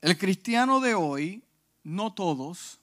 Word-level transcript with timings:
El 0.00 0.16
cristiano 0.16 0.80
de 0.80 0.94
hoy, 0.94 1.44
no 1.82 2.14
todos, 2.14 2.80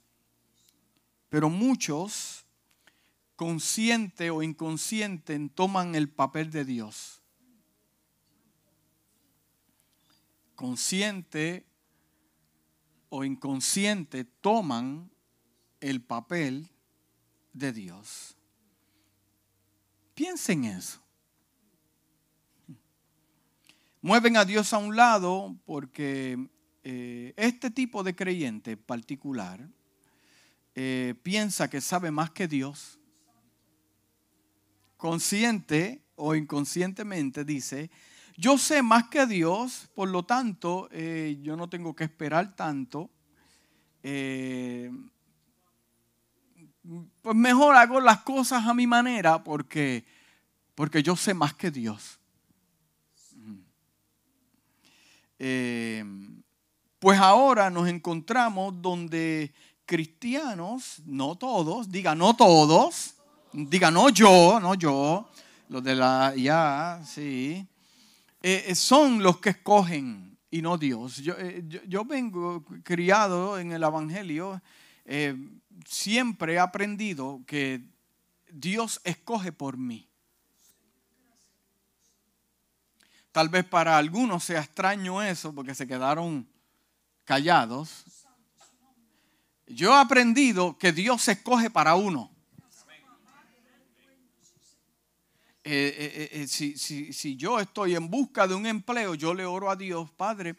pero 1.30 1.50
muchos, 1.50 2.46
consciente 3.36 4.30
o 4.30 4.44
inconsciente, 4.44 5.40
toman 5.50 5.96
el 5.96 6.10
papel 6.10 6.52
de 6.52 6.64
Dios. 6.64 7.22
Consciente 10.56 11.66
o 13.10 13.24
inconsciente 13.24 14.24
toman 14.24 15.10
el 15.80 16.02
papel 16.02 16.70
de 17.54 17.74
Dios. 17.74 18.36
Piensen 20.14 20.66
eso. 20.66 21.00
Mueven 24.02 24.38
a 24.38 24.46
Dios 24.46 24.74
a 24.74 24.78
un 24.78 24.96
lado 24.96 25.56
porque 25.66 26.50
eh, 26.90 27.34
este 27.36 27.70
tipo 27.70 28.02
de 28.02 28.16
creyente 28.16 28.78
particular 28.78 29.60
eh, 30.74 31.16
piensa 31.22 31.70
que 31.70 31.82
sabe 31.82 32.12
más 32.12 32.32
que 32.32 32.48
Dios. 32.48 32.98
Consciente 34.96 36.02
o 36.16 36.34
inconscientemente 36.34 37.44
dice, 37.44 37.92
yo 38.38 38.58
sé 38.58 38.84
más 38.84 39.10
que 39.10 39.26
Dios, 39.26 39.90
por 39.96 40.08
lo 40.08 40.24
tanto, 40.24 40.88
eh, 40.94 41.38
yo 41.42 41.58
no 41.58 41.68
tengo 41.68 41.94
que 41.94 42.06
esperar 42.06 42.56
tanto. 42.56 43.10
pues 44.02 44.90
mejor 47.36 47.76
hago 47.76 48.00
las 48.00 48.22
cosas 48.22 48.66
a 48.66 48.74
mi 48.74 48.88
manera 48.88 49.44
porque, 49.44 50.06
porque 50.74 51.04
yo 51.04 51.18
sé 51.18 51.34
más 51.34 51.54
que 51.54 51.70
Dios. 51.70 52.18
Pues 57.00 57.20
ahora 57.20 57.70
nos 57.70 57.88
encontramos 57.88 58.82
donde 58.82 59.54
cristianos, 59.86 61.02
no 61.06 61.36
todos, 61.36 61.92
diga 61.92 62.16
no 62.16 62.36
todos, 62.36 63.14
diga 63.54 63.92
no 63.92 64.10
yo, 64.10 64.60
no 64.60 64.74
yo, 64.74 65.30
los 65.70 65.84
de 65.84 65.96
la 65.96 66.34
ya, 66.36 67.00
sí, 67.06 67.68
eh, 68.42 68.66
eh, 68.68 68.76
son 68.76 69.22
los 69.22 69.40
que 69.40 69.52
escogen 69.52 70.38
y 70.50 70.62
no 70.62 70.78
Dios. 70.78 71.18
Yo, 71.18 71.36
eh, 71.38 71.64
vengo 72.08 72.64
criado 72.84 73.60
en 73.60 73.72
el 73.72 73.84
Evangelio, 73.84 74.62
siempre 75.86 76.54
he 76.54 76.60
aprendido 76.60 77.42
que 77.46 77.84
Dios 78.50 79.00
escoge 79.04 79.52
por 79.52 79.78
mí. 79.78 80.10
Tal 83.32 83.50
vez 83.50 83.66
para 83.66 83.98
algunos 83.98 84.44
sea 84.44 84.62
extraño 84.62 85.22
eso 85.22 85.54
porque 85.54 85.76
se 85.76 85.86
quedaron 85.86 86.48
callados, 87.28 88.06
yo 89.68 89.92
he 89.92 90.00
aprendido 90.00 90.78
que 90.78 90.94
Dios 90.94 91.24
se 91.24 91.34
escoge 91.34 91.70
para 91.70 91.96
uno. 91.96 92.32
Eh, 95.66 95.94
eh, 95.98 96.30
eh, 96.32 96.48
si, 96.48 97.36
yo 97.36 97.60
estoy 97.60 97.96
en 97.96 98.10
busca 98.10 98.48
de 98.48 98.56
un 98.56 98.66
empleo, 98.66 99.14
yo 99.14 99.34
le 99.34 99.46
oro 99.46 99.70
a 99.70 99.76
Dios, 99.76 100.10
Padre, 100.12 100.56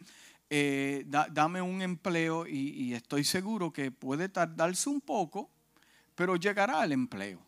dame 1.31 1.59
un 1.59 1.81
empleo 1.81 2.45
y, 2.45 2.93
estoy 2.93 3.23
seguro 3.23 3.73
que 3.73 3.89
puede 3.89 4.29
tardarse 4.29 4.89
un 4.89 5.01
poco, 5.01 5.49
pero 6.13 6.35
llegará 6.35 6.83
el 6.83 6.91
empleo. 6.91 7.41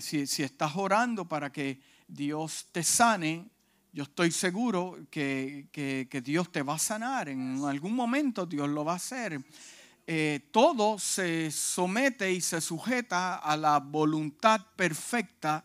si, 0.00 0.28
si 0.28 0.44
estás 0.44 0.76
orando 0.76 1.24
para 1.24 1.50
que 1.50 1.80
Dios 2.06 2.68
te 2.70 2.84
sane, 2.84 3.50
yo 3.98 4.04
estoy 4.04 4.30
seguro 4.30 4.96
que, 5.10 5.66
Dios 6.24 6.52
te 6.52 6.62
va 6.62 6.76
a 6.76 6.78
sanar. 6.78 7.28
En 7.28 7.64
algún 7.64 7.96
momento 7.96 8.46
Dios 8.46 8.68
lo 8.68 8.84
va 8.84 8.92
a 8.92 8.94
hacer. 8.94 9.40
Eh, 10.06 10.48
todo 10.52 11.00
se 11.00 11.50
somete 11.50 12.30
y 12.30 12.40
se 12.40 12.60
sujeta 12.60 13.34
a 13.34 13.56
la 13.56 13.80
voluntad 13.80 14.64
perfecta 14.76 15.64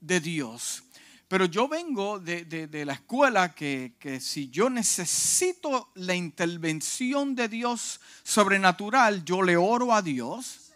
de 0.00 0.20
Dios. 0.20 0.84
Pero 1.26 1.46
yo 1.46 1.66
vengo 1.66 2.20
de, 2.20 2.84
la 2.86 2.92
escuela 2.92 3.52
que, 3.56 3.94
que, 3.98 4.20
si 4.20 4.50
yo 4.50 4.70
necesito 4.70 5.90
la 5.96 6.14
intervención 6.14 7.34
de 7.34 7.48
Dios 7.48 8.00
sobrenatural, 8.22 9.24
yo 9.24 9.42
le 9.42 9.56
oro 9.56 9.92
a 9.92 10.00
Dios 10.00 10.70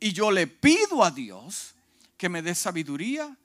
y 0.00 0.12
yo 0.12 0.32
le 0.32 0.48
pido 0.48 1.04
a 1.04 1.12
Dios 1.12 1.76
que 2.16 2.28
me 2.28 2.42
dé 2.42 2.52
sabiduría, 2.52 3.36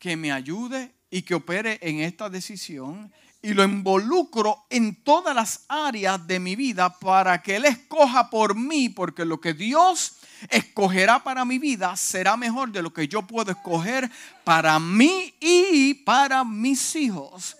que 0.00 0.16
me 0.16 0.32
ayude 0.32 0.97
y 1.10 1.22
que 1.22 1.34
opere 1.34 1.78
en 1.82 2.00
esta 2.00 2.28
decisión 2.28 3.12
y 3.40 3.54
lo 3.54 3.62
involucro 3.64 4.66
en 4.68 4.96
todas 5.02 5.34
las 5.34 5.64
áreas 5.68 6.26
de 6.26 6.40
mi 6.40 6.56
vida 6.56 6.98
para 6.98 7.40
que 7.40 7.56
Él 7.56 7.66
escoja 7.66 8.30
por 8.30 8.56
mí, 8.56 8.88
porque 8.88 9.24
lo 9.24 9.40
que 9.40 9.54
Dios 9.54 10.16
escogerá 10.50 11.22
para 11.22 11.44
mi 11.44 11.58
vida 11.58 11.96
será 11.96 12.36
mejor 12.36 12.72
de 12.72 12.82
lo 12.82 12.92
que 12.92 13.06
yo 13.06 13.22
puedo 13.22 13.52
escoger 13.52 14.10
para 14.44 14.78
mí 14.80 15.34
y 15.40 15.94
para 15.94 16.44
mis 16.44 16.96
hijos. 16.96 17.56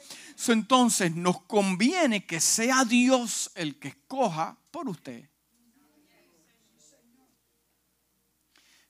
entonces 0.48 1.14
nos 1.14 1.42
conviene 1.42 2.26
que 2.26 2.40
sea 2.40 2.84
Dios 2.84 3.50
el 3.54 3.78
que 3.78 3.88
escoja 3.88 4.56
por 4.70 4.88
usted. 4.88 5.28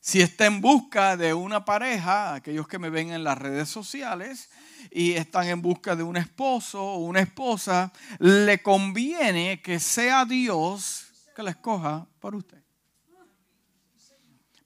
Si 0.09 0.23
está 0.23 0.47
en 0.47 0.63
busca 0.63 1.19
de 1.19 1.35
una 1.35 1.67
pareja, 1.67 2.33
aquellos 2.33 2.67
que 2.67 2.79
me 2.79 2.89
ven 2.89 3.11
en 3.11 3.23
las 3.23 3.37
redes 3.37 3.69
sociales 3.69 4.49
y 4.91 5.13
están 5.13 5.49
en 5.49 5.61
busca 5.61 5.95
de 5.97 6.03
un 6.03 6.17
esposo 6.17 6.83
o 6.83 6.97
una 7.01 7.21
esposa, 7.21 7.93
le 8.19 8.63
conviene 8.63 9.61
que 9.61 9.79
sea 9.79 10.25
Dios 10.25 11.09
que 11.37 11.43
la 11.43 11.51
escoja 11.51 12.07
por 12.21 12.35
usted. 12.35 12.57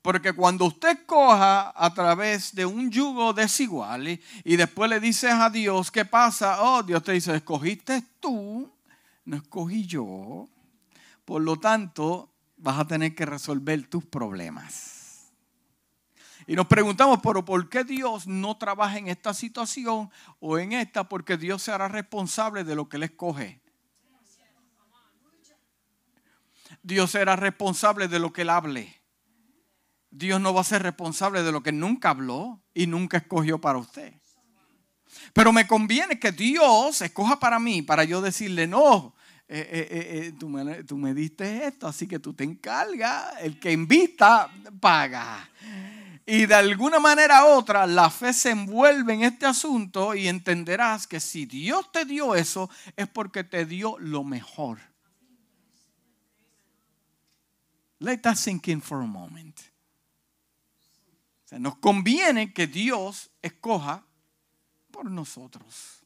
Porque 0.01 0.33
cuando 0.33 0.67
usted 0.67 1.05
coja 1.07 1.73
a 1.75 1.93
través 1.93 2.55
de 2.55 2.65
un 2.65 2.89
yugo 2.89 3.33
desigual 3.33 4.21
y, 4.45 4.57
después 4.57 4.89
le 4.89 5.01
dices 5.01 5.33
a 5.33 5.51
Dios, 5.51 5.91
¿qué 5.91 6.05
pasa? 6.05 6.63
Oh, 6.63 6.85
Dios 6.85 7.03
te 7.03 7.11
dice, 7.11 7.35
escogiste 7.35 8.01
tú, 8.21 8.73
no 9.25 9.37
escogí 9.39 9.89
yo. 9.89 10.49
Por 11.25 11.43
lo 11.43 11.59
tanto, 11.59 12.31
vas 12.59 12.79
a 12.79 12.87
tener 12.87 13.13
que 13.17 13.27
resolver 13.27 13.89
tus 13.89 14.05
problemas. 14.05 15.02
Y 16.47 16.57
nos 16.57 16.67
preguntamos, 16.67 17.21
pero 17.23 17.45
¿por 17.45 17.69
qué 17.69 17.85
Dios 17.85 18.27
no 18.27 18.57
trabaja 18.57 18.99
en 18.99 19.09
esta 19.09 19.35
situación 19.35 20.11
o 20.41 20.59
en 20.59 20.73
esta? 20.73 21.09
Porque 21.09 21.37
Dios 21.37 21.63
se 21.63 21.73
hará 21.73 21.89
responsable 21.89 22.65
de 22.65 22.75
lo 22.75 22.89
que 22.89 22.97
Él 22.97 23.05
escoge. 23.05 23.61
Dios 26.83 27.13
será 27.13 27.37
responsable 27.37 28.09
de 28.09 28.19
lo 28.19 28.33
que 28.33 28.43
Él 28.43 28.51
hable. 28.51 29.03
Dios 30.11 30.41
no 30.41 30.53
va 30.53 30.61
a 30.61 30.65
ser 30.65 30.83
responsable 30.83 31.43
de 31.43 31.53
lo 31.53 31.63
que 31.63 31.73
nunca 31.73 32.11
habló 32.11 32.61
y 32.75 32.87
nunca 32.87 33.19
escogió 33.19 33.61
para 33.61 33.79
usted. 33.79 34.13
Pero 35.33 35.53
me 35.53 35.67
conviene 35.67 36.19
que 36.19 36.33
Dios 36.33 37.01
escoja 37.01 37.39
para 37.39 37.59
mí, 37.59 37.83
para 37.83 38.05
yo 38.05 38.21
decirle, 38.21 38.67
no, 38.67 39.15
eh, 39.49 39.69
eh, 39.71 39.89
eh, 39.91 40.33
tú, 40.39 40.49
me, 40.49 40.85
tú 40.85 40.97
me 40.97 41.15
diste 41.15 41.67
esto, 41.67 41.87
así 41.87 42.07
que 42.07 42.19
tú 42.19 42.35
te 42.35 42.45
encargas, 42.45 43.35
el 43.41 43.59
que 43.59 43.73
invita, 43.73 44.51
paga. 44.81 45.49
Y 46.25 46.47
de 46.47 46.55
alguna 46.55 47.00
manera 47.00 47.44
u 47.44 47.49
otra, 47.59 47.87
la 47.87 48.09
fe 48.09 48.33
se 48.33 48.50
envuelve 48.50 49.15
en 49.15 49.25
este 49.25 49.47
asunto 49.47 50.15
y 50.15 50.28
entenderás 50.28 51.06
que 51.06 51.19
si 51.19 51.47
Dios 51.47 51.91
te 51.91 52.05
dio 52.05 52.34
eso, 52.34 52.71
es 52.97 53.09
porque 53.09 53.43
te 53.43 53.66
dio 53.66 53.99
lo 53.99 54.22
mejor. 54.22 54.78
Let 57.99 58.19
that 58.19 58.37
sink 58.37 58.69
in 58.69 58.81
for 58.81 59.03
a 59.03 59.06
moment. 59.06 59.61
nos 61.59 61.77
conviene 61.77 62.53
que 62.55 62.66
Dios 62.66 63.31
escoja 63.43 64.06
por 64.91 65.11
nosotros. 65.11 66.03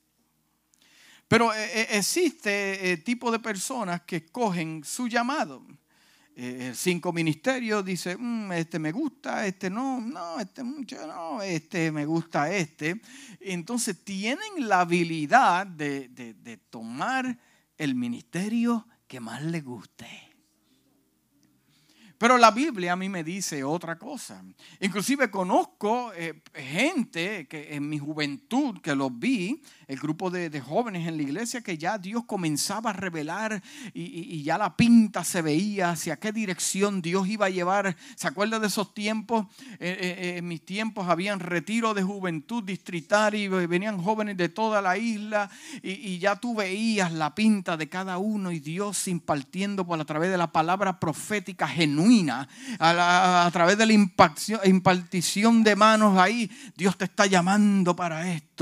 Pero 1.28 1.52
eh, 1.52 1.80
eh, 1.80 1.86
existe 1.92 2.92
eh, 2.92 2.96
tipo 2.98 3.30
de 3.30 3.38
personas 3.38 4.02
que 4.02 4.16
escogen 4.16 4.84
su 4.84 5.08
llamado. 5.08 5.64
Eh, 6.38 6.72
cinco 6.74 7.14
ministerios, 7.14 7.82
dice, 7.82 8.14
mm, 8.14 8.52
este 8.52 8.78
me 8.78 8.92
gusta, 8.92 9.46
este 9.46 9.70
no, 9.70 10.02
no, 10.02 10.38
este 10.38 10.62
mucho 10.62 11.06
no, 11.06 11.40
este 11.40 11.90
me 11.90 12.04
gusta 12.04 12.54
este. 12.54 13.00
Entonces 13.40 14.04
tienen 14.04 14.68
la 14.68 14.80
habilidad 14.80 15.66
de, 15.66 16.08
de 16.10 16.56
tomar 16.68 17.38
el 17.78 17.94
ministerio 17.94 18.86
que 19.08 19.18
más 19.18 19.42
le 19.42 19.62
guste. 19.62 20.26
Pero 22.18 22.38
la 22.38 22.50
Biblia 22.50 22.92
a 22.92 22.96
mí 22.96 23.10
me 23.10 23.22
dice 23.22 23.62
otra 23.62 23.98
cosa. 23.98 24.42
Inclusive 24.80 25.30
conozco 25.30 26.12
eh, 26.14 26.40
gente 26.54 27.46
que 27.46 27.74
en 27.74 27.88
mi 27.88 27.98
juventud 27.98 28.80
que 28.80 28.94
los 28.94 29.16
vi, 29.18 29.60
el 29.88 29.98
grupo 29.98 30.30
de, 30.30 30.60
jóvenes 30.60 31.06
en 31.06 31.16
la 31.16 31.22
iglesia, 31.22 31.60
que 31.60 31.78
ya 31.78 31.98
Dios 31.98 32.24
comenzaba 32.24 32.90
a 32.90 32.92
revelar 32.92 33.62
y, 33.94 34.42
ya 34.42 34.58
la 34.58 34.76
pinta 34.76 35.24
se 35.24 35.42
veía 35.42 35.90
hacia 35.90 36.16
qué 36.16 36.32
dirección 36.32 37.02
Dios 37.02 37.28
iba 37.28 37.46
a 37.46 37.50
llevar. 37.50 37.96
¿Se 38.14 38.28
acuerda 38.28 38.58
de 38.58 38.66
esos 38.66 38.94
tiempos? 38.94 39.46
Eh, 39.80 39.96
eh, 40.00 40.34
en 40.38 40.48
mis 40.48 40.64
tiempos 40.64 41.08
habían 41.08 41.40
retiro 41.40 41.94
de 41.94 42.02
juventud 42.02 42.62
distritario 42.62 43.60
y 43.60 43.66
venían 43.66 44.02
jóvenes 44.02 44.36
de 44.36 44.48
toda 44.48 44.80
la 44.82 44.96
isla 44.98 45.50
y, 45.82 46.18
ya 46.18 46.36
tú 46.36 46.54
veías 46.54 47.12
la 47.12 47.34
pinta 47.34 47.76
de 47.76 47.88
cada 47.88 48.18
uno 48.18 48.50
y 48.50 48.60
Dios 48.60 49.06
impartiendo 49.08 49.86
por 49.86 50.00
a 50.00 50.04
través 50.04 50.30
de 50.30 50.38
la 50.38 50.50
palabra 50.52 50.98
profética 50.98 51.68
genuina 51.68 52.48
a, 52.78 53.48
través 53.52 53.78
de 53.78 53.86
la 53.86 53.92
impartición 53.92 55.62
de 55.62 55.76
manos 55.76 56.18
ahí, 56.18 56.50
Dios 56.76 56.96
te 56.96 57.04
está 57.04 57.26
llamando 57.26 57.94
para 57.94 58.32
esto. 58.32 58.55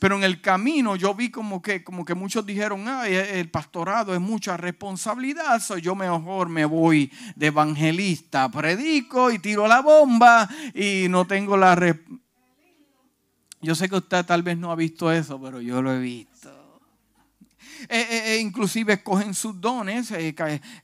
Pero 0.00 0.16
en 0.16 0.24
el 0.24 0.40
camino 0.40 0.96
yo 0.96 1.14
vi 1.14 1.30
como 1.30 1.62
que, 1.62 1.84
como 1.84 2.04
que 2.04 2.14
muchos 2.14 2.44
dijeron, 2.44 2.86
Ay, 2.88 3.14
el 3.14 3.48
pastorado 3.50 4.14
es 4.14 4.20
mucha 4.20 4.56
responsabilidad, 4.56 5.60
soy 5.60 5.80
yo 5.82 5.94
mejor 5.94 6.48
me 6.48 6.64
voy 6.64 7.12
de 7.36 7.46
evangelista, 7.46 8.50
predico 8.50 9.30
y 9.30 9.38
tiro 9.38 9.66
la 9.68 9.80
bomba 9.80 10.48
y 10.74 11.06
no 11.08 11.26
tengo 11.26 11.56
la... 11.56 11.76
Yo 13.62 13.74
sé 13.74 13.88
que 13.88 13.96
usted 13.96 14.24
tal 14.24 14.42
vez 14.42 14.58
no 14.58 14.70
ha 14.70 14.76
visto 14.76 15.10
eso, 15.10 15.40
pero 15.40 15.60
yo 15.60 15.80
lo 15.80 15.92
he 15.92 15.98
visto. 15.98 16.56
Eh, 17.88 18.06
eh, 18.10 18.22
eh, 18.26 18.40
inclusive 18.40 18.94
escogen 18.94 19.34
sus 19.34 19.60
dones. 19.60 20.12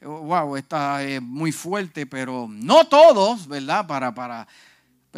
wow, 0.03 0.56
está 0.56 1.00
muy 1.20 1.53
fuerte, 1.53 2.06
pero 2.06 2.47
no 2.49 2.87
todos, 2.87 3.49
¿verdad? 3.49 3.87
Para, 3.87 4.14
para 4.14 4.47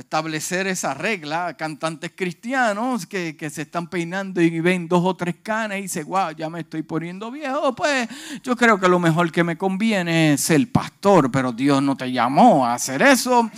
establecer 0.01 0.67
esa 0.67 0.95
regla. 0.95 1.57
Cantantes 1.57 2.13
cristianos 2.15 3.07
que, 3.07 3.37
se 3.51 3.63
están 3.63 3.89
peinando 3.89 4.41
y 4.41 4.61
ven 4.61 4.89
dos 4.89 5.03
o 5.05 5.15
tres 5.15 5.37
canas 5.43 5.79
y 5.79 5.83
dicen, 5.83 6.07
wow, 6.07 6.31
ya 6.37 6.49
me 6.49 6.61
estoy 6.61 6.83
poniendo 6.83 7.31
viejo. 7.31 7.75
Pues 7.75 8.09
yo 8.43 8.57
creo 8.57 8.79
que 8.79 8.89
lo 8.89 8.99
mejor 8.99 9.31
que 9.31 9.45
me 9.45 9.57
conviene 9.57 10.35
es 10.35 10.41
ser 10.41 10.71
pastor, 10.71 11.31
pero 11.31 11.53
Dios 11.53 11.83
no 11.83 11.97
te 11.97 12.11
llamó 12.11 12.67
a 12.67 12.75
hacer 12.75 13.03
eso. 13.03 13.51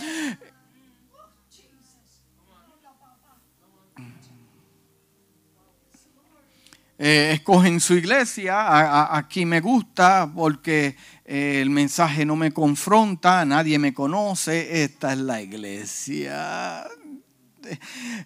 Eh, 6.99 7.33
escogen 7.33 7.79
su 7.79 7.93
iglesia, 7.93 9.15
aquí 9.15 9.45
me 9.45 9.61
gusta 9.61 10.31
porque 10.33 10.95
eh, 11.25 11.59
el 11.61 11.69
mensaje 11.69 12.25
no 12.25 12.35
me 12.35 12.51
confronta, 12.51 13.45
nadie 13.45 13.77
me 13.77 13.93
conoce, 13.93 14.83
esta 14.83 15.13
es 15.13 15.19
la 15.19 15.39
iglesia. 15.39 16.87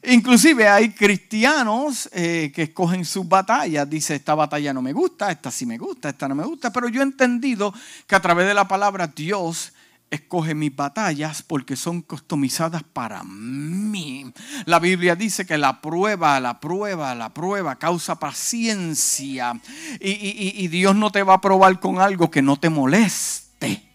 Inclusive 0.04 0.70
hay 0.70 0.92
cristianos 0.92 2.10
eh, 2.14 2.50
que 2.56 2.64
escogen 2.64 3.04
sus 3.04 3.28
batallas. 3.28 3.90
Dice, 3.90 4.16
esta 4.16 4.36
batalla 4.36 4.72
no 4.72 4.82
me 4.82 4.94
gusta, 4.94 5.32
esta 5.32 5.52
sí 5.52 5.66
me 5.66 5.78
gusta, 5.78 6.10
esta 6.10 6.30
no 6.30 6.36
me 6.36 6.46
gusta. 6.46 6.72
Pero 6.72 6.88
yo 6.88 7.02
he 7.02 7.04
entendido 7.04 7.74
que 8.08 8.16
a 8.16 8.22
través 8.22 8.48
de 8.48 8.54
la 8.54 8.70
palabra 8.70 9.08
Dios 9.08 9.74
escoge 10.12 10.54
mis 10.54 10.76
batallas 10.76 11.42
porque 11.42 11.78
son 11.78 12.02
customizadas 12.02 12.84
para 12.84 13.24
mí. 13.24 14.32
La 14.66 14.78
Biblia 14.80 15.16
dice 15.16 15.46
que 15.46 15.58
la 15.58 15.82
prueba, 15.82 16.40
la 16.42 16.60
prueba, 16.60 17.16
la 17.16 17.34
prueba 17.34 17.78
causa 17.78 18.20
paciencia. 18.20 19.60
Y, 20.00 20.68
Dios 20.68 20.96
no 20.96 21.12
te 21.12 21.24
va 21.24 21.36
a 21.36 21.42
probar 21.42 21.80
con 21.80 22.00
algo 22.00 22.30
que 22.30 22.42
no 22.42 22.58
te 22.58 22.70
moleste. 22.70 23.88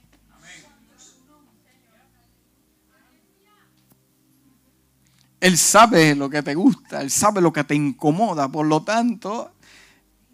Él 5.39 5.59
sabe 5.59 6.15
lo 6.15 6.31
que 6.31 6.43
te 6.43 6.55
gusta, 6.55 7.03
Él 7.03 7.11
sabe 7.11 7.43
lo 7.43 7.53
que 7.53 7.63
te 7.63 7.75
incomoda. 7.75 8.49
Por 8.49 8.67
lo 8.67 8.83
tanto, 8.83 9.53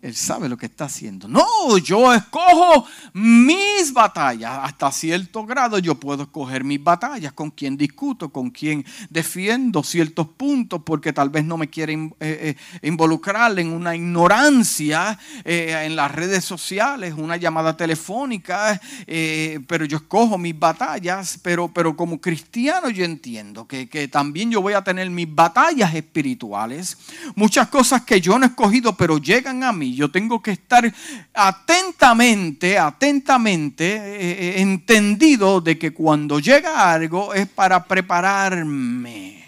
él 0.03 0.17
sabe 0.17 0.49
lo 0.49 0.57
que 0.57 0.67
está 0.67 0.87
haciendo. 0.87 1.29
No, 1.29 1.79
yo 1.79 2.13
escojo 2.13 2.85
mis 3.13 3.93
batallas. 3.93 4.59
Hasta 4.65 4.91
cierto 4.91 5.47
grado 5.47 5.79
yo 5.79 5.95
puedo 5.95 6.25
escoger 6.25 6.65
mis 6.65 6.83
batallas, 6.83 7.33
con 7.33 7.53
quien 7.53 7.77
discuto, 7.77 8.29
con 8.31 8.51
quien 8.51 8.85
defiendo 9.11 9.85
ciertos 9.85 10.27
puntos, 10.27 10.83
porque 10.85 11.13
tal 11.13 11.31
vez 11.31 11.45
no 11.45 11.57
me 11.57 11.71
quieren 11.71 12.13
eh, 12.19 12.57
eh, 12.83 12.89
involucrar 12.89 13.57
en 13.61 13.69
una 13.69 13.95
ignorancia 13.95 15.17
eh, 15.45 15.85
en 15.85 15.95
las 15.95 16.11
redes 16.11 16.45
sociales, 16.45 17.15
una 17.17 17.37
llamada 17.37 17.77
telefónica, 17.77 18.81
pero 19.07 19.85
yo 19.85 19.99
escojo 19.99 20.37
mis 20.37 20.59
batallas, 20.59 21.39
pero, 21.43 21.69
pero 21.69 21.97
como 21.97 22.21
cristiano 22.21 22.91
yo 22.91 23.05
entiendo 23.05 23.69
que, 23.69 23.89
que 23.89 24.09
también 24.09 24.51
yo 24.51 24.61
voy 24.61 24.73
a 24.73 24.83
tener 24.83 25.09
mis 25.11 25.33
batallas 25.33 25.95
espirituales, 25.95 26.99
muchas 27.37 27.69
cosas 27.69 28.03
que 28.03 28.21
yo 28.21 28.37
no 28.39 28.47
he 28.47 28.49
escogido, 28.49 28.97
pero 28.97 29.19
llegan 29.19 29.63
a 29.63 29.73
mí 29.73 29.92
yo 29.95 30.11
tengo 30.11 30.43
que 30.43 30.53
estar 30.53 30.93
atentamente, 31.35 32.79
atentamente 32.79 33.97
eh, 33.97 34.31
eh, 34.31 34.55
entendido 34.61 35.61
de 35.61 35.79
que 35.79 35.93
cuando 35.93 36.41
llega 36.41 36.93
algo 36.93 37.35
es 37.35 37.49
para 37.49 37.85
prepararme. 37.85 39.43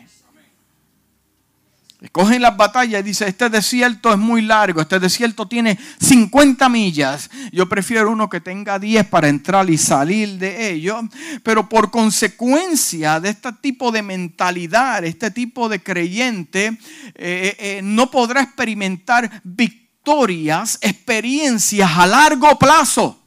Cogen 2.13 2.43
las 2.43 2.57
batallas 2.57 3.01
y 3.01 3.03
dice, 3.03 3.27
este 3.27 3.49
desierto 3.49 4.13
es 4.13 4.19
muy 4.19 4.43
largo, 4.43 4.81
este 4.81 5.01
desierto 5.01 5.49
tiene 5.49 5.79
50 6.01 6.69
millas. 6.69 7.31
Yo 7.51 7.69
prefiero 7.69 8.11
uno 8.11 8.29
que 8.29 8.41
tenga 8.41 8.79
10 8.79 9.07
para 9.07 9.29
entrar 9.29 9.69
y 9.71 9.79
salir 9.79 10.39
de 10.39 10.73
ello. 10.73 11.01
Pero 11.43 11.69
por 11.69 11.91
consecuencia 11.91 13.21
de 13.21 13.31
este 13.31 13.53
tipo 13.55 13.91
de 13.91 14.03
mentalidad, 14.03 15.05
este 15.05 15.31
tipo 15.31 15.69
de 15.69 15.83
creyente, 15.83 16.79
eh, 17.15 17.81
no 17.83 18.11
podrá 18.11 18.43
experimentar 18.43 19.41
victoria 19.43 19.84
historias, 20.05 20.77
experiencias 20.83 21.91
a 21.97 22.07
largo 22.07 22.59
plazo. 22.59 23.19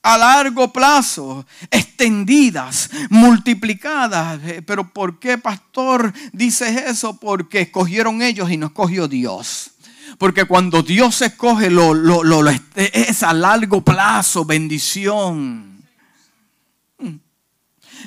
A 0.00 0.16
largo 0.16 0.72
plazo, 0.72 1.44
extendidas, 1.72 2.88
multiplicadas. 3.10 4.40
Eh, 4.44 4.62
pero 4.64 4.88
¿por 4.92 5.18
qué, 5.18 5.38
pastor, 5.38 6.12
dices 6.32 6.82
eso? 6.86 7.18
Porque 7.18 7.62
escogieron 7.62 8.22
ellos 8.22 8.48
y 8.48 8.56
no 8.56 8.66
escogió 8.66 9.08
Dios. 9.08 9.72
Porque 10.18 10.44
cuando 10.44 10.84
Dios 10.84 11.20
escoge, 11.22 11.68
lo, 11.68 11.92
lo, 11.92 12.48
es 12.76 13.22
a 13.24 13.32
largo 13.32 13.82
plazo, 13.82 14.44
bendición. 14.44 15.75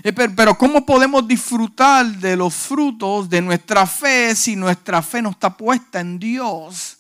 Eh, 0.04 0.14
pero 0.14 0.58
¿cómo 0.58 0.86
podemos 0.86 1.28
disfrutar 1.28 2.06
de 2.06 2.36
los 2.36 2.54
frutos 2.54 3.30
de 3.30 3.42
nuestra 3.42 3.86
fe 3.86 4.36
si 4.36 4.56
nuestra 4.56 5.02
fe 5.02 5.22
no 5.22 5.32
está 5.32 5.56
puesta 5.56 6.00
en 6.00 6.20
Dios? 6.20 6.98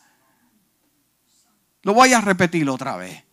Lo 1.83 1.93
voy 1.93 2.13
a 2.13 2.21
repetir 2.21 2.69
otra 2.69 2.97
vez. 2.97 3.28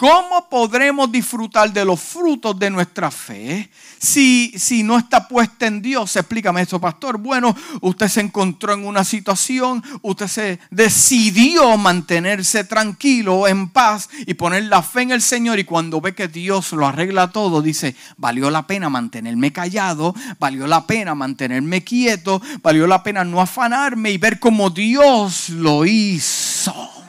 ¿Cómo 0.00 0.48
podremos 0.48 1.12
disfrutar 1.12 1.70
de 1.74 1.84
los 1.84 2.00
frutos 2.00 2.58
de 2.58 2.70
nuestra 2.70 3.10
fe 3.10 3.68
si, 3.98 4.50
si 4.56 4.82
no 4.82 4.96
está 4.96 5.28
puesta 5.28 5.66
en 5.66 5.82
Dios? 5.82 6.16
Explícame 6.16 6.62
eso, 6.62 6.80
pastor. 6.80 7.18
Bueno, 7.18 7.54
usted 7.82 8.08
se 8.08 8.22
encontró 8.22 8.72
en 8.72 8.86
una 8.86 9.04
situación, 9.04 9.84
usted 10.00 10.26
se 10.26 10.58
decidió 10.70 11.76
mantenerse 11.76 12.64
tranquilo, 12.64 13.46
en 13.46 13.68
paz 13.68 14.08
y 14.26 14.32
poner 14.32 14.64
la 14.64 14.82
fe 14.82 15.02
en 15.02 15.10
el 15.10 15.20
Señor 15.20 15.58
y 15.58 15.64
cuando 15.64 16.00
ve 16.00 16.14
que 16.14 16.28
Dios 16.28 16.72
lo 16.72 16.86
arregla 16.86 17.30
todo, 17.30 17.60
dice, 17.60 17.94
valió 18.16 18.48
la 18.48 18.66
pena 18.66 18.88
mantenerme 18.88 19.52
callado, 19.52 20.14
valió 20.38 20.66
la 20.66 20.86
pena 20.86 21.14
mantenerme 21.14 21.84
quieto, 21.84 22.40
valió 22.62 22.86
la 22.86 23.02
pena 23.02 23.22
no 23.22 23.38
afanarme 23.42 24.12
y 24.12 24.16
ver 24.16 24.40
cómo 24.40 24.70
Dios 24.70 25.50
lo 25.50 25.84
hizo. 25.84 27.00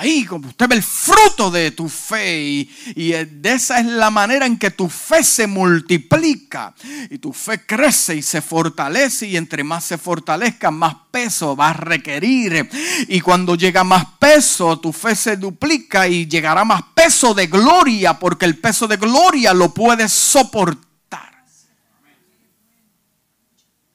Ahí, 0.00 0.24
como 0.26 0.46
usted 0.46 0.68
ve 0.68 0.76
el 0.76 0.82
fruto 0.84 1.50
de 1.50 1.72
tu 1.72 1.88
fe 1.88 2.40
y, 2.40 2.68
de 2.94 3.52
esa 3.52 3.80
es 3.80 3.86
la 3.86 4.10
manera 4.10 4.46
en 4.46 4.56
que 4.56 4.70
tu 4.70 4.88
fe 4.88 5.24
se 5.24 5.48
multiplica 5.48 6.72
y 7.10 7.18
tu 7.18 7.32
fe 7.32 7.66
crece 7.66 8.14
y 8.14 8.22
se 8.22 8.40
fortalece 8.40 9.26
y 9.26 9.36
entre 9.36 9.64
más 9.64 9.82
se 9.82 9.98
fortalezca, 9.98 10.70
más 10.70 10.94
peso 11.10 11.56
va 11.56 11.70
a 11.70 11.72
requerir. 11.72 12.70
Y 13.08 13.20
cuando 13.20 13.56
llega 13.56 13.82
más 13.82 14.04
peso, 14.20 14.78
tu 14.78 14.92
fe 14.92 15.16
se 15.16 15.36
duplica 15.36 16.06
y 16.06 16.28
llegará 16.28 16.64
más 16.64 16.82
peso 16.94 17.34
de 17.34 17.48
gloria 17.48 18.20
porque 18.20 18.44
el 18.44 18.56
peso 18.56 18.86
de 18.86 18.98
gloria 18.98 19.52
lo 19.52 19.74
puedes 19.74 20.12
soportar. 20.12 21.44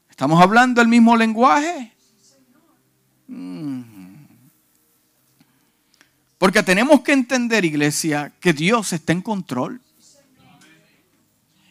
¿Estamos 0.10 0.42
hablando 0.42 0.82
el 0.82 0.90
mismo 0.90 1.16
lenguaje? 1.16 1.94
Mm. 3.30 3.93
Porque 6.44 6.62
tenemos 6.62 7.00
que 7.00 7.14
entender, 7.14 7.64
iglesia, 7.64 8.34
que 8.42 8.52
Dios 8.52 8.92
está 8.92 9.14
en 9.14 9.22
control. 9.22 9.80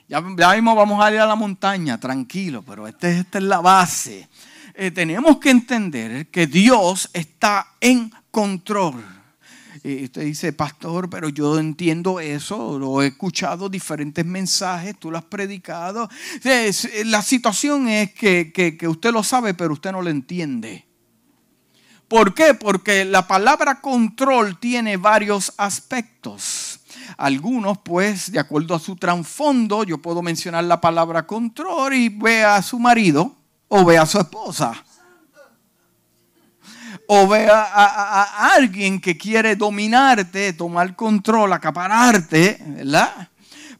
Ya, 0.08 0.22
mismo 0.22 0.74
vamos 0.74 1.04
a 1.04 1.12
ir 1.12 1.18
a 1.18 1.26
la 1.26 1.34
montaña, 1.34 2.00
tranquilo, 2.00 2.64
pero 2.66 2.88
este, 2.88 3.18
esta 3.18 3.36
es 3.36 3.44
la 3.44 3.60
base. 3.60 4.30
Eh, 4.72 4.90
tenemos 4.90 5.36
que 5.36 5.50
entender 5.50 6.28
que 6.28 6.46
Dios 6.46 7.10
está 7.12 7.74
en 7.82 8.10
control. 8.30 9.04
Y 9.84 10.04
usted 10.04 10.22
dice, 10.22 10.54
pastor, 10.54 11.10
pero 11.10 11.28
yo 11.28 11.58
entiendo 11.58 12.18
eso, 12.18 12.78
lo 12.78 13.02
he 13.02 13.08
escuchado 13.08 13.68
diferentes 13.68 14.24
mensajes, 14.24 14.96
tú 14.98 15.10
lo 15.10 15.18
has 15.18 15.24
predicado. 15.24 16.08
La 17.04 17.20
situación 17.20 17.88
es 17.88 18.14
que, 18.14 18.50
que 18.54 18.88
usted 18.88 19.12
lo 19.12 19.22
sabe, 19.22 19.52
pero 19.52 19.74
usted 19.74 19.92
no 19.92 20.00
lo 20.00 20.08
entiende. 20.08 20.86
¿Por 22.12 22.34
qué? 22.34 22.52
Porque 22.52 23.06
la 23.06 23.26
palabra 23.26 23.80
control 23.80 24.58
tiene 24.58 24.98
varios 24.98 25.54
aspectos. 25.56 26.78
Algunos, 27.16 27.78
pues, 27.78 28.30
de 28.30 28.38
acuerdo 28.38 28.74
a 28.74 28.78
su 28.78 28.96
trasfondo, 28.96 29.82
yo 29.82 29.96
puedo 29.96 30.20
mencionar 30.20 30.64
la 30.64 30.78
palabra 30.78 31.26
control 31.26 31.94
y 31.94 32.10
ve 32.10 32.44
a 32.44 32.60
su 32.60 32.78
marido 32.78 33.34
o 33.66 33.86
ve 33.86 33.96
a 33.96 34.04
su 34.04 34.18
esposa 34.18 34.74
o 37.06 37.26
ve 37.26 37.48
a, 37.50 38.52
alguien 38.56 39.00
que 39.00 39.16
quiere 39.16 39.56
dominarte, 39.56 40.52
tomar 40.52 40.94
control, 40.94 41.50
acapararte, 41.54 42.58
¿verdad? 42.66 43.30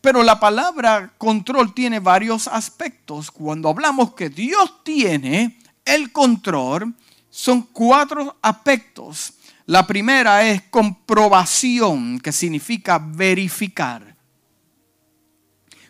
Pero 0.00 0.22
la 0.22 0.40
palabra 0.40 1.12
control 1.18 1.74
tiene 1.74 2.00
varios 2.00 2.48
aspectos. 2.48 3.30
Cuando 3.30 3.68
hablamos 3.68 4.14
que 4.14 4.30
Dios 4.30 4.82
tiene 4.84 5.58
el 5.84 6.12
control, 6.12 6.94
son 7.32 7.62
cuatro 7.62 8.36
aspectos. 8.42 9.32
La 9.64 9.86
primera 9.86 10.46
es 10.46 10.64
comprobación, 10.64 12.20
que 12.20 12.30
significa 12.30 12.98
verificar. 12.98 14.14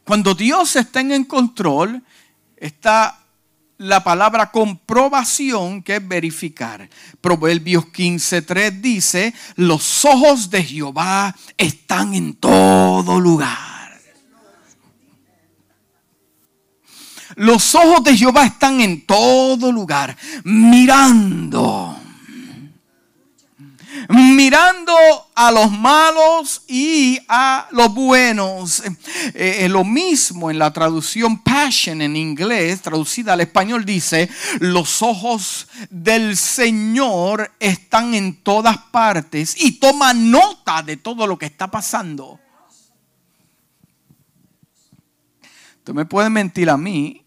Cuando 0.04 0.34
Dios 0.36 0.76
está 0.76 1.00
en 1.00 1.24
control, 1.24 2.00
está 2.56 3.18
la 3.78 4.04
palabra 4.04 4.52
comprobación, 4.52 5.82
que 5.82 5.96
es 5.96 6.08
verificar. 6.08 6.88
Proverbios 7.20 7.86
15.3 7.86 8.80
dice, 8.80 9.34
los 9.56 10.04
ojos 10.04 10.48
de 10.48 10.62
Jehová 10.62 11.34
están 11.58 12.14
en 12.14 12.34
todo 12.34 13.18
lugar. 13.18 13.71
Los 17.42 17.74
ojos 17.74 18.04
de 18.04 18.16
Jehová 18.16 18.46
están 18.46 18.80
en 18.80 19.04
todo 19.04 19.72
lugar, 19.72 20.16
mirando 20.44 21.98
mirando 24.08 24.94
a 25.34 25.50
los 25.50 25.70
malos 25.70 26.62
y 26.68 27.18
a 27.28 27.66
los 27.72 27.92
buenos. 27.92 28.80
Eh, 29.34 29.64
eh, 29.64 29.68
lo 29.68 29.82
mismo 29.82 30.50
en 30.50 30.58
la 30.58 30.72
traducción 30.72 31.42
Passion 31.42 32.00
en 32.00 32.16
inglés, 32.16 32.80
traducida 32.80 33.32
al 33.32 33.40
español, 33.40 33.84
dice, 33.84 34.28
los 34.60 35.02
ojos 35.02 35.66
del 35.90 36.36
Señor 36.36 37.50
están 37.58 38.14
en 38.14 38.36
todas 38.42 38.78
partes 38.78 39.60
y 39.60 39.72
toma 39.80 40.14
nota 40.14 40.82
de 40.82 40.96
todo 40.96 41.26
lo 41.26 41.36
que 41.38 41.46
está 41.46 41.68
pasando. 41.68 42.38
Tú 45.84 45.92
me 45.92 46.04
puedes 46.04 46.30
mentir 46.30 46.70
a 46.70 46.76
mí, 46.76 47.21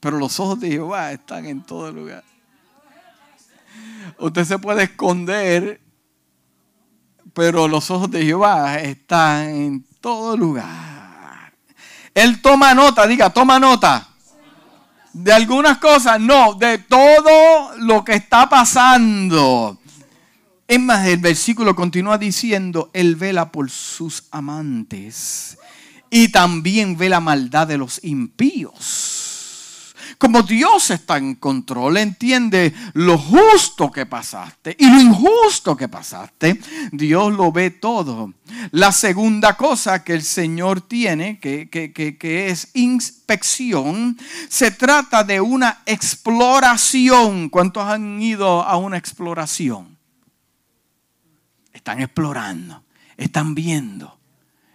pero 0.00 0.18
los 0.18 0.38
ojos 0.40 0.60
de 0.60 0.70
Jehová 0.70 1.12
están 1.12 1.46
en 1.46 1.62
todo 1.62 1.90
lugar. 1.92 2.24
Usted 4.18 4.44
se 4.44 4.58
puede 4.58 4.84
esconder, 4.84 5.80
pero 7.34 7.68
los 7.68 7.90
ojos 7.90 8.10
de 8.10 8.24
Jehová 8.24 8.76
están 8.76 9.48
en 9.48 9.86
todo 10.00 10.36
lugar. 10.36 11.52
Él 12.14 12.40
toma 12.40 12.72
nota, 12.74 13.06
diga, 13.06 13.30
toma 13.30 13.58
nota. 13.58 14.08
De 15.12 15.32
algunas 15.32 15.78
cosas, 15.78 16.20
no, 16.20 16.54
de 16.54 16.78
todo 16.78 17.76
lo 17.78 18.04
que 18.04 18.14
está 18.14 18.48
pasando. 18.48 19.78
Es 20.68 20.80
más, 20.80 21.06
el 21.06 21.18
versículo 21.18 21.76
continúa 21.76 22.18
diciendo, 22.18 22.90
Él 22.92 23.16
vela 23.16 23.52
por 23.52 23.70
sus 23.70 24.24
amantes 24.30 25.58
y 26.10 26.28
también 26.28 26.96
ve 26.96 27.08
la 27.08 27.20
maldad 27.20 27.66
de 27.66 27.78
los 27.78 28.02
impíos. 28.02 29.15
Como 30.18 30.42
Dios 30.42 30.90
está 30.90 31.18
en 31.18 31.34
control, 31.34 31.98
entiende 31.98 32.72
lo 32.94 33.18
justo 33.18 33.90
que 33.90 34.06
pasaste 34.06 34.74
y 34.78 34.88
lo 34.88 35.00
injusto 35.00 35.76
que 35.76 35.88
pasaste, 35.88 36.58
Dios 36.90 37.34
lo 37.34 37.52
ve 37.52 37.70
todo. 37.70 38.32
La 38.70 38.92
segunda 38.92 39.56
cosa 39.58 40.02
que 40.04 40.14
el 40.14 40.22
Señor 40.22 40.80
tiene, 40.80 41.38
que, 41.38 41.68
que 41.68 42.46
es 42.48 42.70
inspección, 42.74 44.16
se 44.48 44.70
trata 44.70 45.22
de 45.22 45.40
una 45.40 45.82
exploración. 45.84 47.50
¿Cuántos 47.50 47.84
han 47.84 48.20
ido 48.22 48.62
a 48.62 48.76
una 48.78 48.96
exploración? 48.96 49.98
Están 51.74 52.00
explorando, 52.00 52.84
están 53.18 53.54
viendo, 53.54 54.18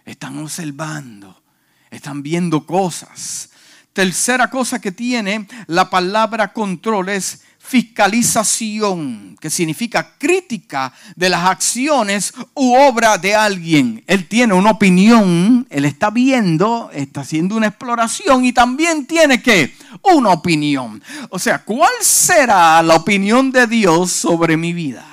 están 0.04 0.38
observando, 0.38 1.42
están 1.90 2.22
viendo 2.22 2.64
cosas 2.64 3.51
Tercera 3.92 4.48
cosa 4.48 4.80
que 4.80 4.90
tiene 4.90 5.46
la 5.66 5.90
palabra 5.90 6.52
control 6.52 7.10
es 7.10 7.42
fiscalización, 7.58 9.36
que 9.40 9.48
significa 9.48 10.14
crítica 10.18 10.92
de 11.14 11.28
las 11.28 11.44
acciones 11.44 12.32
u 12.54 12.74
obra 12.74 13.18
de 13.18 13.34
alguien. 13.34 14.02
Él 14.06 14.26
tiene 14.26 14.54
una 14.54 14.72
opinión, 14.72 15.66
él 15.70 15.84
está 15.84 16.10
viendo, 16.10 16.90
está 16.92 17.20
haciendo 17.20 17.56
una 17.56 17.68
exploración 17.68 18.44
y 18.44 18.52
también 18.52 19.06
tiene 19.06 19.40
que 19.40 19.74
una 20.02 20.30
opinión. 20.30 21.02
O 21.30 21.38
sea, 21.38 21.62
¿cuál 21.62 21.92
será 22.00 22.82
la 22.82 22.96
opinión 22.96 23.52
de 23.52 23.66
Dios 23.66 24.10
sobre 24.10 24.56
mi 24.56 24.72
vida? 24.72 25.06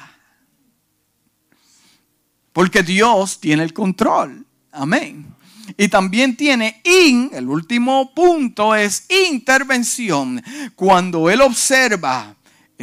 Porque 2.51 2.81
Dios 2.81 3.39
tiene 3.39 3.63
el 3.63 3.73
control. 3.73 4.45
Amén. 4.71 5.38
Y 5.77 5.87
también 5.87 6.35
tiene 6.35 6.81
in, 6.83 7.31
el 7.33 7.47
último 7.47 8.13
punto 8.13 8.75
es 8.75 9.05
intervención. 9.09 10.43
Cuando 10.75 11.29
él 11.29 11.41
observa, 11.41 12.35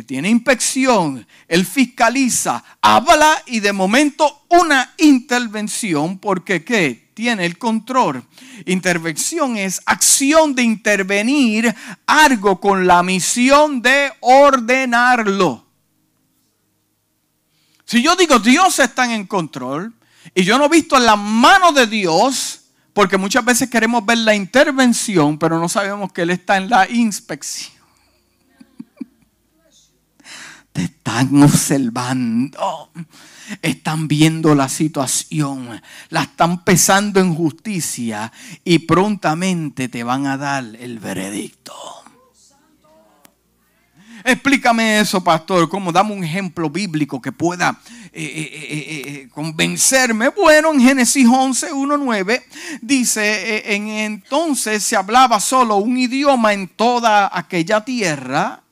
tiene 0.03 0.29
inspección, 0.29 1.27
él 1.49 1.65
fiscaliza, 1.65 2.63
habla 2.83 3.43
y 3.47 3.61
de 3.61 3.73
momento 3.73 4.45
una 4.51 4.95
intervención 4.99 6.19
porque 6.19 6.65
¿qué? 6.65 7.11
Tiene 7.15 7.47
el 7.47 7.57
control. 7.57 8.23
Intervención 8.67 9.57
es 9.57 9.81
acción 9.87 10.55
de 10.55 10.63
intervenir 10.63 11.75
algo 12.07 12.61
con 12.61 12.87
la 12.87 13.03
misión 13.03 13.81
de 13.81 14.13
ordenarlo. 14.21 15.65
Si 17.87 18.03
yo 18.03 18.17
digo 18.17 18.39
Dios 18.39 18.79
está 18.81 19.13
en 19.15 19.27
control 19.27 19.95
y 20.35 20.45
yo 20.45 20.59
no 20.59 20.67
he 20.67 20.69
visto 20.69 20.99
la 20.99 21.17
mano 21.17 21.73
de 21.73 21.87
Dios, 21.87 22.66
porque 22.97 23.19
muchas 23.19 23.45
veces 23.45 23.69
queremos 23.69 24.07
ver 24.07 24.17
la 24.17 24.35
intervención, 24.35 25.39
pero 25.39 25.61
no 25.61 25.69
sabemos 25.69 26.11
que 26.15 26.23
Él 26.23 26.31
está 26.31 26.57
en 26.57 26.71
la 26.71 26.89
inspección. 26.89 27.77
Te 30.73 30.85
están 30.85 31.43
observando. 31.43 32.91
Están 33.61 34.09
viendo 34.09 34.55
la 34.55 34.71
situación. 34.71 35.79
La 36.09 36.23
están 36.23 36.65
pesando 36.65 37.21
en 37.21 37.35
justicia. 37.35 38.33
Y 38.65 38.79
prontamente 38.79 39.91
te 39.91 40.03
van 40.03 40.27
a 40.27 40.39
dar 40.39 40.65
el 40.65 40.99
veredicto. 40.99 41.75
Explícame 44.29 44.99
eso, 44.99 45.23
pastor. 45.23 45.69
¿Cómo? 45.69 45.93
Dame 45.93 46.13
un 46.13 46.25
ejemplo 46.25 46.69
bíblico 46.69 47.23
que 47.23 47.31
pueda 47.31 47.79
eh, 48.13 48.25
eh, 48.25 48.67
eh, 48.71 49.29
convencerme. 49.33 50.31
Bueno, 50.31 50.73
en 50.73 50.81
Génesis 50.81 51.29
11, 51.31 51.73
1, 51.73 51.97
9 51.97 52.45
dice, 52.83 53.73
en 53.73 53.87
entonces 53.87 54.83
se 54.83 54.97
hablaba 54.97 55.39
solo 55.39 55.77
un 55.77 55.97
idioma 55.97 56.53
en 56.53 56.67
toda 56.67 57.31
aquella 57.33 57.85
tierra. 57.85 58.63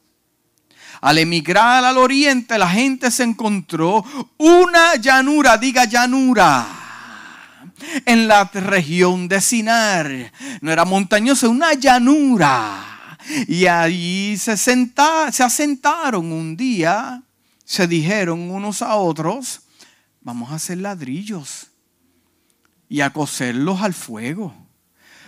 Al 1.00 1.18
emigrar 1.18 1.84
al 1.84 1.98
oriente, 1.98 2.58
la 2.58 2.68
gente 2.68 3.12
se 3.12 3.22
encontró 3.22 4.04
una 4.38 4.96
llanura, 4.96 5.56
diga 5.56 5.84
llanura 5.84 6.66
en 8.04 8.26
la 8.26 8.42
región 8.52 9.28
de 9.28 9.40
Sinar. 9.40 10.32
No 10.60 10.72
era 10.72 10.84
montañosa, 10.84 11.48
una 11.48 11.74
llanura. 11.74 12.93
Y 13.48 13.66
ahí 13.66 14.36
se, 14.38 14.56
se 14.56 15.42
asentaron 15.42 16.32
un 16.32 16.56
día, 16.56 17.22
se 17.64 17.86
dijeron 17.86 18.50
unos 18.50 18.82
a 18.82 18.96
otros, 18.96 19.62
vamos 20.20 20.50
a 20.50 20.56
hacer 20.56 20.78
ladrillos 20.78 21.68
y 22.88 23.00
a 23.00 23.10
coserlos 23.10 23.80
al 23.80 23.94
fuego. 23.94 24.54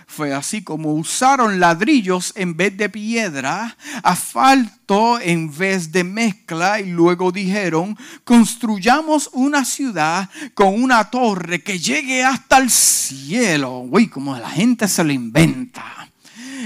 Fue 0.09 0.33
así 0.33 0.63
como 0.63 0.93
usaron 0.93 1.59
ladrillos 1.59 2.31
en 2.37 2.55
vez 2.55 2.77
de 2.77 2.87
piedra, 2.87 3.75
asfalto 4.03 5.19
en 5.19 5.55
vez 5.55 5.91
de 5.91 6.05
mezcla 6.05 6.79
y 6.79 6.91
luego 6.91 7.33
dijeron, 7.33 7.97
construyamos 8.23 9.29
una 9.33 9.65
ciudad 9.65 10.29
con 10.53 10.81
una 10.81 11.09
torre 11.09 11.61
que 11.61 11.77
llegue 11.77 12.23
hasta 12.23 12.57
el 12.57 12.69
cielo. 12.71 13.79
Uy, 13.79 14.07
como 14.07 14.37
la 14.37 14.49
gente 14.49 14.87
se 14.87 15.03
lo 15.03 15.11
inventa 15.11 16.09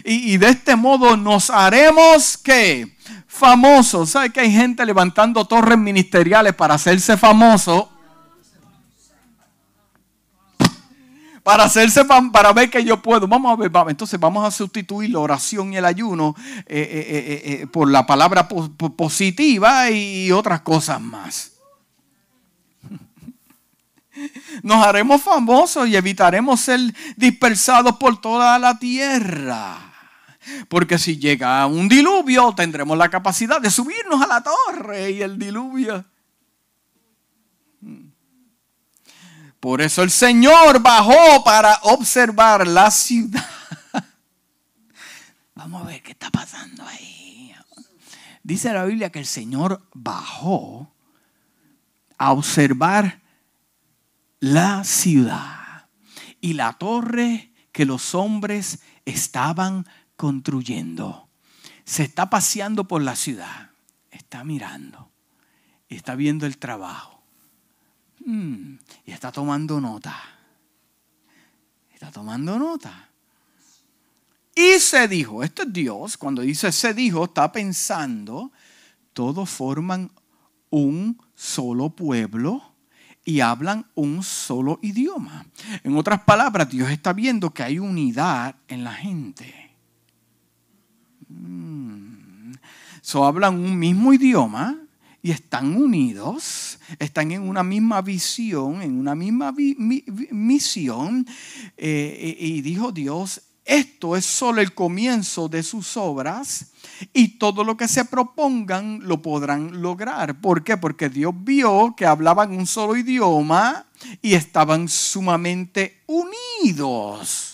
y, 0.03 0.37
de 0.37 0.49
este 0.49 0.75
modo 0.75 1.17
nos 1.17 1.49
haremos 1.49 2.37
que 2.37 2.95
famoso. 3.27 4.05
¿Sabe 4.05 4.31
que 4.31 4.41
hay 4.41 4.51
gente 4.51 4.85
levantando 4.85 5.45
torres 5.45 5.77
ministeriales 5.77 6.53
para 6.53 6.75
hacerse 6.75 7.17
famoso? 7.17 7.89
Para 11.43 11.63
hacerse 11.63 12.05
para 12.05 12.53
ver 12.53 12.69
que 12.69 12.83
yo 12.83 13.01
puedo. 13.01 13.27
Vamos 13.27 13.51
a 13.51 13.55
ver, 13.55 13.71
entonces 13.89 14.19
vamos 14.19 14.45
a 14.45 14.51
sustituir 14.51 15.09
la 15.09 15.19
oración 15.19 15.73
y 15.73 15.77
el 15.77 15.85
ayuno 15.85 16.35
eh, 16.37 16.65
eh, 16.67 17.41
eh, 17.61 17.67
por 17.67 17.89
la 17.89 18.05
palabra 18.05 18.47
positiva 18.47 19.89
y 19.89 20.31
otras 20.31 20.61
cosas 20.61 21.01
más. 21.01 21.53
Nos 24.61 24.85
haremos 24.85 25.21
famosos 25.21 25.87
y 25.87 25.95
evitaremos 25.95 26.61
ser 26.61 26.79
dispersados 27.15 27.95
por 27.97 28.21
toda 28.21 28.59
la 28.59 28.77
tierra. 28.77 29.90
Porque 30.67 30.97
si 30.97 31.17
llega 31.17 31.65
un 31.65 31.87
diluvio, 31.87 32.53
tendremos 32.55 32.97
la 32.97 33.09
capacidad 33.09 33.59
de 33.61 33.69
subirnos 33.69 34.21
a 34.21 34.27
la 34.27 34.43
torre 34.43 35.11
y 35.11 35.21
el 35.21 35.37
diluvio. 35.37 36.05
Por 39.59 39.81
eso 39.81 40.01
el 40.01 40.09
Señor 40.09 40.81
bajó 40.81 41.43
para 41.43 41.77
observar 41.83 42.67
la 42.67 42.89
ciudad. 42.89 43.45
Vamos 45.55 45.83
a 45.83 45.85
ver 45.85 46.01
qué 46.01 46.13
está 46.13 46.31
pasando 46.31 46.83
ahí. 46.83 47.53
Dice 48.43 48.73
la 48.73 48.85
Biblia 48.85 49.11
que 49.11 49.19
el 49.19 49.27
Señor 49.27 49.85
bajó 49.93 50.91
a 52.17 52.31
observar 52.31 53.21
la 54.39 54.83
ciudad 54.83 55.85
y 56.41 56.53
la 56.53 56.73
torre 56.73 57.51
que 57.71 57.85
los 57.85 58.15
hombres 58.15 58.79
estaban 59.05 59.85
construyendo. 60.21 61.27
Se 61.83 62.03
está 62.03 62.29
paseando 62.29 62.87
por 62.87 63.01
la 63.01 63.15
ciudad, 63.15 63.71
está 64.11 64.43
mirando, 64.43 65.09
está 65.89 66.13
viendo 66.13 66.45
el 66.45 66.59
trabajo 66.59 67.23
mm, 68.23 68.73
y 69.03 69.11
está 69.11 69.31
tomando 69.31 69.81
nota. 69.81 70.15
Está 71.91 72.11
tomando 72.11 72.59
nota. 72.59 73.09
Y 74.53 74.77
se 74.77 75.07
dijo, 75.07 75.41
este 75.41 75.63
es 75.63 75.73
Dios, 75.73 76.17
cuando 76.17 76.43
dice 76.43 76.71
se 76.71 76.93
dijo, 76.93 77.25
está 77.25 77.51
pensando, 77.51 78.51
todos 79.13 79.49
forman 79.49 80.11
un 80.69 81.19
solo 81.33 81.89
pueblo 81.95 82.75
y 83.25 83.39
hablan 83.39 83.87
un 83.95 84.21
solo 84.21 84.77
idioma. 84.83 85.47
En 85.83 85.97
otras 85.97 86.21
palabras, 86.21 86.69
Dios 86.69 86.91
está 86.91 87.11
viendo 87.11 87.55
que 87.55 87.63
hay 87.63 87.79
unidad 87.79 88.55
en 88.67 88.83
la 88.83 88.93
gente. 88.93 89.60
Mm. 91.31 92.53
So 93.01 93.25
hablan 93.25 93.55
un 93.55 93.77
mismo 93.77 94.13
idioma 94.13 94.77
y 95.23 95.31
están 95.31 95.75
unidos, 95.75 96.79
están 96.99 97.31
en 97.31 97.41
una 97.41 97.63
misma 97.63 98.01
visión, 98.01 98.81
en 98.81 98.99
una 98.99 99.15
misma 99.15 99.53
misión. 100.31 101.27
Eh, 101.77 102.37
y 102.39 102.61
dijo 102.61 102.91
Dios, 102.91 103.41
esto 103.65 104.15
es 104.15 104.25
solo 104.25 104.61
el 104.61 104.73
comienzo 104.73 105.47
de 105.47 105.63
sus 105.63 105.95
obras 105.95 106.71
y 107.13 107.37
todo 107.37 107.63
lo 107.63 107.77
que 107.77 107.87
se 107.87 108.05
propongan 108.05 108.99
lo 109.03 109.21
podrán 109.21 109.81
lograr. 109.81 110.41
¿Por 110.41 110.63
qué? 110.63 110.77
Porque 110.77 111.09
Dios 111.09 111.33
vio 111.37 111.93
que 111.95 112.05
hablaban 112.05 112.51
un 112.51 112.65
solo 112.65 112.95
idioma 112.95 113.85
y 114.21 114.33
estaban 114.33 114.89
sumamente 114.89 116.01
unidos. 116.07 117.50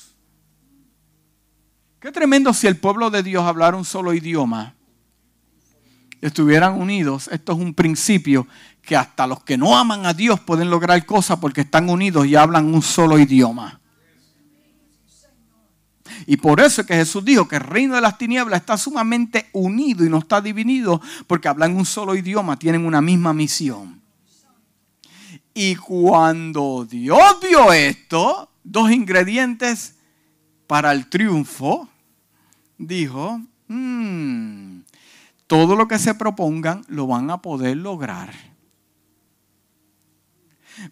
Qué 1.99 2.11
tremendo 2.11 2.53
si 2.53 2.67
el 2.67 2.77
pueblo 2.77 3.09
de 3.09 3.23
Dios 3.23 3.43
hablara 3.43 3.75
un 3.75 3.85
solo 3.85 4.13
idioma, 4.13 4.75
estuvieran 6.21 6.79
unidos. 6.79 7.27
Esto 7.31 7.53
es 7.53 7.57
un 7.59 7.73
principio 7.73 8.47
que 8.83 8.95
hasta 8.95 9.25
los 9.25 9.43
que 9.43 9.57
no 9.57 9.75
aman 9.75 10.05
a 10.05 10.13
Dios 10.13 10.39
pueden 10.39 10.69
lograr 10.69 11.03
cosas 11.05 11.39
porque 11.39 11.61
están 11.61 11.89
unidos 11.89 12.27
y 12.27 12.35
hablan 12.35 12.73
un 12.73 12.83
solo 12.83 13.17
idioma. 13.17 13.81
Y 16.25 16.37
por 16.37 16.59
eso 16.59 16.81
es 16.81 16.87
que 16.87 16.95
Jesús 16.95 17.25
dijo 17.25 17.47
que 17.47 17.57
el 17.57 17.63
reino 17.63 17.95
de 17.95 18.01
las 18.01 18.17
tinieblas 18.17 18.61
está 18.61 18.77
sumamente 18.77 19.49
unido 19.53 20.05
y 20.05 20.09
no 20.09 20.19
está 20.19 20.39
dividido 20.39 21.01
porque 21.25 21.47
hablan 21.47 21.75
un 21.75 21.85
solo 21.85 22.15
idioma, 22.15 22.59
tienen 22.59 22.85
una 22.85 23.01
misma 23.01 23.33
misión. 23.33 24.01
Y 25.53 25.75
cuando 25.75 26.85
Dios 26.89 27.37
vio 27.41 27.73
esto, 27.73 28.51
dos 28.63 28.91
ingredientes 28.91 29.96
para 30.67 30.91
el 30.91 31.07
triunfo, 31.07 31.89
dijo, 32.77 33.41
hmm, 33.67 34.81
todo 35.47 35.75
lo 35.75 35.87
que 35.87 35.97
se 35.97 36.13
propongan 36.13 36.83
lo 36.87 37.07
van 37.07 37.31
a 37.31 37.41
poder 37.41 37.77
lograr. 37.77 38.29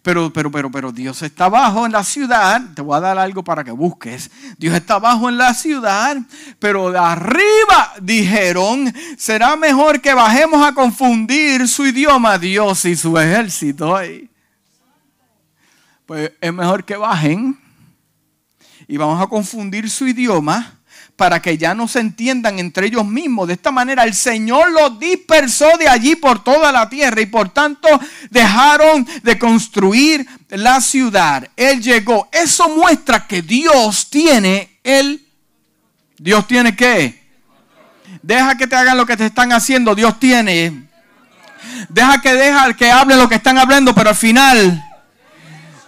Pero, 0.02 0.32
pero, 0.32 0.50
pero, 0.50 0.70
pero 0.70 0.90
Dios 0.90 1.22
está 1.22 1.44
abajo 1.44 1.86
en 1.86 1.92
la 1.92 2.02
ciudad. 2.02 2.60
Te 2.74 2.82
voy 2.82 2.96
a 2.96 3.00
dar 3.00 3.18
algo 3.18 3.44
para 3.44 3.62
que 3.62 3.70
busques. 3.70 4.30
Dios 4.58 4.74
está 4.74 4.94
abajo 4.94 5.28
en 5.28 5.38
la 5.38 5.54
ciudad, 5.54 6.16
pero 6.58 6.90
de 6.90 6.98
arriba 6.98 7.92
dijeron, 8.02 8.92
será 9.16 9.54
mejor 9.56 10.00
que 10.00 10.12
bajemos 10.12 10.66
a 10.66 10.72
confundir 10.72 11.68
su 11.68 11.86
idioma, 11.86 12.36
Dios 12.38 12.84
y 12.84 12.96
su 12.96 13.16
ejército. 13.16 13.96
Pues 16.04 16.32
es 16.40 16.52
mejor 16.52 16.84
que 16.84 16.96
bajen 16.96 17.65
y 18.88 18.96
vamos 18.96 19.20
a 19.20 19.26
confundir 19.26 19.90
su 19.90 20.06
idioma 20.06 20.76
para 21.16 21.40
que 21.40 21.56
ya 21.56 21.74
no 21.74 21.88
se 21.88 22.00
entiendan 22.00 22.58
entre 22.58 22.86
ellos 22.86 23.06
mismos. 23.06 23.48
De 23.48 23.54
esta 23.54 23.72
manera 23.72 24.04
el 24.04 24.14
Señor 24.14 24.70
los 24.70 24.98
dispersó 24.98 25.66
de 25.78 25.88
allí 25.88 26.14
por 26.14 26.44
toda 26.44 26.70
la 26.70 26.88
tierra 26.88 27.20
y 27.20 27.26
por 27.26 27.48
tanto 27.48 27.88
dejaron 28.30 29.06
de 29.22 29.38
construir 29.38 30.26
la 30.50 30.80
ciudad. 30.80 31.48
Él 31.56 31.82
llegó. 31.82 32.28
Eso 32.30 32.68
muestra 32.68 33.26
que 33.26 33.42
Dios 33.42 34.10
tiene 34.10 34.78
el... 34.84 35.26
Dios 36.18 36.46
tiene 36.46 36.76
qué? 36.76 37.26
Deja 38.22 38.56
que 38.56 38.66
te 38.66 38.76
hagan 38.76 38.96
lo 38.96 39.06
que 39.06 39.16
te 39.16 39.26
están 39.26 39.52
haciendo. 39.52 39.94
Dios 39.94 40.18
tiene. 40.20 40.86
Deja 41.88 42.20
que 42.20 42.34
deja 42.34 42.74
que 42.74 42.90
hable 42.90 43.16
lo 43.16 43.28
que 43.28 43.34
están 43.36 43.58
hablando, 43.58 43.94
pero 43.94 44.10
al 44.10 44.16
final 44.16 44.85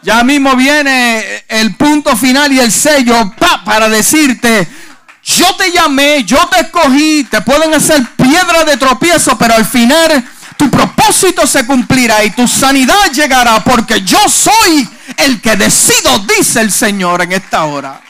ya 0.03 0.23
mismo 0.23 0.55
viene 0.57 1.45
el 1.49 1.75
punto 1.75 2.17
final 2.17 2.53
y 2.53 2.61
el 2.61 2.71
sello 2.71 3.33
para 3.65 3.89
decirte, 3.89 4.69
yo 5.25 5.57
te 5.57 5.71
llamé, 5.73 6.25
yo 6.25 6.39
te 6.49 6.61
escogí, 6.61 7.25
te 7.25 7.41
pueden 7.43 7.75
hacer 7.75 8.03
piedra 8.17 8.65
de 8.65 8.77
tropiezo, 8.77 9.37
pero 9.37 9.55
al 9.55 9.67
final 9.67 10.25
tu 10.57 10.71
propósito 10.71 11.47
se 11.47 11.67
cumplirá 11.67 12.25
y 12.25 12.31
tu 12.31 12.47
sanidad 12.49 13.13
llegará 13.13 13.63
porque 13.63 14.03
yo 14.03 14.19
soy 14.29 14.89
el 15.17 15.41
que 15.41 15.57
decido, 15.57 16.19
dice 16.21 16.61
el 16.61 16.73
Señor 16.73 17.23
en 17.23 17.33
esta 17.33 17.65
hora. 17.65 18.01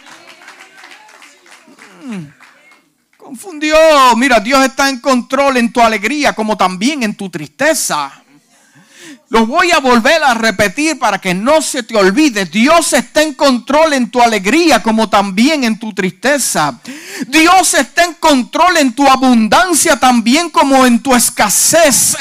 Mm, 2.04 2.24
confundió, 3.16 3.76
mira, 4.16 4.40
Dios 4.40 4.64
está 4.64 4.88
en 4.88 5.00
control 5.00 5.56
en 5.56 5.72
tu 5.72 5.80
alegría 5.80 6.34
como 6.34 6.56
también 6.56 7.02
en 7.02 7.14
tu 7.14 7.28
tristeza. 7.28 8.12
Lo 9.30 9.44
voy 9.44 9.70
a 9.72 9.80
volver 9.80 10.24
a 10.24 10.32
repetir 10.32 10.98
para 10.98 11.18
que 11.18 11.34
no 11.34 11.60
se 11.60 11.82
te 11.82 11.94
olvide. 11.94 12.46
Dios 12.46 12.94
está 12.94 13.20
en 13.20 13.34
control 13.34 13.92
en 13.92 14.10
tu 14.10 14.22
alegría 14.22 14.82
como 14.82 15.10
también 15.10 15.64
en 15.64 15.78
tu 15.78 15.92
tristeza. 15.92 16.80
Dios 17.26 17.74
está 17.74 18.04
en 18.04 18.14
control 18.14 18.78
en 18.78 18.94
tu 18.94 19.06
abundancia 19.06 20.00
también 20.00 20.48
como 20.48 20.86
en 20.86 21.00
tu 21.00 21.14
escasez. 21.14 22.16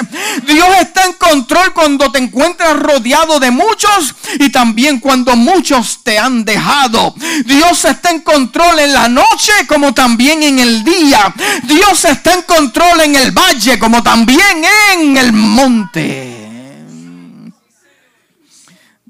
Dios 0.46 0.68
está 0.82 1.06
en 1.06 1.14
control 1.14 1.72
cuando 1.74 2.12
te 2.12 2.20
encuentras 2.20 2.78
rodeado 2.78 3.40
de 3.40 3.52
muchos 3.52 4.14
y 4.38 4.50
también 4.50 5.00
cuando 5.00 5.38
muchos 5.38 6.04
te 6.04 6.20
han 6.20 6.44
dejado. 6.44 7.16
Dios 7.46 7.86
está 7.86 8.10
en 8.10 8.20
control 8.20 8.80
en 8.80 8.92
la 8.92 9.08
noche 9.08 9.54
como 9.70 9.94
también 9.94 10.44
en 10.44 10.60
el 10.60 10.84
día. 10.84 11.34
Dios 11.64 12.04
está 12.04 12.34
en 12.34 12.42
control 12.42 13.00
en 13.00 13.16
el 13.16 13.32
valle 13.32 13.80
como 13.80 14.04
también 14.04 14.62
en 14.94 15.16
el 15.16 15.32
monte. 15.32 16.47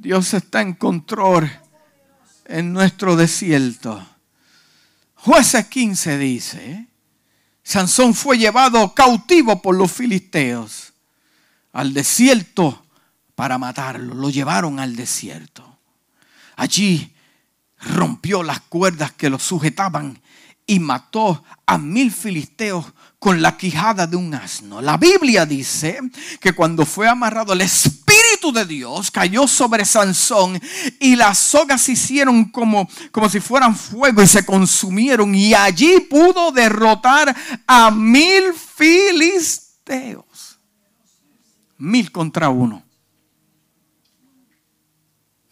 Dios 0.07 0.33
está 0.33 0.61
en 0.61 0.73
control 0.73 1.51
en 2.45 2.71
nuestro 2.71 3.17
desierto. 3.17 4.07
Jueces 5.15 5.67
15 5.67 6.17
dice, 6.17 6.87
Sansón 7.61 8.13
fue 8.13 8.37
llevado 8.37 8.93
cautivo 8.93 9.61
por 9.61 9.75
los 9.75 9.91
filisteos 9.91 10.93
al 11.73 11.93
desierto 11.93 12.85
para 13.35 13.57
matarlo. 13.57 14.13
Lo 14.13 14.29
llevaron 14.29 14.79
al 14.79 14.95
desierto. 14.95 15.77
Allí 16.55 17.13
rompió 17.77 18.43
las 18.43 18.61
cuerdas 18.61 19.11
que 19.11 19.29
lo 19.29 19.39
sujetaban 19.39 20.21
y 20.65 20.79
mató 20.79 21.43
a 21.65 21.77
mil 21.77 22.13
filisteos 22.13 22.85
con 23.19 23.41
la 23.41 23.57
quijada 23.57 24.07
de 24.07 24.15
un 24.15 24.33
asno. 24.33 24.79
La 24.81 24.95
Biblia 24.95 25.45
dice 25.45 25.99
que 26.39 26.53
cuando 26.53 26.85
fue 26.85 27.09
amarrado 27.09 27.51
el 27.51 27.59
Espíritu 27.59 27.96
de 28.51 28.65
Dios 28.65 29.11
cayó 29.11 29.47
sobre 29.47 29.83
Sansón 29.83 30.61
y 30.99 31.15
las 31.15 31.37
sogas 31.37 31.81
se 31.81 31.93
hicieron 31.93 32.45
como, 32.45 32.87
como 33.11 33.27
si 33.29 33.39
fueran 33.39 33.75
fuego 33.75 34.21
y 34.21 34.27
se 34.27 34.45
consumieron 34.45 35.33
y 35.35 35.53
allí 35.53 35.99
pudo 36.01 36.51
derrotar 36.51 37.35
a 37.65 37.91
mil 37.91 38.53
filisteos. 38.53 40.25
Mil 41.77 42.11
contra 42.11 42.49
uno. 42.49 42.83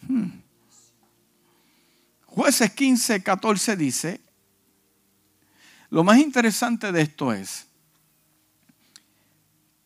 Hmm. 0.02 0.30
Jueces 2.26 2.72
15, 2.72 3.24
14 3.24 3.76
dice, 3.76 4.22
lo 5.90 6.04
más 6.04 6.20
interesante 6.20 6.92
de 6.92 7.02
esto 7.02 7.34
es 7.34 7.66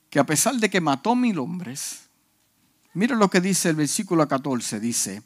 que 0.09 0.19
a 0.19 0.25
pesar 0.25 0.55
de 0.55 0.69
que 0.69 0.81
mató 0.81 1.15
mil 1.15 1.37
hombres, 1.39 2.08
mira 2.93 3.15
lo 3.15 3.29
que 3.29 3.41
dice 3.41 3.69
el 3.69 3.75
versículo 3.75 4.27
14, 4.27 4.79
dice, 4.79 5.23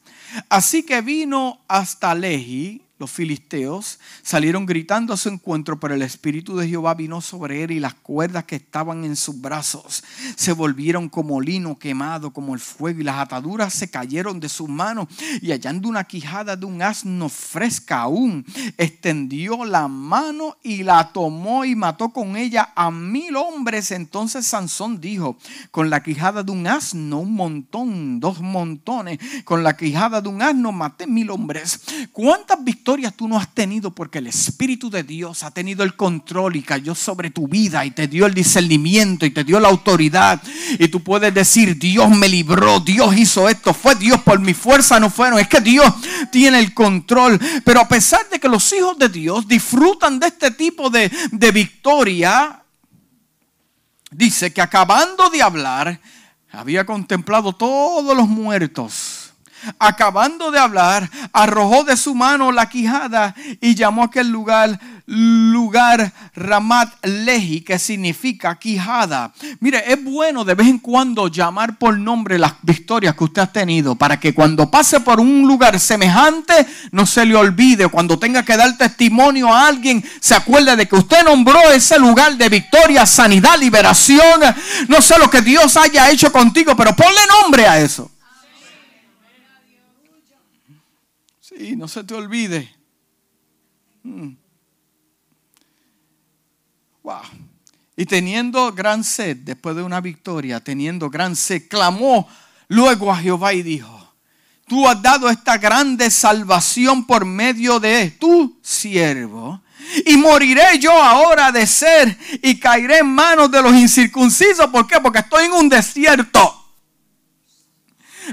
así 0.50 0.84
que 0.84 1.02
vino 1.02 1.62
hasta 1.68 2.14
Lehi, 2.14 2.83
los 3.00 3.10
filisteos 3.10 4.00
salieron 4.22 4.68
gritando 4.68 5.14
a 5.14 5.18
su 5.18 5.28
encuentro, 5.30 5.80
pero 5.80 5.96
el 5.96 6.04
Espíritu 6.04 6.56
de 6.56 6.68
Jehová 6.68 6.94
vino 6.94 7.22
sobre 7.22 7.64
él 7.64 7.72
y 7.72 7.80
las 7.80 7.96
cuerdas 7.96 8.44
que 8.44 8.56
estaban 8.56 9.04
en 9.04 9.16
sus 9.16 9.42
brazos 9.42 10.04
se 10.36 10.54
volvieron 10.54 11.10
como 11.10 11.42
lino 11.42 11.80
quemado, 11.80 12.32
como 12.32 12.54
el 12.54 12.60
fuego, 12.60 13.02
y 13.02 13.04
las 13.04 13.18
ataduras 13.18 13.74
se 13.74 13.90
cayeron 13.90 14.40
de 14.40 14.48
sus 14.48 14.70
manos. 14.70 15.08
Y 15.42 15.52
hallando 15.52 15.90
una 15.90 16.04
quijada 16.04 16.56
de 16.56 16.68
un 16.68 16.84
asno 16.84 17.30
fresca 17.30 18.02
aún, 18.02 18.46
extendió 18.78 19.66
la 19.66 19.88
mano 19.88 20.58
y 20.62 20.84
la 20.84 21.12
tomó 21.12 21.66
y 21.66 21.76
mató 21.76 22.10
con 22.10 22.38
ella 22.38 22.74
a 22.76 22.92
mil 22.92 23.36
hombres. 23.36 23.90
Entonces 23.90 24.46
Sansón 24.46 25.02
dijo, 25.02 25.38
con 25.72 25.90
la 25.90 26.04
quijada 26.04 26.44
de 26.44 26.52
un 26.52 26.68
asno, 26.68 27.20
un 27.20 27.34
montón, 27.34 28.20
dos 28.20 28.40
montones, 28.40 29.18
con 29.46 29.64
la 29.64 29.76
quijada 29.76 30.22
de 30.22 30.30
un 30.30 30.44
asno 30.44 30.72
maté 30.72 31.08
mil 31.08 31.32
hombres. 31.32 31.82
¿Cuántas 32.12 32.64
victorias? 32.64 32.83
Victorias 32.84 33.14
tú 33.16 33.30
no 33.30 33.38
has 33.38 33.48
tenido 33.48 33.92
porque 33.92 34.18
el 34.18 34.28
Espíritu 34.28 34.90
de 34.90 35.04
Dios 35.04 35.44
ha 35.44 35.52
tenido 35.52 35.86
el 35.86 35.96
control 35.96 36.58
y 36.58 36.64
cayó 36.64 36.94
sobre 36.94 37.30
tu 37.30 37.48
vida 37.48 37.86
y 37.86 37.92
te 37.92 38.10
dio 38.10 38.26
el 38.26 38.34
discernimiento 38.34 39.26
y 39.26 39.30
te 39.30 39.46
dio 39.46 39.58
la 39.62 39.70
autoridad. 39.70 40.44
Y 40.78 40.90
tú 40.90 41.02
puedes 41.02 41.34
decir, 41.34 41.80
Dios 41.80 42.10
me 42.10 42.28
libró, 42.28 42.82
Dios 42.82 43.16
hizo 43.16 43.48
esto, 43.48 43.74
fue 43.74 43.96
Dios 43.96 44.20
por 44.24 44.38
mi 44.42 44.54
fuerza, 44.54 45.00
no 45.00 45.10
fueron. 45.10 45.40
Es 45.40 45.48
que 45.48 45.62
Dios 45.62 45.94
tiene 46.30 46.60
el 46.60 46.74
control. 46.74 47.40
Pero 47.64 47.80
a 47.80 47.88
pesar 47.88 48.28
de 48.30 48.38
que 48.38 48.50
los 48.50 48.74
hijos 48.74 49.00
de 49.00 49.08
Dios 49.08 49.48
disfrutan 49.48 50.20
de 50.20 50.28
este 50.28 50.52
tipo 50.52 50.90
de, 50.90 51.10
de 51.32 51.52
victoria, 51.54 52.64
dice 54.12 54.52
que 54.52 54.62
acabando 54.62 55.30
de 55.30 55.42
hablar, 55.42 56.02
había 56.52 56.86
contemplado 56.86 57.54
todos 57.54 58.14
los 58.18 58.28
muertos 58.28 59.13
acabando 59.80 60.52
de 60.52 60.60
hablar, 60.60 61.10
arrojó 61.32 61.84
de 61.84 61.98
su 61.98 62.16
mano 62.16 62.52
la 62.52 62.70
quijada 62.70 63.36
y 63.62 63.76
llamó 63.76 64.04
aquel 64.04 64.30
lugar 64.30 64.80
lugar 65.06 66.14
Ramat 66.36 67.06
Lehi, 67.06 67.62
que 67.62 67.78
significa 67.78 68.58
quijada. 68.58 69.34
Mire, 69.60 69.84
es 69.92 70.02
bueno 70.04 70.46
de 70.46 70.56
vez 70.56 70.68
en 70.68 70.80
cuando 70.80 71.28
llamar 71.28 71.78
por 71.78 71.98
nombre 71.98 72.40
las 72.40 72.54
victorias 72.62 73.16
que 73.16 73.24
usted 73.26 73.42
ha 73.42 73.52
tenido, 73.52 73.96
para 73.96 74.20
que 74.20 74.34
cuando 74.34 74.72
pase 74.72 75.02
por 75.02 75.20
un 75.20 75.48
lugar 75.48 75.80
semejante 75.80 76.66
no 76.92 77.06
se 77.06 77.26
le 77.26 77.36
olvide, 77.36 77.88
cuando 77.88 78.18
tenga 78.18 78.44
que 78.44 78.56
dar 78.56 78.78
testimonio 78.78 79.54
a 79.54 79.68
alguien, 79.68 80.04
se 80.20 80.36
acuerde 80.36 80.76
de 80.76 80.88
que 80.88 80.96
usted 80.96 81.24
nombró 81.24 81.60
ese 81.72 82.00
lugar 82.00 82.38
de 82.38 82.50
victoria, 82.50 83.06
sanidad, 83.06 83.58
liberación. 83.60 84.42
No 84.88 85.02
sé 85.02 85.18
lo 85.20 85.30
que 85.30 85.42
Dios 85.42 85.76
haya 85.78 86.10
hecho 86.10 86.32
contigo, 86.32 86.76
pero 86.76 86.96
ponle 86.96 87.20
nombre 87.42 87.68
a 87.68 87.80
eso. 87.80 88.10
Y 91.58 91.76
no 91.76 91.88
se 91.88 92.04
te 92.04 92.14
olvide. 92.14 92.74
Mm. 94.04 94.34
Wow. 97.04 97.22
Y 97.96 98.06
teniendo 98.06 98.72
gran 98.72 99.04
sed, 99.04 99.38
después 99.38 99.76
de 99.76 99.84
una 99.84 100.02
victoria, 100.02 100.60
teniendo 100.60 101.10
gran 101.10 101.36
sed, 101.36 101.68
clamó 101.70 102.28
luego 102.68 103.12
a 103.12 103.18
Jehová 103.18 103.54
y 103.54 103.62
dijo, 103.62 104.14
tú 104.68 104.88
has 104.88 105.02
dado 105.02 105.30
esta 105.30 105.58
grande 105.58 106.10
salvación 106.10 107.06
por 107.06 107.26
medio 107.26 107.80
de 107.80 108.12
tu 108.12 108.58
siervo. 108.62 109.62
Y 110.06 110.16
moriré 110.18 110.80
yo 110.80 110.92
ahora 110.92 111.52
de 111.52 111.68
ser 111.68 112.18
y 112.42 112.58
caeré 112.58 113.00
en 113.00 113.14
manos 113.14 113.52
de 113.52 113.62
los 113.62 113.74
incircuncisos. 113.76 114.68
¿Por 114.68 114.88
qué? 114.88 115.00
Porque 115.02 115.20
estoy 115.20 115.46
en 115.46 115.52
un 115.52 115.70
desierto. 115.70 116.63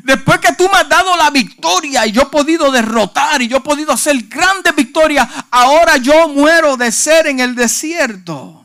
Después 0.04 0.38
que 0.38 0.54
tú 0.54 0.68
me 0.72 0.78
has 0.78 0.88
dado 0.88 1.16
la 1.16 1.30
victoria 1.30 2.06
y 2.06 2.12
yo 2.12 2.22
he 2.22 2.26
podido 2.26 2.70
derrotar 2.70 3.42
y 3.42 3.48
yo 3.48 3.58
he 3.58 3.60
podido 3.60 3.92
hacer 3.92 4.16
grandes 4.28 4.74
victorias, 4.74 5.28
ahora 5.50 5.96
yo 5.96 6.28
muero 6.28 6.76
de 6.76 6.92
ser 6.92 7.26
en 7.26 7.40
el 7.40 7.54
desierto. 7.54 8.59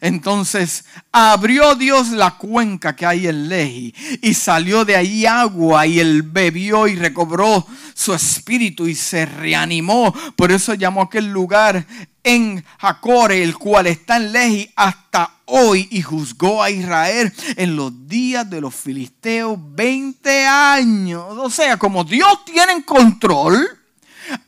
Entonces 0.00 0.84
abrió 1.12 1.74
Dios 1.74 2.10
la 2.10 2.32
cuenca 2.36 2.94
que 2.94 3.06
hay 3.06 3.26
en 3.26 3.48
Lehi 3.48 3.94
y 4.22 4.34
salió 4.34 4.84
de 4.84 4.96
ahí 4.96 5.26
agua 5.26 5.86
y 5.86 6.00
él 6.00 6.22
bebió 6.22 6.86
y 6.86 6.96
recobró 6.96 7.66
su 7.94 8.14
espíritu 8.14 8.86
y 8.86 8.94
se 8.94 9.26
reanimó. 9.26 10.14
Por 10.36 10.52
eso 10.52 10.74
llamó 10.74 11.02
aquel 11.02 11.32
lugar 11.32 11.86
en 12.22 12.64
Jacore, 12.78 13.42
el 13.42 13.56
cual 13.56 13.86
está 13.86 14.16
en 14.16 14.32
Lehi 14.32 14.70
hasta 14.74 15.30
hoy 15.46 15.88
y 15.92 16.02
juzgó 16.02 16.62
a 16.62 16.70
Israel 16.70 17.32
en 17.56 17.76
los 17.76 18.08
días 18.08 18.48
de 18.50 18.60
los 18.60 18.74
filisteos 18.74 19.56
20 19.60 20.46
años. 20.46 21.24
O 21.38 21.48
sea, 21.48 21.78
como 21.78 22.04
Dios 22.04 22.44
tiene 22.44 22.84
control, 22.84 23.75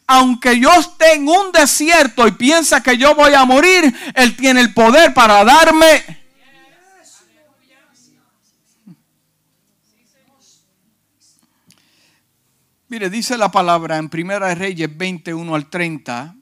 aunque 0.07 0.59
yo 0.59 0.73
esté 0.73 1.15
en 1.15 1.29
un 1.29 1.53
desierto 1.53 2.27
y 2.27 2.33
piensa 2.33 2.83
que 2.83 2.97
yo 2.97 3.15
voy 3.15 3.35
a 3.35 3.45
morir, 3.45 3.95
Él 4.15 4.37
tiene 4.37 4.61
el 4.61 4.75
poder 4.75 5.15
para 5.15 5.45
darme. 5.45 6.05
Mire, 12.91 13.11
dice 13.11 13.37
la 13.37 13.51
palabra 13.51 13.99
en 13.99 14.09
Primera 14.09 14.49
de 14.49 14.55
Reyes 14.55 14.97
21 14.97 15.55
al 15.55 15.69
30. 15.69 16.35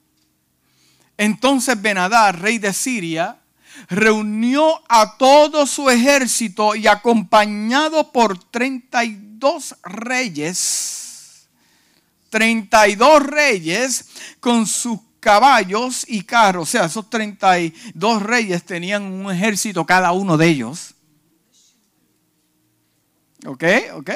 Entonces 1.18 1.80
Benadar, 1.80 2.40
rey 2.40 2.58
de 2.58 2.72
Siria, 2.72 3.40
reunió 3.88 4.80
a 4.88 5.16
todo 5.16 5.66
su 5.66 5.90
ejército 5.90 6.74
y 6.74 6.86
acompañado 6.86 8.12
por 8.12 8.38
32 8.38 9.76
reyes, 9.82 11.05
32 12.36 13.22
reyes 13.22 14.04
con 14.40 14.66
sus 14.66 14.98
caballos 15.20 16.04
y 16.06 16.20
carros, 16.20 16.68
o 16.68 16.70
sea, 16.70 16.84
esos 16.84 17.08
32 17.08 18.22
reyes 18.22 18.62
tenían 18.62 19.04
un 19.04 19.32
ejército 19.32 19.86
cada 19.86 20.12
uno 20.12 20.36
de 20.36 20.46
ellos. 20.46 20.94
¿Ok? 23.46 23.64
¿Ok? 23.94 24.10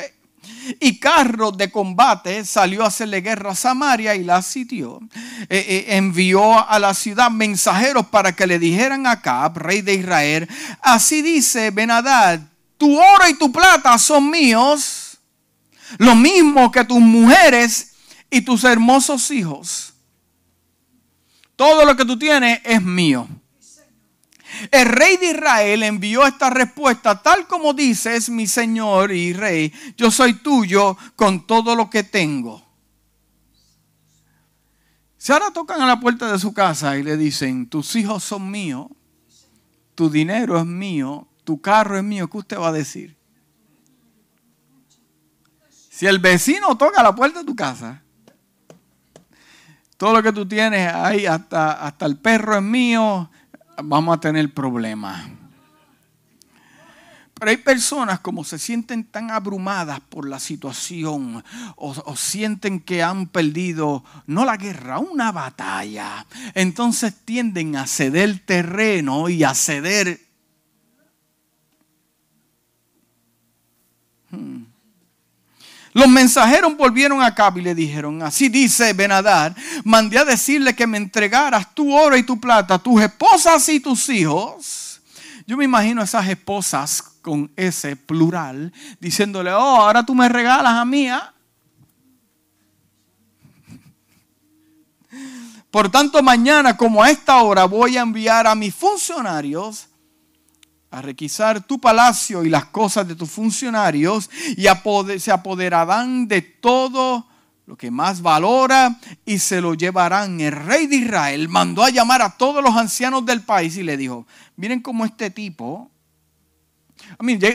y 0.78 0.98
carros 0.98 1.56
de 1.56 1.70
combate, 1.70 2.44
salió 2.44 2.85
a 2.85 2.88
hacerle 2.88 3.22
guerra 3.22 3.52
a 3.52 3.54
Samaria 3.54 4.14
y 4.14 4.22
la 4.22 4.42
sitió. 4.42 5.00
Eh, 5.48 5.64
eh, 5.66 5.85
envió 5.96 6.68
a 6.68 6.78
la 6.78 6.92
ciudad 6.92 7.30
mensajeros 7.30 8.06
para 8.06 8.37
que 8.37 8.46
le 8.46 8.59
dijeran 8.59 9.06
a 9.06 9.12
Acab, 9.12 9.56
rey 9.56 9.80
de 9.80 9.94
Israel, 9.94 10.48
así 10.83 11.22
dice 11.22 11.70
Benadad, 11.70 12.40
tu 12.76 12.98
oro 12.98 13.28
y 13.28 13.35
tu 13.35 13.50
plata 13.50 13.96
son 13.96 14.30
míos, 14.30 15.18
lo 15.96 16.14
mismo 16.14 16.70
que 16.70 16.85
tus 16.85 17.00
mujeres 17.00 17.89
y 18.31 18.43
tus 18.43 18.64
hermosos 18.64 19.31
hijos. 19.31 19.93
Todo 21.57 21.85
lo 21.85 21.97
que 21.97 22.05
tú 22.05 22.19
tienes 22.19 22.61
es 22.64 22.81
mío. 22.83 23.29
El 24.71 24.87
rey 24.87 25.16
de 25.16 25.31
Israel 25.31 25.83
envió 25.83 26.27
esta 26.27 26.51
respuesta, 26.51 27.23
tal 27.23 27.47
como 27.47 27.73
dices, 27.73 28.31
mi 28.31 28.47
señor 28.47 29.12
y 29.12 29.33
rey, 29.33 29.73
yo 29.97 30.11
soy 30.11 30.35
tuyo 30.35 30.97
con 31.16 31.47
todo 31.47 31.77
lo 31.77 31.88
que 31.88 32.03
tengo. 32.03 32.64
Si 35.16 35.33
ahora 35.33 35.51
tocan 35.51 35.81
a 35.83 35.87
la 35.87 36.01
puerta 36.01 36.33
de 36.33 36.38
su 36.38 36.53
casa 36.53 36.97
y 36.97 37.03
le 37.03 37.16
dicen, 37.16 37.69
tus 37.69 37.95
hijos 37.95 38.25
son 38.25 38.51
míos, 38.51 38.87
tu 39.95 40.09
dinero 40.09 40.59
es 40.59 40.64
mío, 40.64 41.29
tu 41.45 41.61
carro 41.61 41.99
es 41.99 42.03
mío, 42.05 42.29
¿qué 42.31 42.38
usted 42.38 42.59
va 42.59 42.69
a 42.69 42.73
decir? 42.73 43.16
Si 45.90 46.07
el 46.07 46.19
vecino 46.19 46.77
toca 46.79 47.01
a 47.01 47.05
la 47.05 47.14
puerta 47.14 47.40
de 47.40 47.45
tu 47.45 47.55
casa, 47.55 48.03
todo 50.00 50.14
lo 50.14 50.22
que 50.22 50.32
tú 50.32 50.46
tienes 50.46 50.90
ahí, 50.94 51.26
hasta, 51.26 51.72
hasta 51.72 52.06
el 52.06 52.16
perro 52.16 52.56
es 52.56 52.62
mío, 52.62 53.28
vamos 53.84 54.16
a 54.16 54.18
tener 54.18 54.54
problemas. 54.54 55.28
Pero 57.34 57.50
hay 57.50 57.58
personas 57.58 58.18
como 58.20 58.42
se 58.42 58.58
sienten 58.58 59.04
tan 59.04 59.30
abrumadas 59.30 60.00
por 60.00 60.26
la 60.26 60.40
situación 60.40 61.44
o, 61.76 62.16
sienten 62.16 62.80
que 62.80 63.02
han 63.02 63.26
perdido, 63.26 64.02
no 64.26 64.46
la 64.46 64.56
guerra, 64.56 65.00
una 65.00 65.32
batalla. 65.32 66.24
Entonces 66.54 67.14
tienden 67.26 67.76
a 67.76 67.86
ceder 67.86 68.38
terreno 68.46 69.28
y 69.28 69.44
a 69.44 69.52
ceder... 69.54 70.30
Los 75.92 76.09
mensajeros 76.09 76.76
volvieron 76.76 77.20
a 77.22 77.35
Cab 77.35 77.59
y 77.59 77.62
le 77.62 77.74
dijeron, 77.74 78.22
así 78.22 78.48
dice 78.48 78.92
Benadar, 78.92 79.55
mandé 79.83 80.18
a 80.18 80.24
decirle 80.24 80.74
que 80.74 80.87
me 80.87 80.98
entregaras 80.98 81.74
tu 81.74 81.92
oro 81.92 82.16
y 82.16 82.22
tu 82.22 82.38
plata, 82.38 82.79
tus 82.79 83.03
esposas 83.03 83.68
y 83.68 83.81
tus 83.81 84.09
hijos. 84.09 85.00
Yo 85.46 85.57
me 85.57 85.64
imagino 85.64 86.00
esas 86.00 86.29
esposas 86.29 87.03
con 87.22 87.50
ese 87.57 87.96
plural, 87.96 88.72
diciéndole, 89.00 89.53
oh, 89.53 89.83
ahora 89.83 90.07
tú 90.07 90.14
me 90.14 90.29
regalas 90.29 90.74
a 90.74 90.85
mí. 90.85 91.09
¿ah?". 91.09 91.35
Por 95.72 95.90
tanto, 95.90 96.22
mañana 96.22 96.76
como 96.76 97.03
a 97.03 97.11
esta 97.11 97.42
hora 97.42 97.64
voy 97.64 97.96
a 97.96 98.03
enviar 98.03 98.46
a 98.46 98.55
mis 98.55 98.74
funcionarios 98.74 99.89
a 100.90 101.03
requisar 101.03 101.62
tu 101.62 101.81
palacio 101.81 102.44
y 102.44 102.48
las 102.48 102.66
cosas 102.66 103.07
de 103.07 103.14
tus 103.14 103.31
funcionarios 103.31 104.29
y 104.57 104.66
se 105.18 105.31
apoderarán 105.31 106.26
de 106.26 106.42
todo 106.42 107.26
lo 107.66 107.76
que 107.76 107.90
más 107.90 108.20
valora 108.20 108.98
y 109.24 109.38
se 109.38 109.61
lo 109.61 109.74
llevarán. 109.74 110.40
El 110.40 110.53
rey 110.53 110.88
de 110.88 110.96
Israel 110.96 111.48
mandó 111.48 111.85
a 111.85 111.90
llamar 111.90 112.22
a 112.22 112.37
todos 112.37 112.64
los 112.64 112.74
ancianos 112.74 113.24
del 113.24 113.42
país 113.42 113.76
y 113.76 113.85
le 113.85 113.96
dijo, 113.96 114.26
miren 114.57 114.81
cómo 114.81 115.05
este 115.05 115.31
tipo, 115.31 115.90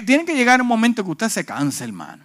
tiene 0.06 0.26
que 0.26 0.36
llegar 0.36 0.62
un 0.62 0.68
momento 0.68 1.04
que 1.04 1.12
usted 1.12 1.30
se 1.30 1.46
canse, 1.46 1.84
hermano. 1.84 2.24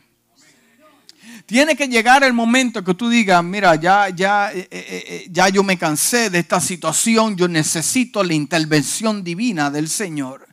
Tiene 1.46 1.75
que 1.75 1.88
llegar 1.88 2.23
el 2.23 2.33
momento 2.33 2.85
que 2.85 2.94
tú 2.94 3.09
digas, 3.09 3.42
mira, 3.42 3.75
ya, 3.75 4.09
ya, 4.11 4.53
eh, 4.53 4.68
eh, 4.70 5.05
eh, 5.09 5.27
ya 5.33 5.49
yo 5.49 5.64
me 5.64 5.77
cansé 5.77 6.31
de 6.31 6.38
esta 6.38 6.61
situación, 6.61 7.35
yo 7.35 7.49
necesito 7.49 8.23
la 8.23 8.35
intervención 8.35 9.25
divina 9.25 9.68
del 9.68 9.88
Señor. 9.88 10.50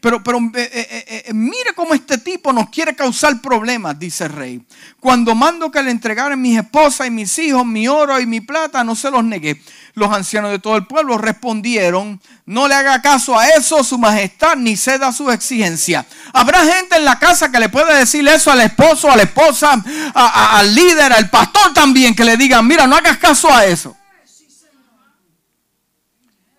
Pero, 0.00 0.22
pero 0.22 0.40
mire 0.40 1.74
cómo 1.74 1.94
este 1.94 2.18
tipo 2.18 2.52
nos 2.52 2.70
quiere 2.70 2.94
causar 2.94 3.40
problemas, 3.40 3.98
dice 3.98 4.24
el 4.24 4.32
rey. 4.32 4.62
Cuando 5.00 5.34
mando 5.34 5.70
que 5.70 5.82
le 5.82 5.90
entregaran 5.90 6.40
mis 6.40 6.58
esposas 6.58 7.08
y 7.08 7.10
mis 7.10 7.36
hijos, 7.38 7.66
mi 7.66 7.88
oro 7.88 8.20
y 8.20 8.26
mi 8.26 8.40
plata, 8.40 8.84
no 8.84 8.94
se 8.94 9.10
los 9.10 9.24
negué. 9.24 9.60
Los 9.94 10.12
ancianos 10.12 10.52
de 10.52 10.60
todo 10.60 10.76
el 10.76 10.86
pueblo 10.86 11.18
respondieron, 11.18 12.20
no 12.46 12.68
le 12.68 12.74
haga 12.74 13.02
caso 13.02 13.36
a 13.36 13.48
eso, 13.48 13.82
su 13.82 13.98
majestad, 13.98 14.56
ni 14.56 14.76
ceda 14.76 15.12
su 15.12 15.30
exigencia. 15.30 16.06
Habrá 16.32 16.64
gente 16.64 16.96
en 16.96 17.04
la 17.04 17.18
casa 17.18 17.50
que 17.50 17.58
le 17.58 17.68
puede 17.68 17.98
decir 17.98 18.26
eso 18.28 18.52
al 18.52 18.60
esposo, 18.60 19.10
a 19.10 19.16
la 19.16 19.24
esposa, 19.24 19.82
al 20.14 20.74
líder, 20.74 21.12
al 21.12 21.28
pastor 21.28 21.74
también, 21.74 22.14
que 22.14 22.24
le 22.24 22.36
digan, 22.36 22.64
mira, 22.66 22.86
no 22.86 22.94
hagas 22.94 23.18
caso 23.18 23.52
a 23.52 23.66
eso. 23.66 23.96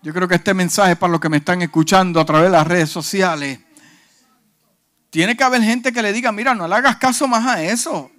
Yo 0.02 0.14
creo 0.14 0.26
que 0.26 0.36
este 0.36 0.54
mensaje 0.54 0.96
para 0.96 1.10
los 1.10 1.20
que 1.20 1.28
me 1.28 1.36
están 1.36 1.60
escuchando 1.60 2.20
a 2.20 2.24
través 2.24 2.44
de 2.44 2.56
las 2.56 2.66
redes 2.66 2.88
sociales. 2.88 3.60
Tiene 5.10 5.36
que 5.36 5.44
haber 5.44 5.62
gente 5.62 5.92
que 5.92 6.00
le 6.00 6.12
diga, 6.12 6.32
mira, 6.32 6.54
no 6.54 6.66
le 6.66 6.74
hagas 6.74 6.96
caso 6.96 7.28
más 7.28 7.46
a 7.46 7.62
eso. 7.62 8.10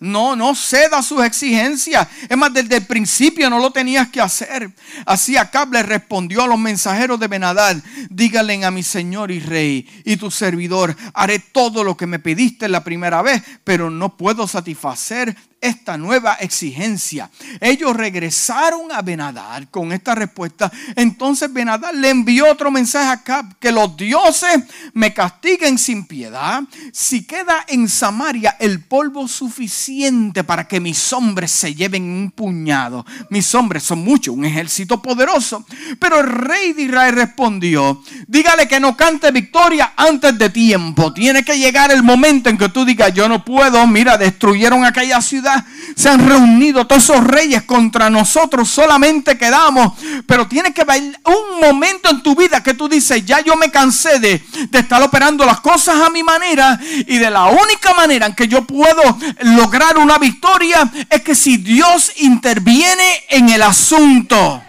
No, 0.00 0.34
no 0.34 0.54
ceda 0.54 1.02
sus 1.02 1.22
exigencias. 1.22 2.08
Es 2.26 2.36
más, 2.36 2.52
desde 2.52 2.78
el 2.78 2.86
principio 2.86 3.50
no 3.50 3.58
lo 3.58 3.70
tenías 3.70 4.08
que 4.08 4.20
hacer. 4.20 4.72
Así 5.04 5.36
Acab 5.36 5.70
le 5.72 5.82
respondió 5.82 6.42
a 6.42 6.48
los 6.48 6.58
mensajeros 6.58 7.20
de 7.20 7.28
Benadad, 7.28 7.76
díganle 8.08 8.64
a 8.64 8.70
mi 8.70 8.82
señor 8.82 9.30
y 9.30 9.40
rey 9.40 9.86
y 10.06 10.16
tu 10.16 10.30
servidor, 10.30 10.96
haré 11.12 11.38
todo 11.38 11.84
lo 11.84 11.98
que 11.98 12.06
me 12.06 12.18
pediste 12.18 12.66
la 12.68 12.82
primera 12.82 13.20
vez, 13.20 13.42
pero 13.62 13.90
no 13.90 14.16
puedo 14.16 14.48
satisfacer 14.48 15.36
esta 15.60 15.98
nueva 15.98 16.34
exigencia. 16.34 17.30
Ellos 17.60 17.94
regresaron 17.94 18.90
a 18.92 19.02
Benadad 19.02 19.64
con 19.70 19.92
esta 19.92 20.14
respuesta. 20.14 20.72
Entonces 20.96 21.52
Benadad 21.52 21.92
le 21.92 22.10
envió 22.10 22.50
otro 22.50 22.70
mensaje 22.70 23.08
a 23.08 23.12
Acab, 23.12 23.58
que 23.58 23.72
los 23.72 23.96
dioses 23.96 24.60
me 24.94 25.12
castiguen 25.12 25.78
sin 25.78 26.06
piedad 26.06 26.62
si 26.92 27.26
queda 27.26 27.64
en 27.68 27.88
Samaria 27.88 28.56
el 28.58 28.80
polvo 28.80 29.28
suficiente 29.28 30.44
para 30.44 30.66
que 30.66 30.80
mis 30.80 31.12
hombres 31.12 31.50
se 31.50 31.74
lleven 31.74 32.04
un 32.04 32.30
puñado. 32.30 33.04
Mis 33.28 33.54
hombres 33.54 33.82
son 33.82 34.00
muchos, 34.00 34.34
un 34.34 34.44
ejército 34.44 35.02
poderoso. 35.02 35.64
Pero 35.98 36.20
el 36.20 36.28
rey 36.28 36.72
de 36.72 36.82
Israel 36.82 37.14
respondió, 37.14 38.02
dígale 38.26 38.66
que 38.66 38.80
no 38.80 38.96
cante 38.96 39.30
victoria 39.30 39.92
antes 39.96 40.38
de 40.38 40.48
tiempo. 40.50 41.12
Tiene 41.12 41.44
que 41.44 41.58
llegar 41.58 41.90
el 41.90 42.02
momento 42.02 42.48
en 42.48 42.56
que 42.56 42.68
tú 42.68 42.84
digas, 42.84 43.12
yo 43.12 43.28
no 43.28 43.44
puedo, 43.44 43.86
mira, 43.86 44.16
destruyeron 44.16 44.84
aquella 44.84 45.20
ciudad 45.20 45.49
se 45.96 46.08
han 46.08 46.26
reunido 46.28 46.86
todos 46.86 47.04
esos 47.04 47.24
reyes 47.24 47.62
contra 47.62 48.10
nosotros, 48.10 48.68
solamente 48.68 49.36
quedamos. 49.36 49.92
Pero 50.26 50.46
tiene 50.46 50.72
que 50.72 50.82
haber 50.82 51.02
un 51.02 51.60
momento 51.60 52.10
en 52.10 52.22
tu 52.22 52.34
vida 52.34 52.62
que 52.62 52.74
tú 52.74 52.88
dices, 52.88 53.24
ya 53.24 53.40
yo 53.40 53.56
me 53.56 53.70
cansé 53.70 54.18
de, 54.18 54.42
de 54.68 54.78
estar 54.78 55.02
operando 55.02 55.44
las 55.44 55.60
cosas 55.60 56.00
a 56.00 56.10
mi 56.10 56.22
manera 56.22 56.78
y 57.06 57.18
de 57.18 57.30
la 57.30 57.46
única 57.46 57.94
manera 57.94 58.26
en 58.26 58.34
que 58.34 58.48
yo 58.48 58.64
puedo 58.64 59.18
lograr 59.42 59.98
una 59.98 60.18
victoria 60.18 60.90
es 61.08 61.22
que 61.22 61.34
si 61.34 61.56
Dios 61.56 62.12
interviene 62.16 63.24
en 63.28 63.48
el 63.48 63.62
asunto. 63.62 64.62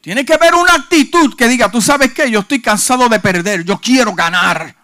Tiene 0.00 0.24
que 0.24 0.32
haber 0.32 0.54
una 0.54 0.74
actitud 0.74 1.36
que 1.36 1.48
diga, 1.48 1.70
tú 1.70 1.82
sabes 1.82 2.14
que 2.14 2.30
yo 2.30 2.40
estoy 2.40 2.62
cansado 2.62 3.08
de 3.08 3.20
perder, 3.20 3.64
yo 3.64 3.78
quiero 3.78 4.14
ganar. 4.14 4.77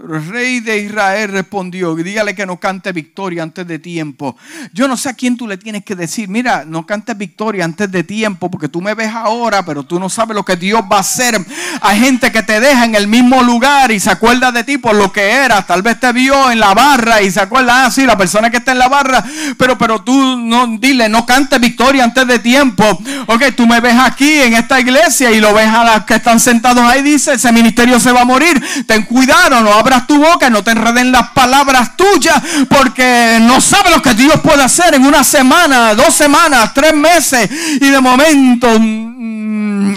Rey 0.00 0.60
de 0.60 0.78
Israel 0.78 1.32
respondió, 1.32 1.96
dígale 1.96 2.32
que 2.32 2.46
no 2.46 2.58
cante 2.58 2.92
victoria 2.92 3.42
antes 3.42 3.66
de 3.66 3.80
tiempo. 3.80 4.36
Yo 4.72 4.86
no 4.86 4.96
sé 4.96 5.08
a 5.08 5.14
quién 5.14 5.36
tú 5.36 5.48
le 5.48 5.56
tienes 5.56 5.84
que 5.84 5.96
decir, 5.96 6.28
mira, 6.28 6.64
no 6.64 6.86
cantes 6.86 7.18
victoria 7.18 7.64
antes 7.64 7.90
de 7.90 8.04
tiempo, 8.04 8.48
porque 8.48 8.68
tú 8.68 8.80
me 8.80 8.94
ves 8.94 9.12
ahora, 9.12 9.64
pero 9.64 9.82
tú 9.82 9.98
no 9.98 10.08
sabes 10.08 10.36
lo 10.36 10.44
que 10.44 10.54
Dios 10.54 10.82
va 10.82 10.98
a 10.98 11.00
hacer. 11.00 11.44
Hay 11.80 11.98
gente 11.98 12.30
que 12.30 12.44
te 12.44 12.60
deja 12.60 12.84
en 12.84 12.94
el 12.94 13.08
mismo 13.08 13.42
lugar 13.42 13.90
y 13.90 13.98
se 13.98 14.10
acuerda 14.10 14.52
de 14.52 14.62
ti 14.62 14.78
por 14.78 14.94
lo 14.94 15.10
que 15.12 15.32
eras. 15.32 15.66
Tal 15.66 15.82
vez 15.82 15.98
te 15.98 16.12
vio 16.12 16.52
en 16.52 16.60
la 16.60 16.74
barra 16.74 17.20
y 17.20 17.32
se 17.32 17.40
acuerda, 17.40 17.84
ah, 17.84 17.90
sí, 17.90 18.06
la 18.06 18.16
persona 18.16 18.50
que 18.50 18.58
está 18.58 18.70
en 18.70 18.78
la 18.78 18.88
barra, 18.88 19.24
pero, 19.56 19.76
pero 19.76 20.02
tú 20.02 20.36
no, 20.36 20.78
dile, 20.78 21.08
no 21.08 21.26
cantes 21.26 21.60
victoria 21.60 22.04
antes 22.04 22.24
de 22.24 22.38
tiempo. 22.38 22.84
Ok, 23.26 23.46
tú 23.56 23.66
me 23.66 23.80
ves 23.80 23.96
aquí 23.98 24.42
en 24.42 24.54
esta 24.54 24.78
iglesia 24.78 25.32
y 25.32 25.40
lo 25.40 25.52
ves 25.52 25.68
a 25.68 25.82
las 25.82 26.04
que 26.04 26.14
están 26.14 26.38
sentados 26.38 26.84
ahí, 26.84 27.02
dice, 27.02 27.32
ese 27.32 27.50
ministerio 27.50 27.98
se 27.98 28.12
va 28.12 28.20
a 28.20 28.24
morir. 28.24 28.62
Ten 28.86 29.02
cuidado, 29.02 29.60
no 29.60 29.87
tu 30.06 30.18
boca, 30.18 30.50
no 30.50 30.62
te 30.62 30.72
enreden 30.72 31.12
las 31.12 31.30
palabras 31.30 31.96
tuyas, 31.96 32.40
porque 32.68 33.38
no 33.42 33.60
sabes 33.60 33.94
lo 33.94 34.02
que 34.02 34.14
Dios 34.14 34.40
puede 34.40 34.62
hacer 34.62 34.94
en 34.94 35.04
una 35.04 35.24
semana, 35.24 35.94
dos 35.94 36.14
semanas, 36.14 36.72
tres 36.74 36.94
meses, 36.94 37.48
y 37.50 37.88
de 37.88 38.00
momento 38.00 38.68
mm, 38.78 39.94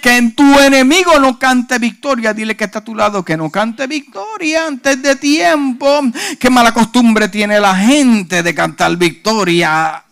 que 0.00 0.16
en 0.16 0.34
tu 0.34 0.58
enemigo 0.58 1.18
no 1.18 1.38
cante 1.38 1.78
victoria. 1.78 2.34
Dile 2.34 2.56
que 2.56 2.64
está 2.64 2.80
a 2.80 2.84
tu 2.84 2.94
lado 2.94 3.24
que 3.24 3.36
no 3.36 3.50
cante 3.50 3.86
victoria 3.86 4.66
antes 4.66 5.00
de 5.02 5.16
tiempo. 5.16 6.02
Qué 6.38 6.50
mala 6.50 6.72
costumbre 6.72 7.28
tiene 7.28 7.60
la 7.60 7.74
gente 7.74 8.42
de 8.42 8.54
cantar 8.54 8.96
victoria. 8.96 10.04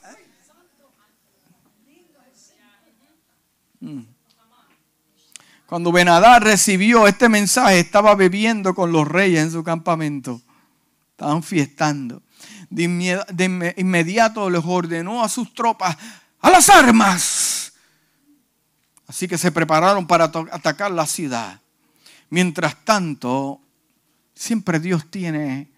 Cuando 5.68 5.92
Benadá 5.92 6.38
recibió 6.38 7.06
este 7.06 7.28
mensaje, 7.28 7.78
estaba 7.78 8.14
bebiendo 8.14 8.74
con 8.74 8.90
los 8.90 9.06
reyes 9.06 9.42
en 9.42 9.52
su 9.52 9.62
campamento. 9.62 10.40
Estaban 11.10 11.42
fiestando. 11.42 12.22
De, 12.70 13.74
inmediato 13.76 14.48
les 14.48 14.64
ordenó 14.64 15.22
a 15.22 15.28
sus 15.28 15.52
tropas, 15.52 15.94
a 16.40 16.48
las 16.48 16.70
armas. 16.70 17.74
Así 19.06 19.28
que 19.28 19.36
se 19.36 19.52
prepararon 19.52 20.06
para 20.06 20.24
atacar 20.24 20.90
la 20.90 21.04
ciudad. 21.04 21.60
Mientras 22.30 22.82
tanto, 22.86 23.60
siempre 24.34 24.80
Dios 24.80 25.10
tiene 25.10 25.70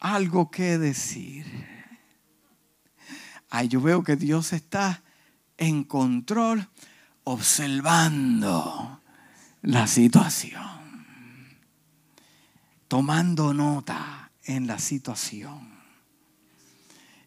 algo 0.00 0.50
que 0.50 0.76
decir. 0.76 1.46
Ay, 3.48 3.68
yo 3.68 3.80
veo 3.80 4.02
que 4.02 4.16
Dios 4.16 4.52
está 4.52 5.04
en 5.56 5.84
control 5.84 6.68
observando 7.24 9.00
la 9.62 9.86
situación, 9.86 10.62
tomando 12.88 13.54
nota 13.54 14.30
en 14.44 14.66
la 14.66 14.78
situación. 14.78 15.74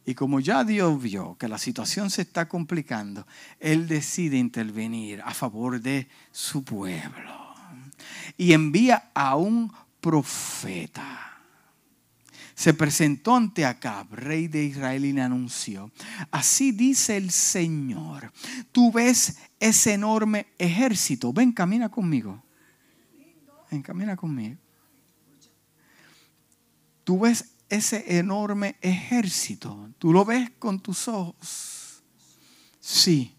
Y 0.05 0.15
como 0.15 0.39
ya 0.39 0.63
Dios 0.63 1.01
vio 1.01 1.35
que 1.37 1.49
la 1.49 1.57
situación 1.57 2.09
se 2.09 2.21
está 2.21 2.47
complicando, 2.47 3.27
Él 3.59 3.87
decide 3.87 4.37
intervenir 4.37 5.21
a 5.21 5.33
favor 5.33 5.81
de 5.81 6.07
su 6.31 6.63
pueblo. 6.63 7.55
Y 8.37 8.53
envía 8.53 9.11
a 9.13 9.35
un 9.35 9.73
profeta 9.99 11.27
se 12.57 12.73
presentó 12.73 13.35
ante 13.35 13.65
Acab, 13.65 14.11
rey 14.11 14.47
de 14.47 14.63
Israel, 14.63 15.05
y 15.05 15.13
le 15.13 15.21
anunció, 15.21 15.91
así 16.31 16.71
dice 16.71 17.15
el 17.15 17.29
Señor, 17.29 18.33
tú 18.71 18.91
ves 18.91 19.37
ese 19.59 19.93
enorme 19.93 20.47
ejército, 20.57 21.33
ven, 21.33 21.51
camina 21.51 21.89
conmigo, 21.89 22.41
ven, 23.71 23.81
camina 23.81 24.15
conmigo. 24.15 24.57
Tú 27.03 27.19
ves 27.19 27.53
ese 27.69 28.17
enorme 28.17 28.75
ejército, 28.81 29.89
tú 29.97 30.13
lo 30.13 30.25
ves 30.25 30.51
con 30.59 30.79
tus 30.79 31.07
ojos. 31.07 32.03
Sí, 32.79 33.35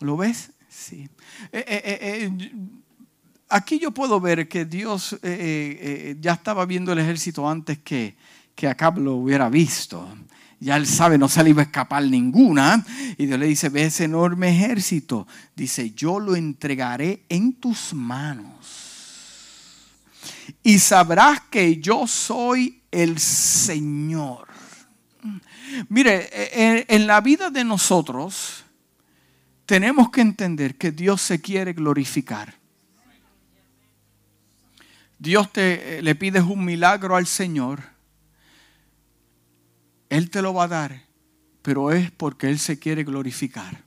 ¿lo 0.00 0.16
ves? 0.16 0.52
Sí. 0.68 1.08
Eh, 1.52 1.64
eh, 1.66 1.98
eh, 2.00 2.52
aquí 3.48 3.78
yo 3.78 3.90
puedo 3.90 4.20
ver 4.20 4.48
que 4.48 4.64
Dios 4.64 5.18
ya 5.22 6.32
estaba 6.32 6.64
viendo 6.66 6.92
el 6.92 6.98
ejército 6.98 7.48
antes 7.48 7.78
que, 7.78 8.16
que 8.54 8.68
Acab 8.68 8.98
lo 8.98 9.14
hubiera 9.14 9.48
visto. 9.48 10.08
Ya 10.60 10.76
él 10.76 10.86
sabe, 10.86 11.18
no 11.18 11.28
se 11.28 11.44
le 11.44 11.50
iba 11.50 11.62
a 11.62 11.66
escapar 11.66 12.02
ninguna. 12.02 12.84
Y 13.16 13.26
Dios 13.26 13.38
le 13.38 13.46
dice, 13.46 13.68
ve 13.68 13.84
ese 13.84 14.04
enorme 14.04 14.50
ejército. 14.50 15.26
Dice, 15.54 15.92
yo 15.92 16.18
lo 16.18 16.34
entregaré 16.34 17.24
en 17.28 17.54
tus 17.54 17.94
manos. 17.94 18.54
Y 20.62 20.78
sabrás 20.78 21.40
que 21.50 21.76
yo 21.76 22.06
soy 22.06 22.82
el 22.90 23.18
Señor. 23.18 24.48
Mire, 25.88 26.28
en 26.92 27.06
la 27.06 27.20
vida 27.20 27.50
de 27.50 27.62
nosotros 27.62 28.64
tenemos 29.66 30.10
que 30.10 30.22
entender 30.22 30.76
que 30.76 30.90
Dios 30.90 31.20
se 31.20 31.40
quiere 31.40 31.74
glorificar. 31.74 32.54
Dios 35.18 35.52
te 35.52 36.00
le 36.00 36.14
pides 36.14 36.42
un 36.42 36.64
milagro 36.64 37.16
al 37.16 37.26
Señor, 37.26 37.82
Él 40.08 40.30
te 40.30 40.42
lo 40.42 40.54
va 40.54 40.64
a 40.64 40.68
dar, 40.68 41.02
pero 41.62 41.92
es 41.92 42.10
porque 42.10 42.48
Él 42.48 42.58
se 42.58 42.78
quiere 42.78 43.04
glorificar. 43.04 43.84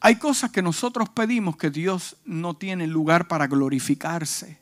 Hay 0.00 0.16
cosas 0.16 0.50
que 0.50 0.62
nosotros 0.62 1.08
pedimos 1.08 1.56
que 1.56 1.70
Dios 1.70 2.16
no 2.24 2.54
tiene 2.54 2.86
lugar 2.86 3.28
para 3.28 3.46
glorificarse. 3.46 4.60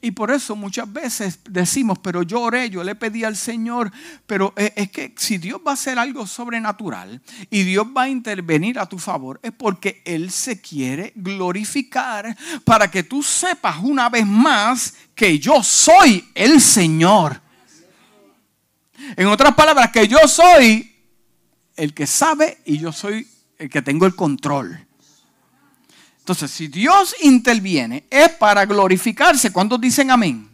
Y 0.00 0.12
por 0.12 0.30
eso 0.30 0.56
muchas 0.56 0.90
veces 0.90 1.40
decimos, 1.48 1.98
pero 1.98 2.22
yo 2.22 2.40
oré, 2.40 2.70
yo 2.70 2.82
le 2.82 2.94
pedí 2.94 3.24
al 3.24 3.36
Señor, 3.36 3.92
pero 4.26 4.54
es 4.56 4.90
que 4.90 5.14
si 5.16 5.36
Dios 5.36 5.60
va 5.66 5.72
a 5.72 5.74
hacer 5.74 5.98
algo 5.98 6.26
sobrenatural 6.26 7.20
y 7.50 7.64
Dios 7.64 7.86
va 7.94 8.02
a 8.02 8.08
intervenir 8.08 8.78
a 8.78 8.86
tu 8.86 8.98
favor, 8.98 9.40
es 9.42 9.52
porque 9.52 10.02
Él 10.04 10.30
se 10.30 10.60
quiere 10.60 11.12
glorificar 11.16 12.36
para 12.64 12.90
que 12.90 13.02
tú 13.02 13.22
sepas 13.22 13.76
una 13.82 14.08
vez 14.08 14.26
más 14.26 14.94
que 15.14 15.38
yo 15.38 15.62
soy 15.62 16.30
el 16.34 16.60
Señor. 16.60 17.43
En 19.16 19.26
otras 19.26 19.54
palabras, 19.54 19.90
que 19.90 20.08
yo 20.08 20.18
soy 20.26 20.94
el 21.76 21.94
que 21.94 22.06
sabe 22.06 22.58
y 22.64 22.78
yo 22.78 22.92
soy 22.92 23.26
el 23.58 23.68
que 23.68 23.82
tengo 23.82 24.06
el 24.06 24.14
control. 24.14 24.86
Entonces, 26.18 26.50
si 26.50 26.68
Dios 26.68 27.14
interviene, 27.22 28.06
es 28.08 28.30
para 28.30 28.64
glorificarse. 28.64 29.52
¿Cuántos 29.52 29.80
dicen 29.80 30.10
amén? 30.10 30.48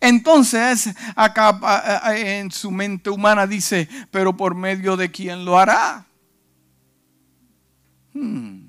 Entonces, 0.00 0.90
acá 1.14 1.58
en 2.16 2.50
su 2.50 2.70
mente 2.70 3.08
humana 3.08 3.46
dice, 3.46 3.88
pero 4.10 4.36
por 4.36 4.54
medio 4.54 4.96
de 4.96 5.10
quién 5.10 5.44
lo 5.44 5.58
hará. 5.58 6.04
Hmm. 8.12 8.66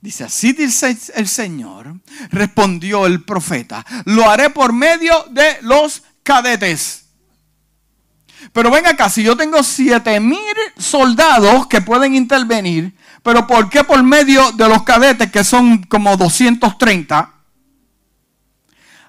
Dice, 0.00 0.24
así 0.24 0.52
dice 0.52 0.96
el 1.14 1.28
Señor, 1.28 2.00
respondió 2.30 3.06
el 3.06 3.22
profeta, 3.22 3.84
lo 4.06 4.28
haré 4.30 4.48
por 4.48 4.72
medio 4.72 5.26
de 5.30 5.58
los 5.60 6.02
cadetes. 6.22 6.99
Pero 8.52 8.70
ven 8.70 8.86
acá, 8.86 9.08
si 9.08 9.22
yo 9.22 9.36
tengo 9.36 9.62
siete 9.62 10.18
mil 10.20 10.38
soldados 10.76 11.66
que 11.66 11.80
pueden 11.80 12.14
intervenir, 12.14 12.94
pero 13.22 13.46
¿por 13.46 13.68
qué 13.68 13.84
por 13.84 14.02
medio 14.02 14.52
de 14.52 14.68
los 14.68 14.82
cadetes 14.82 15.30
que 15.30 15.44
son 15.44 15.82
como 15.84 16.16
230? 16.16 17.34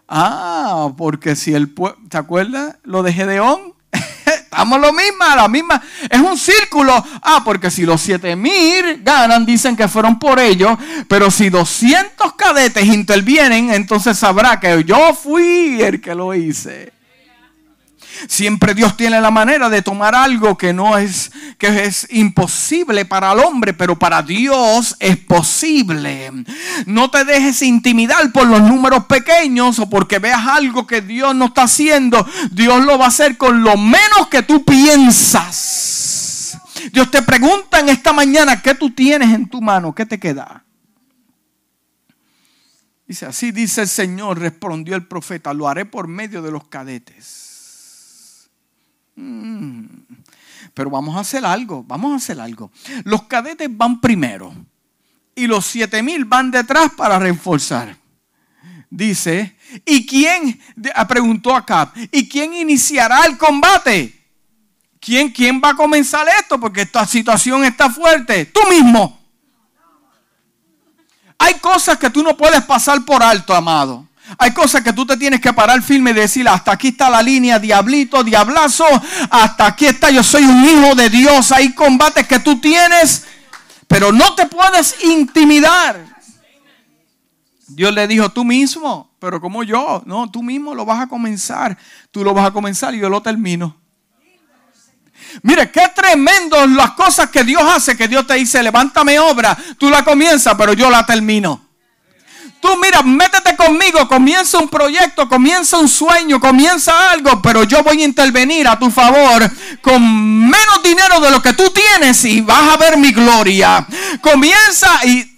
Ah, 0.07 0.91
porque 0.97 1.35
si 1.35 1.53
el 1.53 1.69
pueblo, 1.69 1.97
¿te 2.09 2.17
acuerdas 2.17 2.75
lo 2.83 3.01
de 3.01 3.13
Gedeón? 3.13 3.73
Estamos 4.25 4.81
lo 4.81 4.91
mismo, 4.91 5.23
la 5.35 5.47
misma. 5.47 5.81
Es 6.09 6.19
un 6.19 6.37
círculo. 6.37 6.93
Ah, 7.21 7.41
porque 7.45 7.71
si 7.71 7.83
los 7.83 8.01
7000 8.01 9.01
ganan, 9.03 9.45
dicen 9.45 9.77
que 9.77 9.87
fueron 9.87 10.19
por 10.19 10.39
ellos. 10.39 10.77
Pero 11.07 11.31
si 11.31 11.49
200 11.49 12.33
cadetes 12.33 12.85
intervienen, 12.85 13.71
entonces 13.71 14.17
sabrá 14.17 14.59
que 14.59 14.83
yo 14.83 15.13
fui 15.13 15.81
el 15.81 16.01
que 16.01 16.13
lo 16.13 16.33
hice. 16.33 16.91
Siempre 18.27 18.73
Dios 18.73 18.97
tiene 18.97 19.19
la 19.21 19.31
manera 19.31 19.69
de 19.69 19.81
tomar 19.81 20.15
algo 20.15 20.57
que 20.57 20.73
no 20.73 20.97
es 20.97 21.31
que 21.57 21.85
es 21.85 22.07
imposible 22.11 23.05
para 23.05 23.31
el 23.31 23.39
hombre, 23.39 23.73
pero 23.73 23.97
para 23.97 24.21
Dios 24.21 24.95
es 24.99 25.17
posible. 25.17 26.31
No 26.85 27.09
te 27.09 27.23
dejes 27.25 27.61
intimidar 27.61 28.31
por 28.31 28.47
los 28.47 28.61
números 28.61 29.05
pequeños 29.05 29.79
o 29.79 29.89
porque 29.89 30.19
veas 30.19 30.45
algo 30.47 30.87
que 30.87 31.01
Dios 31.01 31.35
no 31.35 31.45
está 31.45 31.63
haciendo. 31.63 32.27
Dios 32.51 32.83
lo 32.83 32.97
va 32.97 33.05
a 33.05 33.09
hacer 33.09 33.37
con 33.37 33.63
lo 33.63 33.77
menos 33.77 34.27
que 34.29 34.43
tú 34.43 34.63
piensas. 34.65 35.91
Dios 36.91 37.11
te 37.11 37.21
pregunta 37.21 37.79
en 37.79 37.89
esta 37.89 38.13
mañana 38.13 38.61
qué 38.61 38.75
tú 38.75 38.91
tienes 38.91 39.33
en 39.33 39.47
tu 39.47 39.61
mano, 39.61 39.93
qué 39.93 40.05
te 40.05 40.19
queda. 40.19 40.65
Dice, 43.07 43.25
así 43.25 43.51
dice 43.51 43.81
el 43.81 43.87
Señor, 43.89 44.39
respondió 44.39 44.95
el 44.95 45.05
profeta, 45.05 45.53
lo 45.53 45.67
haré 45.67 45.85
por 45.85 46.07
medio 46.07 46.41
de 46.41 46.51
los 46.51 46.67
cadetes. 46.69 47.50
Mm. 49.21 49.85
Pero 50.73 50.89
vamos 50.89 51.15
a 51.15 51.19
hacer 51.19 51.45
algo, 51.45 51.83
vamos 51.83 52.13
a 52.13 52.15
hacer 52.15 52.39
algo. 52.39 52.71
Los 53.03 53.23
cadetes 53.23 53.69
van 53.71 53.99
primero 53.99 54.53
y 55.35 55.47
los 55.47 55.65
siete 55.65 56.01
mil 56.01 56.25
van 56.25 56.49
detrás 56.49 56.91
para 56.95 57.19
reforzar. 57.19 57.95
Dice, 58.89 59.55
¿y 59.85 60.05
quién? 60.05 60.59
Ah, 60.95 61.07
preguntó 61.07 61.55
acá, 61.55 61.93
¿y 62.11 62.27
quién 62.27 62.53
iniciará 62.53 63.25
el 63.25 63.37
combate? 63.37 64.17
¿Quién, 64.99 65.29
¿Quién 65.29 65.61
va 65.63 65.69
a 65.69 65.75
comenzar 65.75 66.27
esto? 66.39 66.59
Porque 66.59 66.81
esta 66.81 67.07
situación 67.07 67.63
está 67.63 67.89
fuerte. 67.89 68.45
Tú 68.45 68.59
mismo. 68.69 69.19
Hay 71.39 71.55
cosas 71.55 71.97
que 71.97 72.09
tú 72.09 72.21
no 72.21 72.37
puedes 72.37 72.63
pasar 72.63 73.03
por 73.03 73.23
alto, 73.23 73.55
amado. 73.55 74.07
Hay 74.37 74.51
cosas 74.51 74.81
que 74.81 74.93
tú 74.93 75.05
te 75.05 75.17
tienes 75.17 75.41
que 75.41 75.53
parar 75.53 75.81
firme 75.81 76.11
y 76.11 76.13
decir, 76.13 76.47
hasta 76.47 76.71
aquí 76.71 76.89
está 76.89 77.09
la 77.09 77.21
línea, 77.21 77.59
diablito, 77.59 78.23
diablazo, 78.23 78.85
hasta 79.29 79.67
aquí 79.67 79.85
está, 79.85 80.09
yo 80.09 80.23
soy 80.23 80.43
un 80.43 80.63
hijo 80.63 80.95
de 80.95 81.09
Dios. 81.09 81.51
Hay 81.51 81.73
combates 81.73 82.27
que 82.27 82.39
tú 82.39 82.59
tienes, 82.59 83.25
pero 83.87 84.11
no 84.11 84.33
te 84.35 84.45
puedes 84.45 85.03
intimidar. 85.03 86.05
Dios 87.67 87.93
le 87.93 88.07
dijo, 88.07 88.29
tú 88.29 88.43
mismo, 88.43 89.11
pero 89.19 89.39
como 89.39 89.63
yo, 89.63 90.03
no, 90.05 90.29
tú 90.29 90.43
mismo 90.43 90.75
lo 90.75 90.85
vas 90.85 91.01
a 91.01 91.07
comenzar, 91.07 91.77
tú 92.11 92.23
lo 92.23 92.33
vas 92.33 92.47
a 92.47 92.51
comenzar 92.51 92.93
y 92.95 92.99
yo 92.99 93.09
lo 93.09 93.21
termino. 93.21 93.77
Mire, 95.43 95.71
qué 95.71 95.83
tremendo 95.95 96.65
las 96.67 96.91
cosas 96.91 97.29
que 97.29 97.43
Dios 97.43 97.63
hace, 97.63 97.95
que 97.95 98.07
Dios 98.07 98.27
te 98.27 98.33
dice, 98.35 98.61
levántame 98.61 99.19
obra, 99.19 99.57
tú 99.77 99.89
la 99.89 100.03
comienzas, 100.03 100.55
pero 100.55 100.73
yo 100.73 100.89
la 100.89 101.05
termino. 101.05 101.70
Tú 102.61 102.69
mira, 102.79 103.01
métete 103.01 103.55
conmigo, 103.55 104.07
comienza 104.07 104.59
un 104.59 104.69
proyecto, 104.69 105.27
comienza 105.27 105.79
un 105.79 105.89
sueño, 105.89 106.39
comienza 106.39 107.09
algo, 107.09 107.41
pero 107.41 107.63
yo 107.63 107.81
voy 107.81 108.03
a 108.03 108.05
intervenir 108.05 108.67
a 108.67 108.77
tu 108.77 108.91
favor 108.91 109.49
con 109.81 110.01
menos 110.41 110.83
dinero 110.83 111.19
de 111.19 111.31
lo 111.31 111.41
que 111.41 111.53
tú 111.53 111.71
tienes 111.71 112.23
y 112.23 112.41
vas 112.41 112.73
a 112.73 112.77
ver 112.77 112.97
mi 112.97 113.11
gloria. 113.11 113.87
Comienza 114.21 115.03
y 115.05 115.35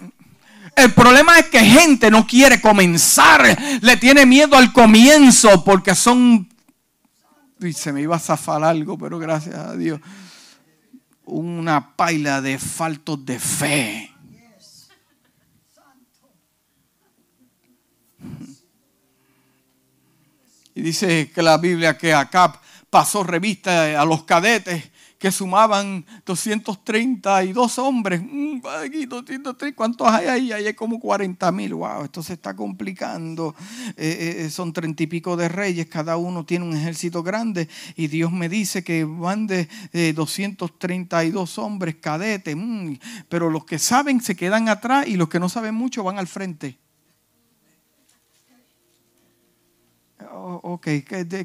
el 0.76 0.92
problema 0.92 1.38
es 1.38 1.46
que 1.46 1.60
gente 1.60 2.10
no 2.10 2.26
quiere 2.26 2.60
comenzar, 2.60 3.58
le 3.80 3.96
tiene 3.96 4.26
miedo 4.26 4.56
al 4.56 4.72
comienzo 4.72 5.64
porque 5.64 5.94
son... 5.94 6.46
Y 7.60 7.72
se 7.72 7.90
me 7.90 8.02
iba 8.02 8.16
a 8.16 8.18
zafar 8.18 8.62
algo, 8.64 8.98
pero 8.98 9.18
gracias 9.18 9.54
a 9.54 9.74
Dios. 9.76 9.98
Una 11.24 11.96
paila 11.96 12.42
de 12.42 12.58
faltos 12.58 13.24
de 13.24 13.38
fe. 13.38 14.13
Y 20.74 20.82
dice 20.82 21.30
que 21.30 21.42
la 21.42 21.56
Biblia 21.58 21.96
que 21.96 22.12
Acab 22.12 22.58
pasó 22.90 23.22
revista 23.22 24.00
a 24.00 24.04
los 24.04 24.24
cadetes 24.24 24.90
que 25.24 25.32
sumaban 25.32 26.04
232 26.26 27.78
hombres. 27.78 28.20
¿Cuántos 29.74 30.08
hay 30.08 30.26
ahí? 30.26 30.52
hay 30.52 30.74
como 30.74 31.00
40 31.00 31.50
mil. 31.50 31.72
Wow, 31.76 32.04
esto 32.04 32.22
se 32.22 32.34
está 32.34 32.54
complicando. 32.54 33.54
Eh, 33.96 34.44
eh, 34.44 34.50
son 34.50 34.74
treinta 34.74 35.02
y 35.02 35.06
pico 35.06 35.34
de 35.34 35.48
reyes, 35.48 35.86
cada 35.86 36.18
uno 36.18 36.44
tiene 36.44 36.66
un 36.66 36.76
ejército 36.76 37.22
grande. 37.22 37.70
Y 37.96 38.08
Dios 38.08 38.32
me 38.32 38.50
dice 38.50 38.84
que 38.84 39.04
van 39.04 39.46
de 39.46 39.66
232 40.14 41.56
hombres 41.56 41.96
cadetes. 42.02 42.54
Mm, 42.54 42.96
pero 43.30 43.48
los 43.48 43.64
que 43.64 43.78
saben 43.78 44.20
se 44.20 44.36
quedan 44.36 44.68
atrás 44.68 45.08
y 45.08 45.16
los 45.16 45.30
que 45.30 45.40
no 45.40 45.48
saben 45.48 45.74
mucho 45.74 46.04
van 46.04 46.18
al 46.18 46.26
frente. 46.26 46.76
Oh, 50.30 50.43
ok, 50.62 50.88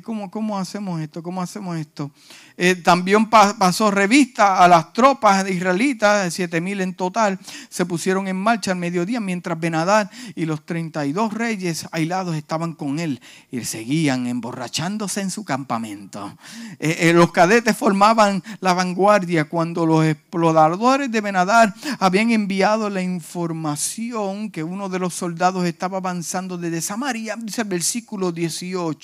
¿cómo, 0.04 0.30
¿cómo, 0.30 0.58
hacemos 0.58 1.02
esto? 1.02 1.24
¿Cómo 1.24 1.42
hacemos 1.42 1.78
esto? 1.78 2.12
Eh, 2.62 2.76
también 2.76 3.30
pasó 3.30 3.90
revista 3.90 4.64
a 4.64 4.68
las 4.68 4.92
tropas 4.92 5.50
israelitas, 5.50 6.34
siete 6.34 6.60
mil 6.60 6.82
en 6.82 6.94
total, 6.94 7.40
se 7.70 7.86
pusieron 7.86 8.28
en 8.28 8.36
marcha 8.36 8.72
al 8.72 8.78
mediodía 8.78 9.22
mientras 9.22 9.58
Benadad 9.58 10.12
y 10.36 10.46
los 10.46 10.66
32 10.66 11.34
reyes 11.34 11.88
aislados 11.92 12.36
estaban 12.36 12.74
con 12.74 13.00
él 13.00 13.22
y 13.50 13.64
seguían 13.64 14.28
emborrachándose 14.28 15.22
en 15.22 15.32
su 15.32 15.46
campamento. 15.46 16.38
Eh, 16.80 16.98
eh, 17.00 17.14
los 17.14 17.32
cadetes 17.32 17.78
formaban 17.78 18.44
la 18.60 18.74
vanguardia 18.74 19.46
cuando 19.46 19.86
los 19.86 20.06
exploradores 20.06 21.10
de 21.12 21.22
Benadad 21.22 21.74
habían 22.00 22.32
enviado 22.32 22.90
la 22.90 23.02
información 23.02 24.52
que 24.52 24.64
uno 24.64 24.90
de 24.90 25.00
los 25.00 25.14
soldados 25.14 25.66
estaba 25.66 25.98
avanzando 25.98 26.58
desde 26.58 26.82
Samaria, 26.82 27.38
dice 27.38 27.62
el 27.62 27.68
versículo 27.70 28.32
18, 28.32 28.99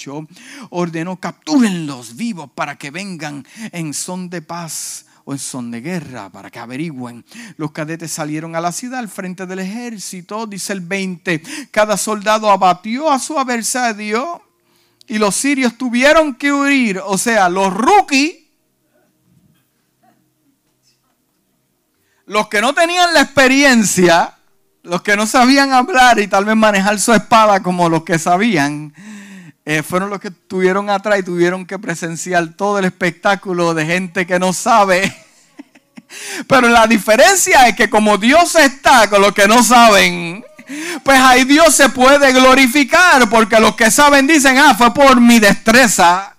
ordenó 0.69 1.17
captúrenlos 1.19 2.15
vivos 2.15 2.49
para 2.53 2.77
que 2.77 2.91
vengan 2.91 3.45
en 3.71 3.93
son 3.93 4.29
de 4.29 4.41
paz 4.41 5.05
o 5.25 5.33
en 5.33 5.39
son 5.39 5.71
de 5.71 5.81
guerra 5.81 6.29
para 6.29 6.49
que 6.49 6.59
averigüen. 6.59 7.25
Los 7.57 7.71
cadetes 7.71 8.11
salieron 8.11 8.55
a 8.55 8.61
la 8.61 8.71
ciudad 8.71 8.99
al 8.99 9.09
frente 9.09 9.45
del 9.45 9.59
ejército, 9.59 10.45
dice 10.45 10.73
el 10.73 10.81
20. 10.81 11.41
Cada 11.71 11.97
soldado 11.97 12.49
abatió 12.49 13.11
a 13.11 13.19
su 13.19 13.37
adversario 13.37 14.41
y 15.07 15.17
los 15.17 15.35
sirios 15.35 15.77
tuvieron 15.77 16.35
que 16.35 16.53
huir. 16.53 16.99
O 17.03 17.17
sea, 17.17 17.49
los 17.49 17.73
rookies, 17.73 18.35
los 22.27 22.47
que 22.47 22.61
no 22.61 22.73
tenían 22.73 23.13
la 23.13 23.21
experiencia, 23.21 24.35
los 24.83 25.01
que 25.01 25.15
no 25.15 25.25
sabían 25.25 25.73
hablar 25.73 26.19
y 26.19 26.27
tal 26.27 26.45
vez 26.45 26.55
manejar 26.55 26.99
su 26.99 27.13
espada 27.13 27.61
como 27.63 27.89
los 27.89 28.03
que 28.03 28.19
sabían, 28.19 28.93
eh, 29.65 29.81
fueron 29.81 30.11
los 30.11 30.19
que 30.19 30.27
estuvieron 30.27 30.91
atrás 30.91 31.19
y 31.19 31.23
tuvieron 31.23 31.65
que 31.65 31.79
presenciar 31.79 32.49
todo 32.49 32.77
el 32.77 32.85
espectáculo 32.85 33.73
de 33.73 33.85
gente 33.85 34.27
que 34.27 34.37
no 34.37 34.53
sabe. 34.53 35.15
Pero 36.47 36.69
la 36.69 36.85
diferencia 36.85 37.67
es 37.67 37.75
que 37.75 37.89
como 37.89 38.17
Dios 38.19 38.55
está 38.55 39.09
con 39.09 39.21
los 39.21 39.33
que 39.33 39.47
no 39.47 39.63
saben, 39.63 40.45
pues 41.03 41.19
ahí 41.19 41.45
Dios 41.45 41.73
se 41.75 41.89
puede 41.89 42.31
glorificar, 42.31 43.27
porque 43.29 43.59
los 43.59 43.75
que 43.75 43.89
saben 43.89 44.27
dicen, 44.27 44.57
ah, 44.59 44.75
fue 44.77 44.93
por 44.93 45.19
mi 45.19 45.39
destreza. 45.39 46.34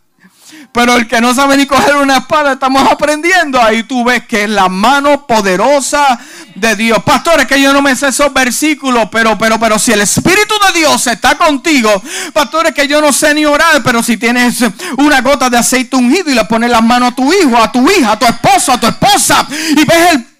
Pero 0.76 0.94
el 0.94 1.08
que 1.08 1.22
no 1.22 1.32
sabe 1.32 1.56
ni 1.56 1.64
coger 1.64 1.96
una 1.96 2.18
espada, 2.18 2.52
estamos 2.52 2.86
aprendiendo. 2.86 3.58
Ahí 3.58 3.82
tú 3.84 4.04
ves 4.04 4.26
que 4.26 4.44
es 4.44 4.50
la 4.50 4.68
mano 4.68 5.26
poderosa 5.26 6.20
de 6.54 6.76
Dios. 6.76 7.02
Pastores, 7.02 7.46
que 7.46 7.58
yo 7.62 7.72
no 7.72 7.80
me 7.80 7.96
sé 7.96 8.08
esos 8.08 8.30
versículos, 8.30 9.08
pero, 9.10 9.38
pero, 9.38 9.58
pero 9.58 9.78
si 9.78 9.92
el 9.92 10.02
Espíritu 10.02 10.54
de 10.66 10.80
Dios 10.80 11.06
está 11.06 11.38
contigo, 11.38 11.90
pastores, 12.34 12.74
que 12.74 12.86
yo 12.86 13.00
no 13.00 13.10
sé 13.10 13.32
ni 13.32 13.46
orar, 13.46 13.82
pero 13.82 14.02
si 14.02 14.18
tienes 14.18 14.62
una 14.98 15.22
gota 15.22 15.48
de 15.48 15.56
aceite 15.56 15.96
ungido 15.96 16.30
y 16.30 16.34
le 16.34 16.44
pones 16.44 16.68
las 16.68 16.82
manos 16.82 17.12
a 17.12 17.14
tu 17.14 17.32
hijo, 17.32 17.56
a 17.56 17.72
tu 17.72 17.90
hija, 17.90 18.12
a 18.12 18.18
tu 18.18 18.26
esposo, 18.26 18.72
a 18.72 18.78
tu 18.78 18.86
esposa, 18.86 19.46
y 19.70 19.82
ves 19.82 20.12
el 20.12 20.35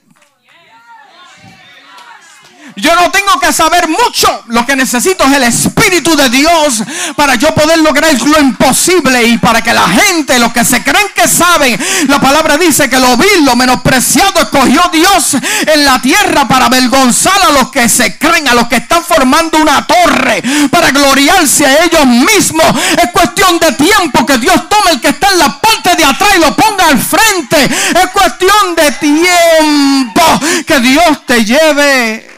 yo 2.76 2.94
no 2.94 3.10
tengo 3.10 3.40
que 3.40 3.52
saber 3.52 3.88
mucho. 3.88 4.44
Lo 4.48 4.66
que 4.66 4.76
necesito 4.76 5.24
es 5.24 5.32
el 5.32 5.42
Espíritu 5.44 6.14
de 6.14 6.28
Dios 6.28 6.82
para 7.16 7.34
yo 7.36 7.54
poder 7.54 7.78
lograr 7.78 8.12
lo 8.22 8.38
imposible 8.38 9.24
y 9.24 9.38
para 9.38 9.62
que 9.62 9.72
la 9.72 9.88
gente, 9.88 10.38
los 10.38 10.52
que 10.52 10.64
se 10.64 10.82
creen 10.82 11.06
que 11.14 11.26
saben, 11.26 11.78
la 12.08 12.20
palabra 12.20 12.58
dice 12.58 12.90
que 12.90 12.98
lo 12.98 13.16
vil, 13.16 13.46
lo 13.46 13.56
menospreciado 13.56 14.42
escogió 14.42 14.82
Dios 14.92 15.36
en 15.66 15.84
la 15.86 16.00
tierra 16.02 16.46
para 16.46 16.66
avergonzar 16.66 17.40
a 17.48 17.52
los 17.52 17.70
que 17.70 17.88
se 17.88 18.18
creen, 18.18 18.46
a 18.48 18.54
los 18.54 18.68
que 18.68 18.76
están 18.76 19.02
formando 19.02 19.58
una 19.58 19.86
torre 19.86 20.42
para 20.70 20.90
gloriarse 20.90 21.64
a 21.64 21.84
ellos 21.84 22.06
mismos. 22.06 22.66
Es 23.02 23.10
cuestión 23.10 23.58
de 23.58 23.72
tiempo 23.72 24.26
que 24.26 24.36
Dios 24.36 24.68
tome 24.68 24.90
el 24.90 25.00
que 25.00 25.08
está 25.08 25.30
en 25.32 25.38
la 25.38 25.58
parte 25.60 25.96
de 25.96 26.04
atrás 26.04 26.30
y 26.36 26.40
lo 26.40 26.54
ponga 26.54 26.88
al 26.88 26.98
frente. 26.98 27.64
Es 27.64 28.10
cuestión 28.12 28.74
de 28.76 28.92
tiempo 28.92 30.40
que 30.66 30.80
Dios 30.80 31.24
te 31.26 31.42
lleve 31.42 32.35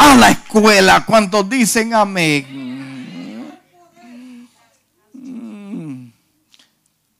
a 0.00 0.16
la 0.16 0.30
escuela. 0.30 1.04
¿Cuántos 1.04 1.48
dicen 1.48 1.92
amén? 1.92 2.70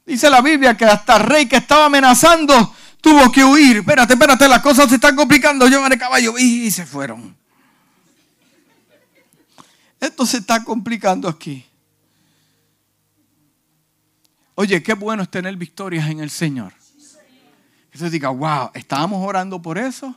Dice 0.07 0.31
la 0.31 0.41
Biblia 0.41 0.77
que 0.77 0.87
hasta 0.87 1.17
el 1.17 1.23
rey 1.25 1.47
que 1.47 1.57
estaba 1.57 1.85
amenazando 1.85 2.75
tuvo 3.01 3.31
que 3.31 3.45
huir. 3.45 3.77
Espérate, 3.79 4.15
espérate, 4.15 4.49
las 4.49 4.63
cosas 4.63 4.89
se 4.89 4.95
están 4.97 5.15
complicando. 5.15 5.69
Yo 5.69 5.87
el 5.87 5.99
caballo 5.99 6.39
y 6.39 6.71
se 6.71 6.87
fueron. 6.87 7.37
Esto 10.01 10.25
se 10.25 10.39
está 10.39 10.65
complicando 10.65 11.29
aquí. 11.29 11.65
Oye, 14.55 14.83
qué 14.83 14.95
bueno 14.95 15.23
es 15.23 15.31
tener 15.31 15.55
victorias 15.57 16.09
en 16.09 16.21
el 16.21 16.31
Señor. 16.31 16.73
Que 17.93 18.09
diga, 18.09 18.31
wow, 18.31 18.71
estábamos 18.73 19.27
orando 19.27 19.61
por 19.61 19.77
eso 19.77 20.17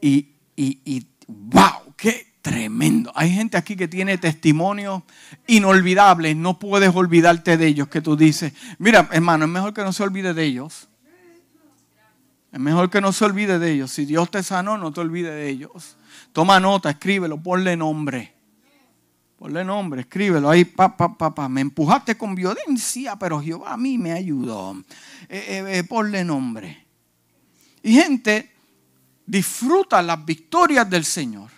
y, 0.00 0.28
y, 0.54 0.78
y 0.84 1.00
¡Wow! 1.26 1.94
¡Qué 1.96 2.34
tremendo! 2.42 3.12
Hay 3.14 3.30
gente 3.30 3.56
aquí 3.56 3.76
que 3.76 3.88
tiene 3.88 4.18
testimonios 4.18 5.02
inolvidables. 5.46 6.36
No 6.36 6.58
puedes 6.58 6.94
olvidarte 6.94 7.56
de 7.56 7.66
ellos. 7.66 7.88
Que 7.88 8.00
tú 8.00 8.16
dices, 8.16 8.52
mira, 8.78 9.08
hermano, 9.12 9.44
es 9.44 9.50
mejor 9.50 9.74
que 9.74 9.82
no 9.82 9.92
se 9.92 10.02
olvide 10.02 10.34
de 10.34 10.44
ellos. 10.44 10.88
Es 12.52 12.60
mejor 12.60 12.88
que 12.88 13.00
no 13.00 13.12
se 13.12 13.24
olvide 13.24 13.58
de 13.58 13.72
ellos. 13.72 13.90
Si 13.90 14.04
Dios 14.04 14.30
te 14.30 14.42
sanó, 14.42 14.78
no 14.78 14.92
te 14.92 15.00
olvides 15.00 15.32
de 15.32 15.48
ellos. 15.48 15.96
Toma 16.32 16.60
nota, 16.60 16.90
escríbelo, 16.90 17.42
ponle 17.42 17.76
nombre. 17.76 18.32
Ponle 19.36 19.64
nombre, 19.64 20.02
escríbelo 20.02 20.48
ahí, 20.48 20.64
pa, 20.64 20.96
pa, 20.96 21.18
pa, 21.18 21.34
pa. 21.34 21.48
Me 21.48 21.60
empujaste 21.60 22.16
con 22.16 22.34
violencia, 22.34 23.16
pero 23.16 23.42
Jehová 23.42 23.72
a 23.72 23.76
mí 23.76 23.98
me 23.98 24.12
ayudó. 24.12 24.76
Eh, 25.28 25.44
eh, 25.48 25.78
eh, 25.78 25.84
ponle 25.84 26.24
nombre. 26.24 26.86
Y 27.82 27.94
gente 27.94 28.53
disfruta 29.26 30.02
las 30.02 30.24
victorias 30.24 30.88
del 30.88 31.04
Señor. 31.04 31.50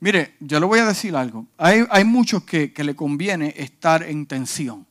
Mire, 0.00 0.34
yo 0.40 0.60
le 0.60 0.66
voy 0.66 0.78
a 0.78 0.86
decir 0.86 1.16
algo. 1.16 1.46
Hay, 1.56 2.04
muchos 2.04 2.44
que, 2.44 2.72
le 2.76 2.94
conviene 2.94 3.54
estar 3.56 4.02
en 4.02 4.26
tensión. 4.26 4.86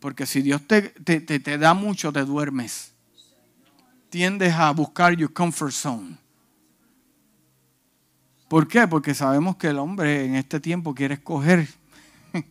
Porque 0.00 0.26
si 0.26 0.42
Dios 0.42 0.66
te, 0.66 0.82
te, 0.82 1.58
da 1.58 1.74
mucho, 1.74 2.12
te 2.12 2.24
duermes. 2.24 2.92
Tiendes 4.08 4.54
a 4.54 4.70
buscar 4.72 5.14
your 5.16 5.32
comfort 5.32 5.72
zone. 5.72 6.16
¿Por 8.48 8.68
qué? 8.68 8.86
Porque 8.86 9.14
sabemos 9.14 9.56
que 9.56 9.68
el 9.68 9.78
hombre 9.78 10.24
en 10.24 10.34
este 10.34 10.60
tiempo 10.60 10.94
quiere 10.94 11.14
escoger. 11.14 11.68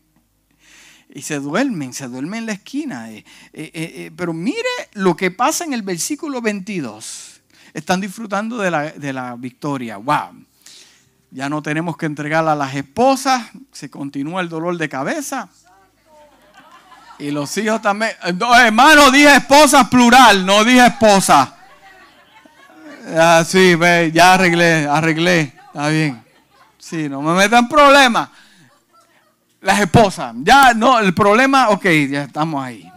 y 1.13 1.21
se 1.21 1.39
duermen, 1.39 1.93
se 1.93 2.07
duermen 2.07 2.39
en 2.39 2.45
la 2.47 2.53
esquina. 2.53 3.11
Eh, 3.11 3.25
eh, 3.53 3.71
eh, 3.73 4.11
pero 4.15 4.33
mire 4.33 4.69
lo 4.93 5.15
que 5.15 5.29
pasa 5.29 5.63
en 5.63 5.73
el 5.73 5.81
versículo 5.81 6.41
22 6.41 7.30
están 7.73 8.01
disfrutando 8.01 8.57
de 8.57 8.71
la, 9.13 9.35
victoria. 9.37 9.97
¡Wow! 9.97 10.45
Ya 11.31 11.49
no 11.49 11.61
tenemos 11.61 11.95
que 11.95 12.05
entregarla 12.05 12.53
a 12.53 12.55
las 12.55 12.75
esposas, 12.75 13.43
se 13.71 13.89
continúa 13.89 14.41
el 14.41 14.49
dolor 14.49 14.77
de 14.77 14.89
cabeza. 14.89 15.49
Y 17.19 17.31
los 17.31 17.55
hijos 17.57 17.81
también. 17.81 18.11
No, 18.37 18.55
hermano, 18.57 19.11
dije 19.11 19.35
esposas 19.35 19.87
plural, 19.87 20.45
no 20.45 20.63
dije 20.63 20.87
esposa. 20.87 21.55
Ah, 23.15 23.43
sí, 23.47 23.75
ve, 23.75 24.11
ya 24.13 24.33
arreglé, 24.33 24.87
arreglé. 24.87 25.53
Está 25.67 25.87
bien. 25.87 26.21
Sí, 26.77 27.07
no 27.07 27.21
me 27.21 27.33
metan 27.33 27.69
problemas. 27.69 28.29
Las 29.61 29.79
esposas. 29.79 30.33
Ya, 30.39 30.73
no, 30.73 30.99
el 30.99 31.13
problema, 31.13 31.69
ok, 31.69 31.85
ya 32.09 32.23
estamos 32.23 32.63
ahí. 32.63 32.91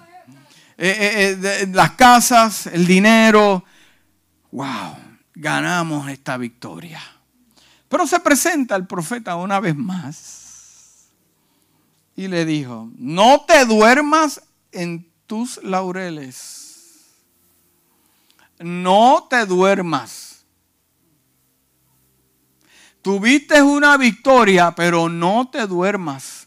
Eh, 0.77 0.97
eh, 0.99 1.39
eh, 1.41 1.67
las 1.73 1.93
casas, 1.93 2.67
el 2.67 2.87
dinero, 2.87 3.65
wow, 4.55 4.97
ganamos 5.35 6.09
esta 6.09 6.37
victoria. 6.37 7.03
Pero 7.89 8.07
se 8.07 8.21
presenta 8.21 8.77
el 8.77 8.87
profeta 8.87 9.35
una 9.35 9.59
vez 9.59 9.75
más 9.75 11.09
y 12.15 12.29
le 12.29 12.45
dijo, 12.45 12.89
no 12.97 13.45
te 13.47 13.65
duermas 13.65 14.41
en 14.71 15.11
tus 15.27 15.63
laureles. 15.65 17.11
No 18.61 19.27
te 19.29 19.45
duermas. 19.45 20.45
Tuviste 23.03 23.61
una 23.61 23.97
victoria, 23.97 24.73
pero 24.75 25.09
no 25.09 25.49
te 25.51 25.67
duermas. 25.67 26.44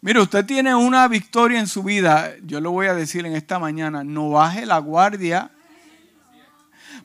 Mire, 0.00 0.20
usted 0.20 0.44
tiene 0.46 0.74
una 0.74 1.08
victoria 1.08 1.58
en 1.58 1.66
su 1.66 1.82
vida. 1.82 2.32
Yo 2.44 2.60
le 2.60 2.68
voy 2.68 2.86
a 2.86 2.94
decir 2.94 3.26
en 3.26 3.34
esta 3.34 3.58
mañana, 3.58 4.04
no 4.04 4.30
baje 4.30 4.64
la 4.64 4.78
guardia. 4.78 5.50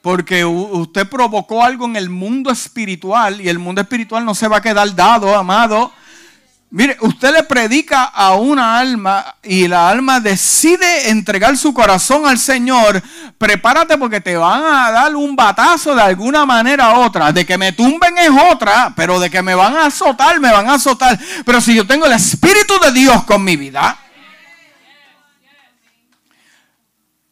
Porque 0.02 0.46
usted 0.46 1.08
provocó 1.08 1.64
algo 1.64 1.86
en 1.86 1.96
el 1.96 2.10
mundo 2.10 2.52
espiritual 2.52 3.41
y 3.41 3.50
el 3.50 3.58
mundo 3.58 3.82
espiritual 3.82 4.26
no 4.26 4.36
se 4.36 4.48
va 4.48 4.58
a 4.58 4.62
quedar 4.62 4.94
dado, 4.96 5.36
amado. 5.36 5.91
Mire, 6.76 6.97
usted 7.01 7.32
le 7.32 7.43
predica 7.43 8.05
a 8.05 8.34
una 8.34 8.80
alma 8.80 9.36
y 9.43 9.67
la 9.67 9.89
alma 9.89 10.19
decide 10.19 11.11
entregar 11.11 11.55
su 11.55 11.71
corazón 11.71 12.26
al 12.26 12.39
Señor. 12.39 12.99
Prepárate 13.38 13.95
porque 13.95 14.21
te 14.21 14.36
van 14.36 14.63
a 14.63 14.89
dar 14.89 15.15
un 15.15 15.36
batazo 15.36 15.93
de 15.93 16.01
alguna 16.01 16.47
manera 16.47 16.97
u 16.97 17.03
otra. 17.03 17.32
De 17.32 17.45
que 17.45 17.59
me 17.59 17.74
tumben 17.74 18.17
es 18.17 18.32
otra, 18.51 18.91
pero 18.95 19.19
de 19.19 19.30
que 19.30 19.43
me 19.43 19.53
van 19.53 19.76
a 19.76 19.86
azotar, 19.86 20.39
me 20.39 20.51
van 20.51 20.67
a 20.67 20.74
azotar. 20.74 21.19
Pero 21.45 21.61
si 21.61 21.76
yo 21.76 21.86
tengo 21.86 22.07
el 22.07 22.13
Espíritu 22.13 22.74
de 22.84 22.91
Dios 22.91 23.24
con 23.26 23.43
mi 23.43 23.55
vida, 23.55 23.95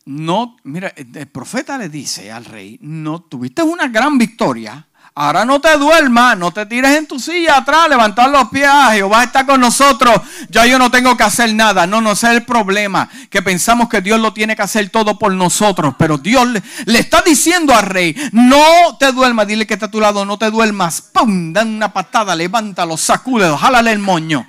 no, 0.06 0.58
mira, 0.66 0.94
el 0.96 1.28
profeta 1.30 1.80
le 1.80 1.90
dice 1.90 2.32
al 2.32 2.46
rey, 2.46 2.78
no 2.84 3.24
tuviste 3.24 3.64
una 3.64 3.88
gran 3.88 4.20
victoria 4.20 4.86
Ahora 5.14 5.44
no 5.44 5.60
te 5.60 5.76
duermas, 5.76 6.38
no 6.38 6.54
te 6.54 6.66
tires 6.66 6.98
en 6.98 7.06
tu 7.06 7.20
silla 7.20 7.58
atrás, 7.58 7.90
levantar 7.90 8.30
los 8.30 8.48
pies, 8.48 8.66
a 8.66 8.94
Jehová 8.94 9.26
está 9.26 9.46
con 9.46 9.60
nosotros, 9.60 10.22
ya 10.48 10.66
yo 10.66 10.80
no 10.80 10.90
tengo 10.90 11.18
que 11.18 11.24
hacer 11.24 11.54
nada. 11.54 11.86
No, 11.86 12.00
no, 12.00 12.14
ese 12.14 12.28
es 12.28 12.34
el 12.38 12.46
problema, 12.46 13.10
que 13.30 13.42
pensamos 13.42 13.90
que 13.90 14.00
Dios 14.00 14.22
lo 14.22 14.32
tiene 14.32 14.56
que 14.56 14.62
hacer 14.62 14.90
todo 14.90 15.20
por 15.20 15.34
nosotros, 15.34 15.96
pero 15.98 16.18
Dios 16.18 16.48
le, 16.86 17.00
está 17.00 17.22
diciendo 17.24 17.76
al 17.76 17.88
rey, 17.88 18.16
no 18.32 18.96
te 19.00 19.12
duermas, 19.12 19.48
dile 19.48 19.68
que 19.68 19.74
está 19.74 19.88
a 19.88 19.92
tu 19.92 20.00
lado, 20.00 20.24
no 20.24 20.38
te 20.38 20.50
duermas, 20.50 21.02
¡pum! 21.02 21.52
Dan 21.52 21.68
una 21.76 21.92
patada, 21.92 22.34
levántalo, 22.34 22.96
sacúdelo, 22.96 23.58
jálale 23.58 23.92
el 23.92 24.00
moño. 24.00 24.48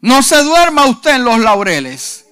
No 0.00 0.22
se 0.22 0.42
duerma 0.42 0.86
usted 0.86 1.16
en 1.16 1.24
los 1.24 1.40
laureles. 1.40 2.24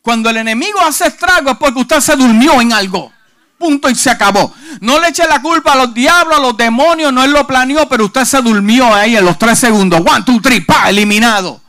Cuando 0.00 0.30
el 0.30 0.38
enemigo 0.38 0.80
hace 0.80 1.08
estrago 1.08 1.50
es 1.50 1.58
porque 1.58 1.80
usted 1.80 2.00
se 2.00 2.16
durmió 2.16 2.62
en 2.62 2.72
algo. 2.72 3.12
Punto 3.58 3.88
y 3.88 3.94
se 3.94 4.10
acabó. 4.10 4.54
No 4.80 4.98
le 5.00 5.08
eche 5.08 5.26
la 5.26 5.40
culpa 5.40 5.72
a 5.72 5.76
los 5.76 5.94
diablos, 5.94 6.36
a 6.36 6.40
los 6.40 6.56
demonios, 6.56 7.12
no 7.12 7.24
él 7.24 7.32
lo 7.32 7.46
planeó, 7.46 7.88
pero 7.88 8.04
usted 8.04 8.24
se 8.24 8.42
durmió 8.42 8.94
ahí 8.94 9.16
en 9.16 9.24
los 9.24 9.38
tres 9.38 9.58
segundos. 9.58 10.00
One, 10.00 10.24
two, 10.24 10.40
three, 10.40 10.64
eliminado. 10.88 11.62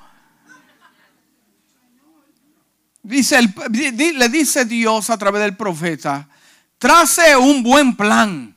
Dice 3.01 3.39
le 3.41 4.27
dice 4.27 4.65
Dios 4.65 5.09
a 5.09 5.17
través 5.17 5.41
del 5.41 5.55
profeta, 5.55 6.27
trace 6.77 7.37
un 7.37 7.63
buen 7.63 7.95
plan, 7.95 8.53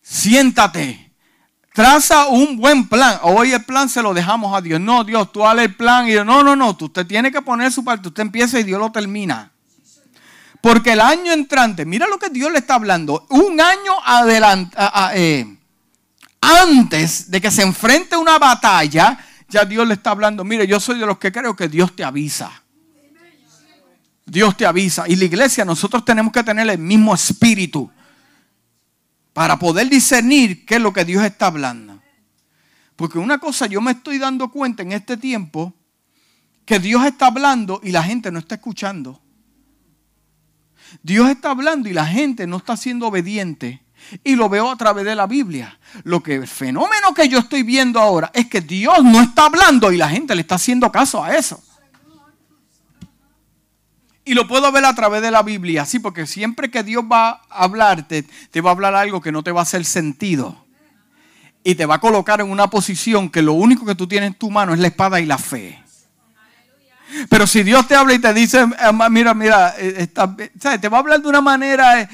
siéntate, 0.00 1.12
traza 1.74 2.28
un 2.28 2.56
buen 2.56 2.88
plan. 2.88 3.18
Hoy 3.22 3.52
el 3.52 3.64
plan 3.64 3.88
se 3.88 4.00
lo 4.00 4.14
dejamos 4.14 4.56
a 4.56 4.60
Dios. 4.60 4.80
No, 4.80 5.02
Dios, 5.02 5.32
tú 5.32 5.44
haz 5.44 5.58
el 5.58 5.74
plan. 5.74 6.08
Y 6.08 6.14
no, 6.24 6.44
no, 6.44 6.54
no, 6.54 6.76
usted 6.80 7.04
tiene 7.04 7.32
que 7.32 7.42
poner 7.42 7.72
su 7.72 7.84
parte. 7.84 8.06
Usted 8.06 8.22
empieza 8.22 8.60
y 8.60 8.62
Dios 8.62 8.78
lo 8.78 8.92
termina. 8.92 9.50
Porque 10.60 10.92
el 10.92 11.00
año 11.00 11.32
entrante, 11.32 11.84
mira 11.84 12.06
lo 12.08 12.18
que 12.18 12.30
Dios 12.30 12.50
le 12.50 12.58
está 12.58 12.74
hablando, 12.74 13.26
un 13.30 13.60
año 13.60 13.92
adelante, 14.04 14.76
eh, 15.14 15.56
antes 16.40 17.30
de 17.30 17.40
que 17.40 17.50
se 17.50 17.62
enfrente 17.62 18.16
una 18.16 18.38
batalla, 18.38 19.18
ya 19.48 19.64
Dios 19.64 19.86
le 19.86 19.94
está 19.94 20.10
hablando, 20.10 20.44
mire, 20.44 20.66
yo 20.66 20.80
soy 20.80 20.98
de 20.98 21.06
los 21.06 21.18
que 21.18 21.32
creo 21.32 21.54
que 21.54 21.68
Dios 21.68 21.94
te 21.94 22.04
avisa. 22.04 22.50
Dios 24.26 24.56
te 24.56 24.66
avisa. 24.66 25.08
Y 25.08 25.16
la 25.16 25.24
iglesia, 25.24 25.64
nosotros 25.64 26.04
tenemos 26.04 26.32
que 26.32 26.44
tener 26.44 26.68
el 26.68 26.78
mismo 26.78 27.14
espíritu 27.14 27.90
para 29.32 29.58
poder 29.58 29.88
discernir 29.88 30.66
qué 30.66 30.74
es 30.76 30.80
lo 30.80 30.92
que 30.92 31.04
Dios 31.04 31.24
está 31.24 31.46
hablando. 31.46 32.02
Porque 32.96 33.18
una 33.18 33.38
cosa 33.38 33.66
yo 33.66 33.80
me 33.80 33.92
estoy 33.92 34.18
dando 34.18 34.50
cuenta 34.50 34.82
en 34.82 34.92
este 34.92 35.16
tiempo, 35.16 35.72
que 36.64 36.78
Dios 36.78 37.06
está 37.06 37.28
hablando 37.28 37.80
y 37.82 37.92
la 37.92 38.02
gente 38.02 38.30
no 38.30 38.40
está 38.40 38.56
escuchando. 38.56 39.22
Dios 41.02 41.28
está 41.30 41.50
hablando 41.50 41.88
y 41.88 41.92
la 41.92 42.06
gente 42.06 42.46
no 42.46 42.56
está 42.58 42.76
siendo 42.76 43.06
obediente. 43.08 43.82
Y 44.24 44.36
lo 44.36 44.48
veo 44.48 44.70
a 44.70 44.76
través 44.76 45.04
de 45.04 45.14
la 45.14 45.26
Biblia. 45.26 45.78
Lo 46.04 46.22
que 46.22 46.36
el 46.36 46.46
fenómeno 46.46 47.12
que 47.14 47.28
yo 47.28 47.38
estoy 47.38 47.62
viendo 47.62 48.00
ahora 48.00 48.30
es 48.34 48.46
que 48.46 48.60
Dios 48.60 49.04
no 49.04 49.20
está 49.20 49.46
hablando 49.46 49.92
y 49.92 49.96
la 49.96 50.08
gente 50.08 50.34
le 50.34 50.42
está 50.42 50.54
haciendo 50.54 50.90
caso 50.90 51.22
a 51.22 51.36
eso. 51.36 51.62
Y 54.24 54.34
lo 54.34 54.46
puedo 54.46 54.70
ver 54.70 54.84
a 54.84 54.94
través 54.94 55.22
de 55.22 55.30
la 55.30 55.42
Biblia, 55.42 55.86
sí, 55.86 56.00
porque 56.00 56.26
siempre 56.26 56.70
que 56.70 56.82
Dios 56.82 57.02
va 57.10 57.40
a 57.48 57.64
hablarte, 57.64 58.24
te 58.50 58.60
va 58.60 58.70
a 58.70 58.74
hablar 58.74 58.94
algo 58.94 59.22
que 59.22 59.32
no 59.32 59.42
te 59.42 59.52
va 59.52 59.60
a 59.60 59.62
hacer 59.62 59.86
sentido. 59.86 60.66
Y 61.64 61.76
te 61.76 61.86
va 61.86 61.94
a 61.94 62.00
colocar 62.00 62.42
en 62.42 62.50
una 62.50 62.68
posición 62.68 63.30
que 63.30 63.40
lo 63.40 63.54
único 63.54 63.86
que 63.86 63.94
tú 63.94 64.06
tienes 64.06 64.28
en 64.28 64.34
tu 64.34 64.50
mano 64.50 64.74
es 64.74 64.80
la 64.80 64.88
espada 64.88 65.18
y 65.20 65.24
la 65.24 65.38
fe. 65.38 65.82
Pero 67.28 67.46
si 67.46 67.62
Dios 67.62 67.86
te 67.88 67.94
habla 67.94 68.14
y 68.14 68.18
te 68.18 68.32
dice, 68.34 68.66
mira, 69.10 69.34
mira, 69.34 69.74
eh, 69.78 70.06
te 70.06 70.88
va 70.88 70.98
a 70.98 71.00
hablar 71.00 71.20
de 71.20 71.28
una 71.28 71.40
manera, 71.40 72.00
eh, 72.00 72.08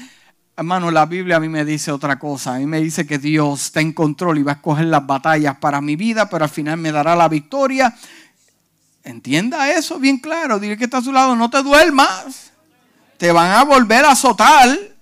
hermano, 0.55 0.89
la 0.91 1.05
Biblia 1.05 1.37
a 1.37 1.39
mí 1.39 1.49
me 1.49 1.65
dice 1.65 1.91
otra 1.91 2.17
cosa. 2.17 2.55
A 2.55 2.59
mí 2.59 2.65
me 2.65 2.79
dice 2.79 3.05
que 3.05 3.17
Dios 3.17 3.65
está 3.65 3.81
en 3.81 3.93
control 3.93 4.39
y 4.39 4.43
va 4.43 4.53
a 4.53 4.55
escoger 4.55 4.85
las 4.85 5.05
batallas 5.05 5.57
para 5.57 5.81
mi 5.81 5.95
vida, 5.95 6.29
pero 6.29 6.45
al 6.45 6.49
final 6.49 6.77
me 6.77 6.91
dará 6.91 7.15
la 7.15 7.27
victoria. 7.27 7.95
Entienda 9.03 9.69
eso 9.71 9.99
bien 9.99 10.17
claro. 10.17 10.59
Dile 10.59 10.77
que 10.77 10.85
está 10.85 10.97
a 10.97 11.03
su 11.03 11.11
lado, 11.11 11.35
no 11.35 11.49
te 11.49 11.61
duermas. 11.61 12.51
Te 13.17 13.31
van 13.31 13.51
a 13.51 13.63
volver 13.63 14.03
a 14.05 14.11
azotar. 14.11 14.94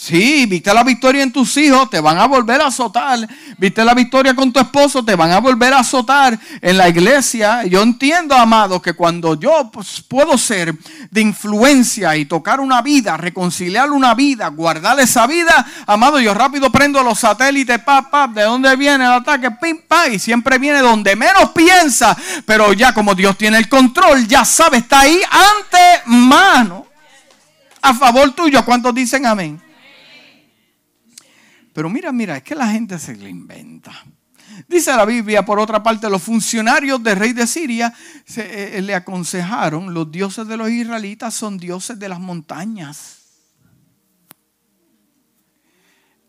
Sí, 0.00 0.46
viste 0.46 0.72
la 0.72 0.84
victoria 0.84 1.24
en 1.24 1.32
tus 1.32 1.56
hijos, 1.56 1.90
te 1.90 2.00
van 2.00 2.18
a 2.18 2.26
volver 2.28 2.60
a 2.60 2.68
azotar. 2.68 3.18
Viste 3.58 3.84
la 3.84 3.94
victoria 3.94 4.32
con 4.32 4.52
tu 4.52 4.60
esposo, 4.60 5.04
te 5.04 5.16
van 5.16 5.32
a 5.32 5.40
volver 5.40 5.74
a 5.74 5.80
azotar 5.80 6.38
en 6.62 6.78
la 6.78 6.88
iglesia. 6.88 7.64
Yo 7.64 7.82
entiendo, 7.82 8.36
amado, 8.36 8.80
que 8.80 8.92
cuando 8.92 9.34
yo 9.34 9.68
pues, 9.72 10.00
puedo 10.06 10.38
ser 10.38 10.72
de 11.10 11.20
influencia 11.20 12.14
y 12.14 12.26
tocar 12.26 12.60
una 12.60 12.80
vida, 12.80 13.16
reconciliar 13.16 13.90
una 13.90 14.14
vida, 14.14 14.46
guardar 14.46 15.00
esa 15.00 15.26
vida, 15.26 15.66
amado, 15.84 16.20
yo 16.20 16.32
rápido 16.32 16.70
prendo 16.70 17.02
los 17.02 17.18
satélites, 17.18 17.80
pap, 17.80 18.08
pap, 18.08 18.30
de 18.30 18.44
dónde 18.44 18.76
viene 18.76 19.04
el 19.04 19.10
ataque, 19.10 19.50
pim, 19.50 19.80
pam, 19.88 20.12
y 20.12 20.20
siempre 20.20 20.58
viene 20.58 20.78
donde 20.78 21.16
menos 21.16 21.50
piensa. 21.50 22.16
Pero 22.46 22.72
ya 22.72 22.94
como 22.94 23.16
Dios 23.16 23.36
tiene 23.36 23.58
el 23.58 23.68
control, 23.68 24.28
ya 24.28 24.44
sabe, 24.44 24.76
está 24.76 25.00
ahí 25.00 25.20
ante 25.28 26.02
mano. 26.06 26.86
A 27.82 27.92
favor 27.94 28.30
tuyo, 28.30 28.64
¿cuántos 28.64 28.94
dicen 28.94 29.26
amén? 29.26 29.67
Pero 31.78 31.90
mira, 31.90 32.10
mira, 32.10 32.36
es 32.36 32.42
que 32.42 32.56
la 32.56 32.72
gente 32.72 32.98
se 32.98 33.14
le 33.14 33.30
inventa. 33.30 33.92
Dice 34.66 34.90
la 34.96 35.04
Biblia, 35.04 35.44
por 35.44 35.60
otra 35.60 35.80
parte, 35.80 36.10
los 36.10 36.20
funcionarios 36.20 37.00
del 37.00 37.16
rey 37.16 37.32
de 37.32 37.46
Siria 37.46 37.94
se, 38.26 38.78
eh, 38.78 38.82
le 38.82 38.96
aconsejaron, 38.96 39.94
los 39.94 40.10
dioses 40.10 40.48
de 40.48 40.56
los 40.56 40.68
israelitas 40.70 41.34
son 41.34 41.56
dioses 41.56 41.96
de 41.96 42.08
las 42.08 42.18
montañas. 42.18 43.18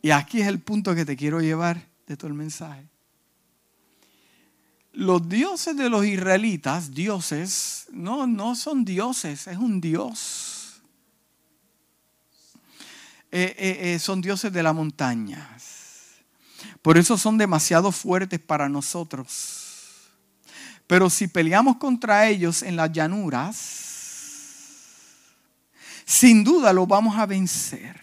Y 0.03 0.11
aquí 0.11 0.39
es 0.39 0.47
el 0.47 0.59
punto 0.59 0.93
que 0.93 1.03
te 1.03 1.17
quiero 1.17 1.41
llevar 1.41 1.83
de 2.05 2.15
todo 2.15 2.27
el 2.27 2.35
mensaje. 2.35 2.87
Los 4.93 5.27
dioses 5.27 5.75
de 5.75 5.89
los 5.89 6.05
israelitas, 6.05 6.93
dioses, 6.93 7.87
no, 7.91 8.27
no 8.27 8.53
son 8.53 8.85
dioses, 8.85 9.47
es 9.47 9.57
un 9.57 9.81
dios. 9.81 10.48
Eh, 13.31 13.55
eh, 13.57 13.93
eh, 13.93 13.99
son 13.99 14.21
dioses 14.21 14.51
de 14.51 14.63
las 14.63 14.73
montañas. 14.73 15.79
Por 16.81 16.97
eso 16.97 17.17
son 17.17 17.37
demasiado 17.37 17.91
fuertes 17.91 18.39
para 18.39 18.67
nosotros. 18.67 19.67
Pero 20.87 21.09
si 21.09 21.27
peleamos 21.27 21.77
contra 21.77 22.27
ellos 22.27 22.63
en 22.63 22.75
las 22.75 22.91
llanuras, 22.91 23.55
sin 26.05 26.43
duda 26.43 26.73
lo 26.73 26.87
vamos 26.87 27.15
a 27.17 27.27
vencer. 27.27 28.01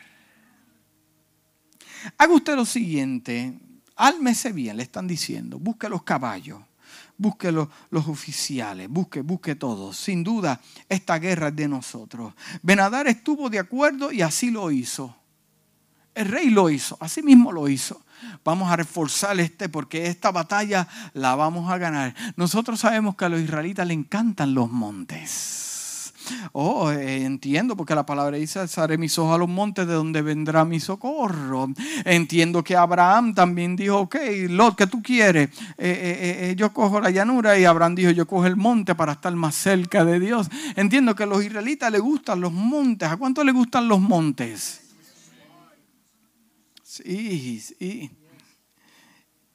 Haga 2.16 2.34
usted 2.34 2.54
lo 2.54 2.64
siguiente, 2.64 3.58
álmese 3.96 4.52
bien, 4.52 4.76
le 4.76 4.84
están 4.84 5.08
diciendo, 5.08 5.58
busque 5.58 5.88
los 5.88 6.04
caballos, 6.04 6.60
busque 7.18 7.52
los, 7.52 7.68
oficiales, 7.90 8.88
busque, 8.88 9.20
busque 9.20 9.54
todo. 9.54 9.92
Sin 9.92 10.22
duda, 10.24 10.60
esta 10.88 11.18
guerra 11.18 11.48
es 11.48 11.56
de 11.56 11.68
nosotros. 11.68 12.34
Benadar 12.62 13.06
estuvo 13.06 13.50
de 13.50 13.58
acuerdo 13.58 14.12
y 14.12 14.22
así 14.22 14.50
lo 14.50 14.70
hizo. 14.70 15.16
El 16.14 16.28
rey 16.28 16.48
lo 16.48 16.70
hizo, 16.70 16.96
así 17.00 17.22
mismo 17.22 17.52
lo 17.52 17.68
hizo. 17.68 18.02
Vamos 18.42 18.70
a 18.70 18.76
reforzar 18.76 19.38
este 19.38 19.68
porque 19.68 20.06
esta 20.06 20.30
batalla 20.30 20.88
la 21.12 21.34
vamos 21.34 21.70
a 21.70 21.76
ganar. 21.76 22.14
Nosotros 22.36 22.80
sabemos 22.80 23.16
que 23.16 23.26
a 23.26 23.28
los 23.28 23.40
israelitas 23.40 23.86
le 23.86 23.94
encantan 23.94 24.54
los 24.54 24.70
montes. 24.70 25.75
Oh, 26.52 26.90
eh, 26.90 27.24
entiendo, 27.24 27.76
porque 27.76 27.94
la 27.94 28.06
palabra 28.06 28.36
dice, 28.36 28.58
alzaré 28.58 28.98
mis 28.98 29.18
ojos 29.18 29.34
a 29.34 29.38
los 29.38 29.48
montes 29.48 29.86
de 29.86 29.94
donde 29.94 30.22
vendrá 30.22 30.64
mi 30.64 30.80
socorro. 30.80 31.68
Entiendo 32.04 32.62
que 32.64 32.76
Abraham 32.76 33.34
también 33.34 33.76
dijo, 33.76 34.00
ok, 34.00 34.16
Lot, 34.48 34.76
¿qué 34.76 34.86
tú 34.86 35.02
quieres? 35.02 35.50
Eh, 35.78 36.50
eh, 36.50 36.54
yo 36.56 36.72
cojo 36.72 37.00
la 37.00 37.10
llanura 37.10 37.58
y 37.58 37.64
Abraham 37.64 37.94
dijo, 37.94 38.10
yo 38.10 38.26
cojo 38.26 38.46
el 38.46 38.56
monte 38.56 38.94
para 38.94 39.12
estar 39.12 39.34
más 39.34 39.54
cerca 39.54 40.04
de 40.04 40.20
Dios. 40.20 40.48
Entiendo 40.74 41.14
que 41.14 41.24
a 41.24 41.26
los 41.26 41.44
israelitas 41.44 41.90
les 41.92 42.00
gustan 42.00 42.40
los 42.40 42.52
montes. 42.52 43.08
¿A 43.08 43.16
cuánto 43.16 43.44
les 43.44 43.54
gustan 43.54 43.88
los 43.88 44.00
montes? 44.00 44.80
Sí, 46.82 47.60
sí. 47.60 48.10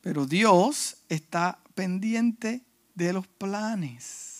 Pero 0.02 0.26
Dios 0.26 0.98
está 1.10 1.60
pendiente 1.76 2.64
de 2.96 3.14
los 3.14 3.28
planes 3.28 4.31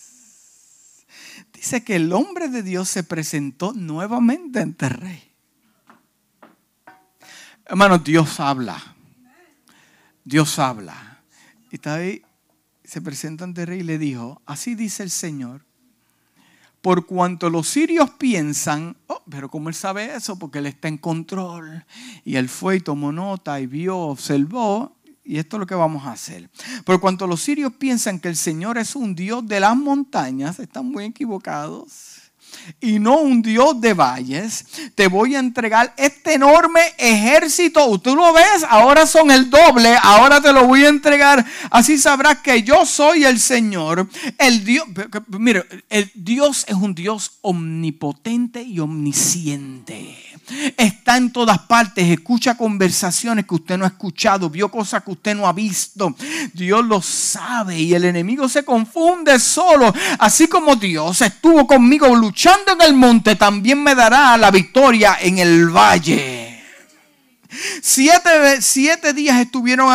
dice 1.62 1.84
que 1.84 1.94
el 1.94 2.12
hombre 2.12 2.48
de 2.48 2.64
Dios 2.64 2.88
se 2.88 3.04
presentó 3.04 3.72
nuevamente 3.72 4.58
ante 4.58 4.86
el 4.86 4.94
rey. 4.94 5.32
Hermano, 7.66 7.98
Dios 7.98 8.40
habla. 8.40 8.82
Dios 10.24 10.58
habla. 10.58 11.22
Y 11.70 11.76
está 11.76 11.94
ahí, 11.94 12.20
se 12.82 13.00
presenta 13.00 13.44
ante 13.44 13.60
el 13.60 13.68
rey 13.68 13.78
y 13.78 13.84
le 13.84 13.96
dijo, 13.96 14.42
así 14.44 14.74
dice 14.74 15.04
el 15.04 15.10
Señor, 15.10 15.64
por 16.80 17.06
cuanto 17.06 17.48
los 17.48 17.68
sirios 17.68 18.10
piensan, 18.10 18.96
oh, 19.06 19.22
pero 19.30 19.48
como 19.48 19.68
él 19.68 19.76
sabe 19.76 20.16
eso, 20.16 20.36
porque 20.40 20.58
él 20.58 20.66
está 20.66 20.88
en 20.88 20.98
control. 20.98 21.84
Y 22.24 22.34
él 22.34 22.48
fue 22.48 22.78
y 22.78 22.80
tomó 22.80 23.12
nota 23.12 23.60
y 23.60 23.68
vio, 23.68 23.98
observó, 23.98 24.96
y 25.24 25.38
esto 25.38 25.56
es 25.56 25.60
lo 25.60 25.66
que 25.66 25.74
vamos 25.74 26.04
a 26.06 26.12
hacer. 26.12 26.50
Por 26.84 27.00
cuanto 27.00 27.26
los 27.26 27.42
sirios 27.42 27.72
piensan 27.72 28.20
que 28.20 28.28
el 28.28 28.36
Señor 28.36 28.78
es 28.78 28.96
un 28.96 29.14
Dios 29.14 29.46
de 29.46 29.60
las 29.60 29.76
montañas, 29.76 30.58
están 30.58 30.86
muy 30.86 31.04
equivocados 31.04 32.11
y 32.80 32.98
no 32.98 33.18
un 33.18 33.42
Dios 33.42 33.80
de 33.80 33.94
valles, 33.94 34.64
te 34.94 35.08
voy 35.08 35.34
a 35.34 35.38
entregar 35.38 35.94
este 35.96 36.34
enorme 36.34 36.80
ejército. 36.98 37.98
Tú 37.98 38.14
lo 38.16 38.32
ves, 38.32 38.64
ahora 38.68 39.06
son 39.06 39.30
el 39.30 39.50
doble, 39.50 39.96
ahora 40.02 40.40
te 40.40 40.52
lo 40.52 40.66
voy 40.66 40.84
a 40.84 40.88
entregar. 40.88 41.44
Así 41.70 41.98
sabrás 41.98 42.38
que 42.38 42.62
yo 42.62 42.84
soy 42.86 43.24
el 43.24 43.38
Señor. 43.40 44.08
El 44.38 44.64
Dios, 44.64 44.86
mire, 45.28 45.64
el 45.90 46.10
Dios 46.14 46.64
es 46.68 46.74
un 46.74 46.94
Dios 46.94 47.32
omnipotente 47.42 48.62
y 48.62 48.80
omnisciente. 48.80 50.16
Está 50.76 51.16
en 51.16 51.32
todas 51.32 51.60
partes, 51.60 52.08
escucha 52.08 52.56
conversaciones 52.56 53.46
que 53.46 53.54
usted 53.54 53.78
no 53.78 53.84
ha 53.84 53.88
escuchado, 53.88 54.50
vio 54.50 54.70
cosas 54.70 55.02
que 55.04 55.12
usted 55.12 55.36
no 55.36 55.46
ha 55.46 55.52
visto. 55.52 56.14
Dios 56.52 56.84
lo 56.84 57.00
sabe 57.00 57.78
y 57.78 57.94
el 57.94 58.04
enemigo 58.04 58.48
se 58.48 58.64
confunde 58.64 59.38
solo. 59.38 59.94
Así 60.18 60.48
como 60.48 60.74
Dios 60.76 61.22
estuvo 61.22 61.66
conmigo 61.66 62.14
luchando 62.14 62.41
en 62.44 62.80
el 62.82 62.94
monte, 62.94 63.36
también 63.36 63.82
me 63.82 63.94
dará 63.94 64.36
la 64.36 64.50
victoria 64.50 65.18
en 65.20 65.38
el 65.38 65.68
valle. 65.68 66.62
Siete, 67.80 68.60
siete 68.60 69.12
días 69.12 69.38
estuvieron 69.40 69.94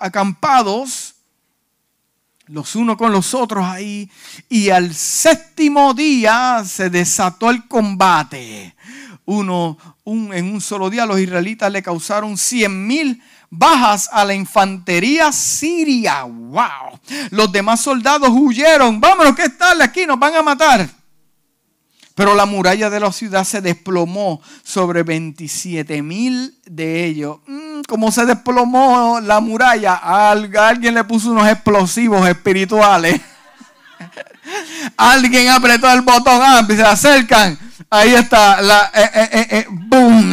acampados 0.00 1.14
los 2.46 2.76
unos 2.76 2.96
con 2.96 3.12
los 3.12 3.32
otros 3.32 3.64
ahí. 3.64 4.10
Y 4.48 4.70
al 4.70 4.94
séptimo 4.94 5.94
día 5.94 6.62
se 6.66 6.90
desató 6.90 7.50
el 7.50 7.66
combate. 7.66 8.74
Uno, 9.24 9.78
en 10.04 10.52
un 10.52 10.60
solo 10.60 10.90
día 10.90 11.06
los 11.06 11.18
israelitas 11.18 11.72
le 11.72 11.82
causaron 11.82 12.36
cien 12.36 12.86
mil 12.86 13.22
bajas 13.58 14.08
a 14.12 14.24
la 14.24 14.34
infantería 14.34 15.32
siria. 15.32 16.22
¡Wow! 16.24 16.98
Los 17.30 17.50
demás 17.52 17.80
soldados 17.80 18.30
huyeron. 18.30 19.00
Vámonos, 19.00 19.34
¿qué 19.34 19.48
tal? 19.48 19.80
Aquí 19.82 20.06
nos 20.06 20.18
van 20.18 20.34
a 20.34 20.42
matar. 20.42 20.88
Pero 22.14 22.34
la 22.34 22.46
muralla 22.46 22.90
de 22.90 23.00
la 23.00 23.10
ciudad 23.10 23.42
se 23.42 23.60
desplomó 23.60 24.40
sobre 24.62 25.02
27 25.02 26.00
mil 26.02 26.56
de 26.64 27.06
ellos. 27.06 27.38
Mm, 27.46 27.82
como 27.88 28.12
se 28.12 28.24
desplomó 28.24 29.18
la 29.20 29.40
muralla, 29.40 29.94
alguien 29.94 30.94
le 30.94 31.02
puso 31.02 31.32
unos 31.32 31.48
explosivos 31.48 32.26
espirituales. 32.28 33.20
alguien 34.96 35.48
apretó 35.48 35.90
el 35.90 36.02
botón, 36.02 36.40
ah, 36.40 36.64
se 36.68 36.82
acercan. 36.82 37.58
Ahí 37.90 38.14
está, 38.14 38.62
la, 38.62 38.90
eh, 38.94 39.10
eh, 39.14 39.46
eh, 39.50 39.66
boom 39.68 40.32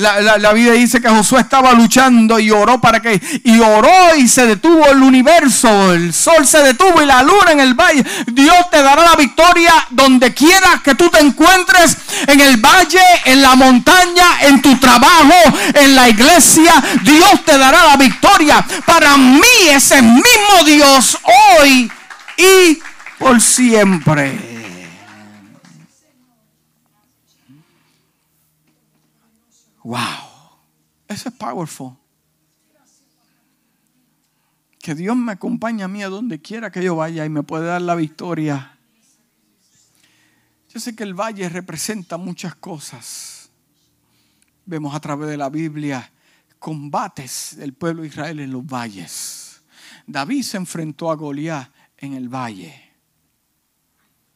la, 0.00 0.52
Biblia 0.52 0.72
dice 0.72 1.00
que 1.00 1.08
Josué 1.08 1.42
estaba 1.42 1.72
luchando 1.72 2.38
y 2.38 2.50
oró 2.50 2.80
para 2.80 3.00
que, 3.00 3.20
y 3.44 3.60
oró 3.60 4.16
y 4.16 4.28
se 4.28 4.46
detuvo 4.46 4.86
el 4.86 5.02
universo, 5.02 5.92
el 5.92 6.14
sol 6.14 6.46
se 6.46 6.62
detuvo 6.62 7.02
y 7.02 7.06
la 7.06 7.22
luna 7.22 7.52
en 7.52 7.60
el 7.60 7.74
valle. 7.74 8.04
Dios 8.26 8.70
te 8.70 8.82
dará 8.82 9.04
la 9.04 9.16
victoria 9.16 9.72
donde 9.90 10.32
quiera 10.32 10.80
que 10.82 10.94
tú 10.94 11.10
te 11.10 11.20
encuentres, 11.20 11.96
en 12.26 12.40
el 12.40 12.56
valle, 12.56 13.02
en 13.26 13.42
la 13.42 13.54
montaña, 13.54 14.40
en 14.42 14.62
tu 14.62 14.76
trabajo, 14.78 15.34
en 15.74 15.94
la 15.94 16.08
iglesia. 16.08 16.72
Dios 17.02 17.44
te 17.44 17.58
dará 17.58 17.84
la 17.84 17.96
victoria. 17.96 18.64
Para 18.86 19.16
mí 19.16 19.68
ese 19.68 20.00
mismo 20.00 20.64
Dios 20.64 21.18
hoy 21.58 21.90
y 22.36 22.78
por 23.18 23.40
siempre. 23.40 24.59
Wow, 29.82 29.98
eso 31.08 31.28
es 31.28 31.34
powerful. 31.34 31.96
Que 34.78 34.94
Dios 34.94 35.16
me 35.16 35.32
acompañe 35.32 35.82
a 35.82 35.88
mí 35.88 36.02
a 36.02 36.08
donde 36.08 36.40
quiera 36.40 36.70
que 36.70 36.82
yo 36.82 36.96
vaya 36.96 37.24
y 37.24 37.28
me 37.28 37.42
puede 37.42 37.66
dar 37.66 37.82
la 37.82 37.94
victoria. 37.94 38.78
Yo 40.68 40.80
sé 40.80 40.94
que 40.94 41.02
el 41.02 41.14
valle 41.14 41.48
representa 41.48 42.16
muchas 42.16 42.54
cosas. 42.54 43.50
Vemos 44.64 44.94
a 44.94 45.00
través 45.00 45.28
de 45.28 45.36
la 45.36 45.50
Biblia 45.50 46.10
combates 46.60 47.56
del 47.56 47.72
pueblo 47.72 48.02
de 48.02 48.08
Israel 48.08 48.38
en 48.38 48.52
los 48.52 48.64
valles. 48.64 49.62
David 50.06 50.42
se 50.42 50.58
enfrentó 50.58 51.10
a 51.10 51.16
Goliat 51.16 51.72
en 51.96 52.12
el 52.12 52.28
valle. 52.28 52.92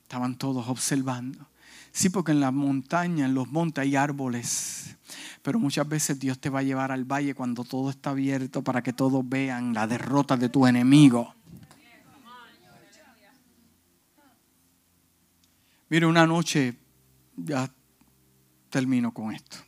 Estaban 0.02 0.36
todos 0.36 0.66
observando. 0.68 1.46
Sí, 1.94 2.08
porque 2.10 2.32
en 2.32 2.40
la 2.40 2.50
montaña, 2.50 3.24
en 3.24 3.34
los 3.34 3.52
montes 3.52 3.82
hay 3.82 3.94
árboles. 3.94 4.96
Pero 5.42 5.60
muchas 5.60 5.88
veces 5.88 6.18
Dios 6.18 6.40
te 6.40 6.50
va 6.50 6.58
a 6.58 6.62
llevar 6.64 6.90
al 6.90 7.04
valle 7.04 7.36
cuando 7.36 7.62
todo 7.62 7.88
está 7.88 8.10
abierto 8.10 8.62
para 8.62 8.82
que 8.82 8.92
todos 8.92 9.26
vean 9.26 9.72
la 9.72 9.86
derrota 9.86 10.36
de 10.36 10.48
tu 10.48 10.66
enemigo. 10.66 11.32
Mire, 15.88 16.04
una 16.06 16.26
noche, 16.26 16.76
ya 17.36 17.70
termino 18.70 19.14
con 19.14 19.32
esto. 19.32 19.58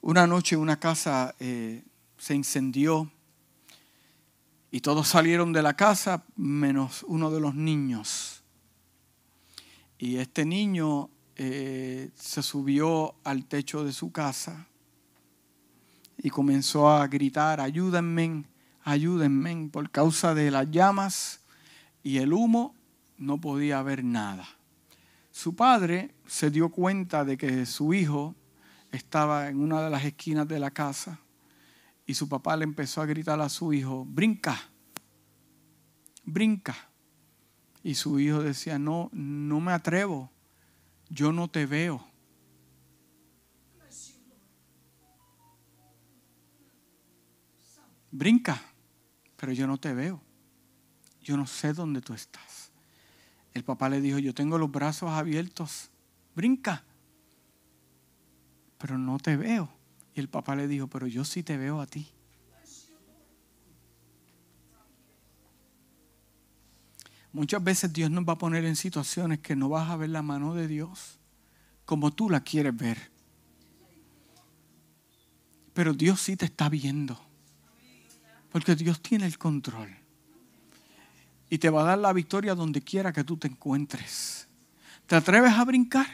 Una 0.00 0.26
noche 0.26 0.56
una 0.56 0.80
casa 0.80 1.36
eh, 1.38 1.84
se 2.18 2.34
incendió 2.34 3.08
y 4.72 4.80
todos 4.80 5.06
salieron 5.06 5.52
de 5.52 5.62
la 5.62 5.76
casa 5.76 6.24
menos 6.34 7.04
uno 7.06 7.30
de 7.30 7.38
los 7.38 7.54
niños. 7.54 8.39
Y 10.02 10.16
este 10.16 10.46
niño 10.46 11.10
eh, 11.36 12.10
se 12.14 12.42
subió 12.42 13.16
al 13.22 13.44
techo 13.44 13.84
de 13.84 13.92
su 13.92 14.10
casa 14.12 14.66
y 16.16 16.30
comenzó 16.30 16.88
a 16.88 17.06
gritar, 17.06 17.60
ayúdenme, 17.60 18.46
ayúdenme, 18.82 19.68
por 19.70 19.90
causa 19.90 20.34
de 20.34 20.50
las 20.50 20.70
llamas 20.70 21.40
y 22.02 22.16
el 22.16 22.32
humo 22.32 22.74
no 23.18 23.42
podía 23.42 23.82
ver 23.82 24.02
nada. 24.02 24.48
Su 25.30 25.54
padre 25.54 26.14
se 26.26 26.50
dio 26.50 26.70
cuenta 26.70 27.26
de 27.26 27.36
que 27.36 27.66
su 27.66 27.92
hijo 27.92 28.34
estaba 28.92 29.50
en 29.50 29.60
una 29.60 29.82
de 29.82 29.90
las 29.90 30.02
esquinas 30.06 30.48
de 30.48 30.60
la 30.60 30.70
casa 30.70 31.20
y 32.06 32.14
su 32.14 32.26
papá 32.26 32.56
le 32.56 32.64
empezó 32.64 33.02
a 33.02 33.06
gritar 33.06 33.38
a 33.42 33.50
su 33.50 33.74
hijo, 33.74 34.06
brinca, 34.06 34.58
brinca. 36.24 36.89
Y 37.82 37.94
su 37.94 38.18
hijo 38.20 38.42
decía, 38.42 38.78
no, 38.78 39.08
no 39.12 39.60
me 39.60 39.72
atrevo, 39.72 40.30
yo 41.08 41.32
no 41.32 41.48
te 41.48 41.66
veo. 41.66 42.06
Brinca, 48.12 48.60
pero 49.36 49.52
yo 49.52 49.66
no 49.66 49.78
te 49.78 49.94
veo. 49.94 50.20
Yo 51.22 51.36
no 51.36 51.46
sé 51.46 51.72
dónde 51.72 52.00
tú 52.00 52.12
estás. 52.12 52.70
El 53.54 53.64
papá 53.64 53.88
le 53.88 54.00
dijo, 54.00 54.18
yo 54.18 54.34
tengo 54.34 54.58
los 54.58 54.70
brazos 54.70 55.10
abiertos, 55.10 55.90
brinca, 56.34 56.84
pero 58.78 58.98
no 58.98 59.18
te 59.18 59.36
veo. 59.36 59.68
Y 60.14 60.20
el 60.20 60.28
papá 60.28 60.56
le 60.56 60.68
dijo, 60.68 60.86
pero 60.86 61.06
yo 61.06 61.24
sí 61.24 61.42
te 61.42 61.56
veo 61.56 61.80
a 61.80 61.86
ti. 61.86 62.08
Muchas 67.32 67.62
veces 67.62 67.92
Dios 67.92 68.10
nos 68.10 68.24
va 68.24 68.32
a 68.32 68.38
poner 68.38 68.64
en 68.64 68.76
situaciones 68.76 69.38
que 69.38 69.54
no 69.54 69.68
vas 69.68 69.88
a 69.90 69.96
ver 69.96 70.10
la 70.10 70.22
mano 70.22 70.54
de 70.54 70.66
Dios 70.66 71.20
como 71.90 72.12
tú 72.12 72.30
la 72.30 72.38
quieres 72.38 72.76
ver. 72.76 73.10
Pero 75.72 75.92
Dios 75.92 76.20
sí 76.20 76.36
te 76.36 76.44
está 76.44 76.68
viendo. 76.68 77.20
Porque 78.52 78.76
Dios 78.76 79.00
tiene 79.00 79.26
el 79.26 79.38
control. 79.38 79.96
Y 81.48 81.58
te 81.58 81.68
va 81.68 81.82
a 81.82 81.84
dar 81.86 81.98
la 81.98 82.12
victoria 82.12 82.54
donde 82.54 82.80
quiera 82.82 83.12
que 83.12 83.24
tú 83.24 83.36
te 83.36 83.48
encuentres. 83.48 84.46
¿Te 85.08 85.16
atreves 85.16 85.52
a 85.52 85.64
brincar? 85.64 86.06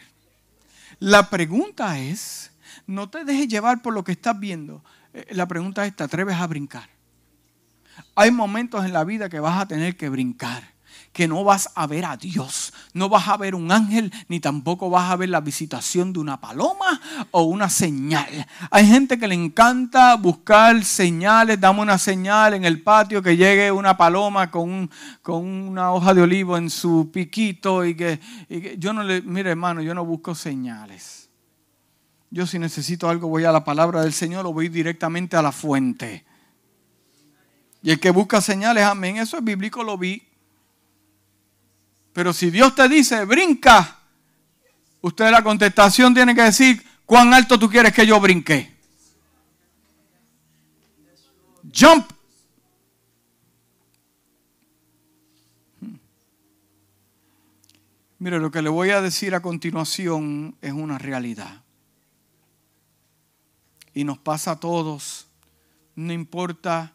La 0.98 1.28
pregunta 1.28 1.98
es, 1.98 2.52
no 2.86 3.10
te 3.10 3.24
dejes 3.24 3.48
llevar 3.48 3.82
por 3.82 3.92
lo 3.92 4.02
que 4.02 4.12
estás 4.12 4.40
viendo. 4.40 4.82
Eh, 5.12 5.26
la 5.32 5.46
pregunta 5.46 5.84
es, 5.84 5.94
¿te 5.94 6.04
atreves 6.04 6.36
a 6.36 6.46
brincar? 6.46 6.88
Hay 8.14 8.30
momentos 8.30 8.82
en 8.84 8.94
la 8.94 9.04
vida 9.04 9.28
que 9.28 9.40
vas 9.40 9.60
a 9.60 9.68
tener 9.68 9.96
que 9.96 10.08
brincar 10.08 10.75
que 11.16 11.26
no 11.26 11.44
vas 11.44 11.70
a 11.74 11.86
ver 11.86 12.04
a 12.04 12.18
Dios, 12.18 12.74
no 12.92 13.08
vas 13.08 13.26
a 13.26 13.38
ver 13.38 13.54
un 13.54 13.72
ángel, 13.72 14.12
ni 14.28 14.38
tampoco 14.38 14.90
vas 14.90 15.10
a 15.10 15.16
ver 15.16 15.30
la 15.30 15.40
visitación 15.40 16.12
de 16.12 16.18
una 16.18 16.38
paloma 16.38 17.00
o 17.30 17.44
una 17.44 17.70
señal. 17.70 18.46
Hay 18.70 18.86
gente 18.86 19.18
que 19.18 19.26
le 19.26 19.34
encanta 19.34 20.14
buscar 20.16 20.84
señales, 20.84 21.58
dame 21.58 21.80
una 21.80 21.96
señal 21.96 22.52
en 22.52 22.66
el 22.66 22.82
patio 22.82 23.22
que 23.22 23.34
llegue 23.34 23.72
una 23.72 23.96
paloma 23.96 24.50
con, 24.50 24.90
con 25.22 25.42
una 25.46 25.90
hoja 25.90 26.12
de 26.12 26.20
olivo 26.20 26.58
en 26.58 26.68
su 26.68 27.10
piquito 27.10 27.86
y 27.86 27.94
que, 27.96 28.20
y 28.50 28.60
que 28.60 28.76
yo 28.76 28.92
no 28.92 29.02
le, 29.02 29.22
mire 29.22 29.52
hermano, 29.52 29.80
yo 29.80 29.94
no 29.94 30.04
busco 30.04 30.34
señales. 30.34 31.30
Yo 32.30 32.46
si 32.46 32.58
necesito 32.58 33.08
algo 33.08 33.28
voy 33.28 33.44
a 33.44 33.52
la 33.52 33.64
palabra 33.64 34.02
del 34.02 34.12
Señor 34.12 34.44
o 34.44 34.52
voy 34.52 34.68
directamente 34.68 35.34
a 35.34 35.40
la 35.40 35.52
fuente. 35.52 36.26
Y 37.82 37.90
el 37.90 38.00
que 38.00 38.10
busca 38.10 38.42
señales, 38.42 38.84
amén, 38.84 39.16
eso 39.16 39.38
es 39.38 39.44
bíblico, 39.44 39.82
lo 39.82 39.96
vi. 39.96 40.35
Pero 42.16 42.32
si 42.32 42.50
Dios 42.50 42.74
te 42.74 42.88
dice, 42.88 43.26
brinca, 43.26 43.98
usted 45.02 45.30
la 45.30 45.42
contestación 45.42 46.14
tiene 46.14 46.34
que 46.34 46.44
decir, 46.44 46.82
¿cuán 47.04 47.34
alto 47.34 47.58
tú 47.58 47.68
quieres 47.68 47.92
que 47.92 48.06
yo 48.06 48.18
brinque? 48.18 48.74
Jump. 51.78 52.10
Mire, 58.18 58.38
lo 58.38 58.50
que 58.50 58.62
le 58.62 58.70
voy 58.70 58.88
a 58.92 59.02
decir 59.02 59.34
a 59.34 59.42
continuación 59.42 60.56
es 60.62 60.72
una 60.72 60.96
realidad. 60.96 61.64
Y 63.92 64.04
nos 64.04 64.16
pasa 64.16 64.52
a 64.52 64.56
todos. 64.58 65.26
No 65.94 66.14
importa 66.14 66.94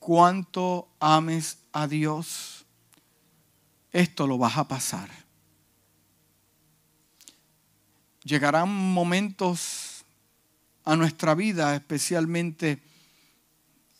cuánto 0.00 0.88
ames 0.98 1.58
a 1.70 1.86
Dios, 1.86 2.53
esto 3.94 4.26
lo 4.26 4.36
vas 4.36 4.58
a 4.58 4.66
pasar. 4.66 5.08
Llegarán 8.24 8.68
momentos 8.68 10.04
a 10.84 10.96
nuestra 10.96 11.36
vida, 11.36 11.76
especialmente 11.76 12.82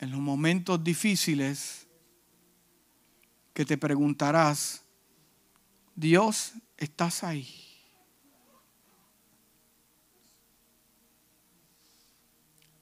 en 0.01 0.11
los 0.11 0.19
momentos 0.19 0.83
difíciles, 0.83 1.87
que 3.53 3.65
te 3.65 3.79
preguntarás, 3.79 4.83
Dios, 5.95 6.55
estás 6.77 7.23
ahí. 7.23 7.49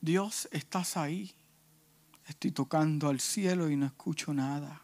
Dios, 0.00 0.48
estás 0.50 0.96
ahí. 0.96 1.30
Estoy 2.26 2.52
tocando 2.52 3.10
al 3.10 3.20
cielo 3.20 3.68
y 3.68 3.76
no 3.76 3.84
escucho 3.84 4.32
nada. 4.32 4.82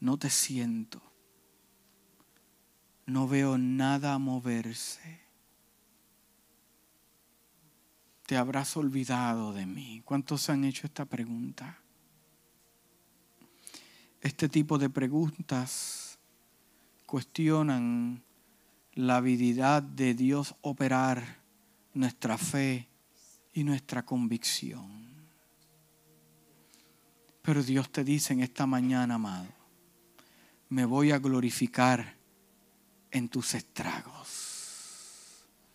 No 0.00 0.16
te 0.16 0.30
siento. 0.30 1.02
No 3.06 3.26
veo 3.26 3.58
nada 3.58 4.18
moverse. 4.18 5.20
Te 8.26 8.36
habrás 8.36 8.76
olvidado 8.76 9.52
de 9.52 9.66
mí. 9.66 10.02
¿Cuántos 10.04 10.50
han 10.50 10.64
hecho 10.64 10.86
esta 10.86 11.06
pregunta? 11.06 11.78
Este 14.20 14.48
tipo 14.48 14.78
de 14.78 14.90
preguntas 14.90 16.18
cuestionan 17.06 18.22
la 18.94 19.16
habilidad 19.16 19.82
de 19.82 20.12
Dios 20.12 20.54
operar 20.60 21.38
nuestra 21.94 22.36
fe 22.36 22.88
y 23.54 23.64
nuestra 23.64 24.04
convicción. 24.04 25.08
Pero 27.42 27.62
Dios 27.62 27.90
te 27.90 28.04
dice 28.04 28.34
en 28.34 28.40
esta 28.40 28.66
mañana, 28.66 29.14
amado, 29.14 29.57
me 30.68 30.84
voy 30.84 31.12
a 31.12 31.18
glorificar 31.18 32.16
en 33.10 33.28
tus 33.28 33.54
estragos. 33.54 34.47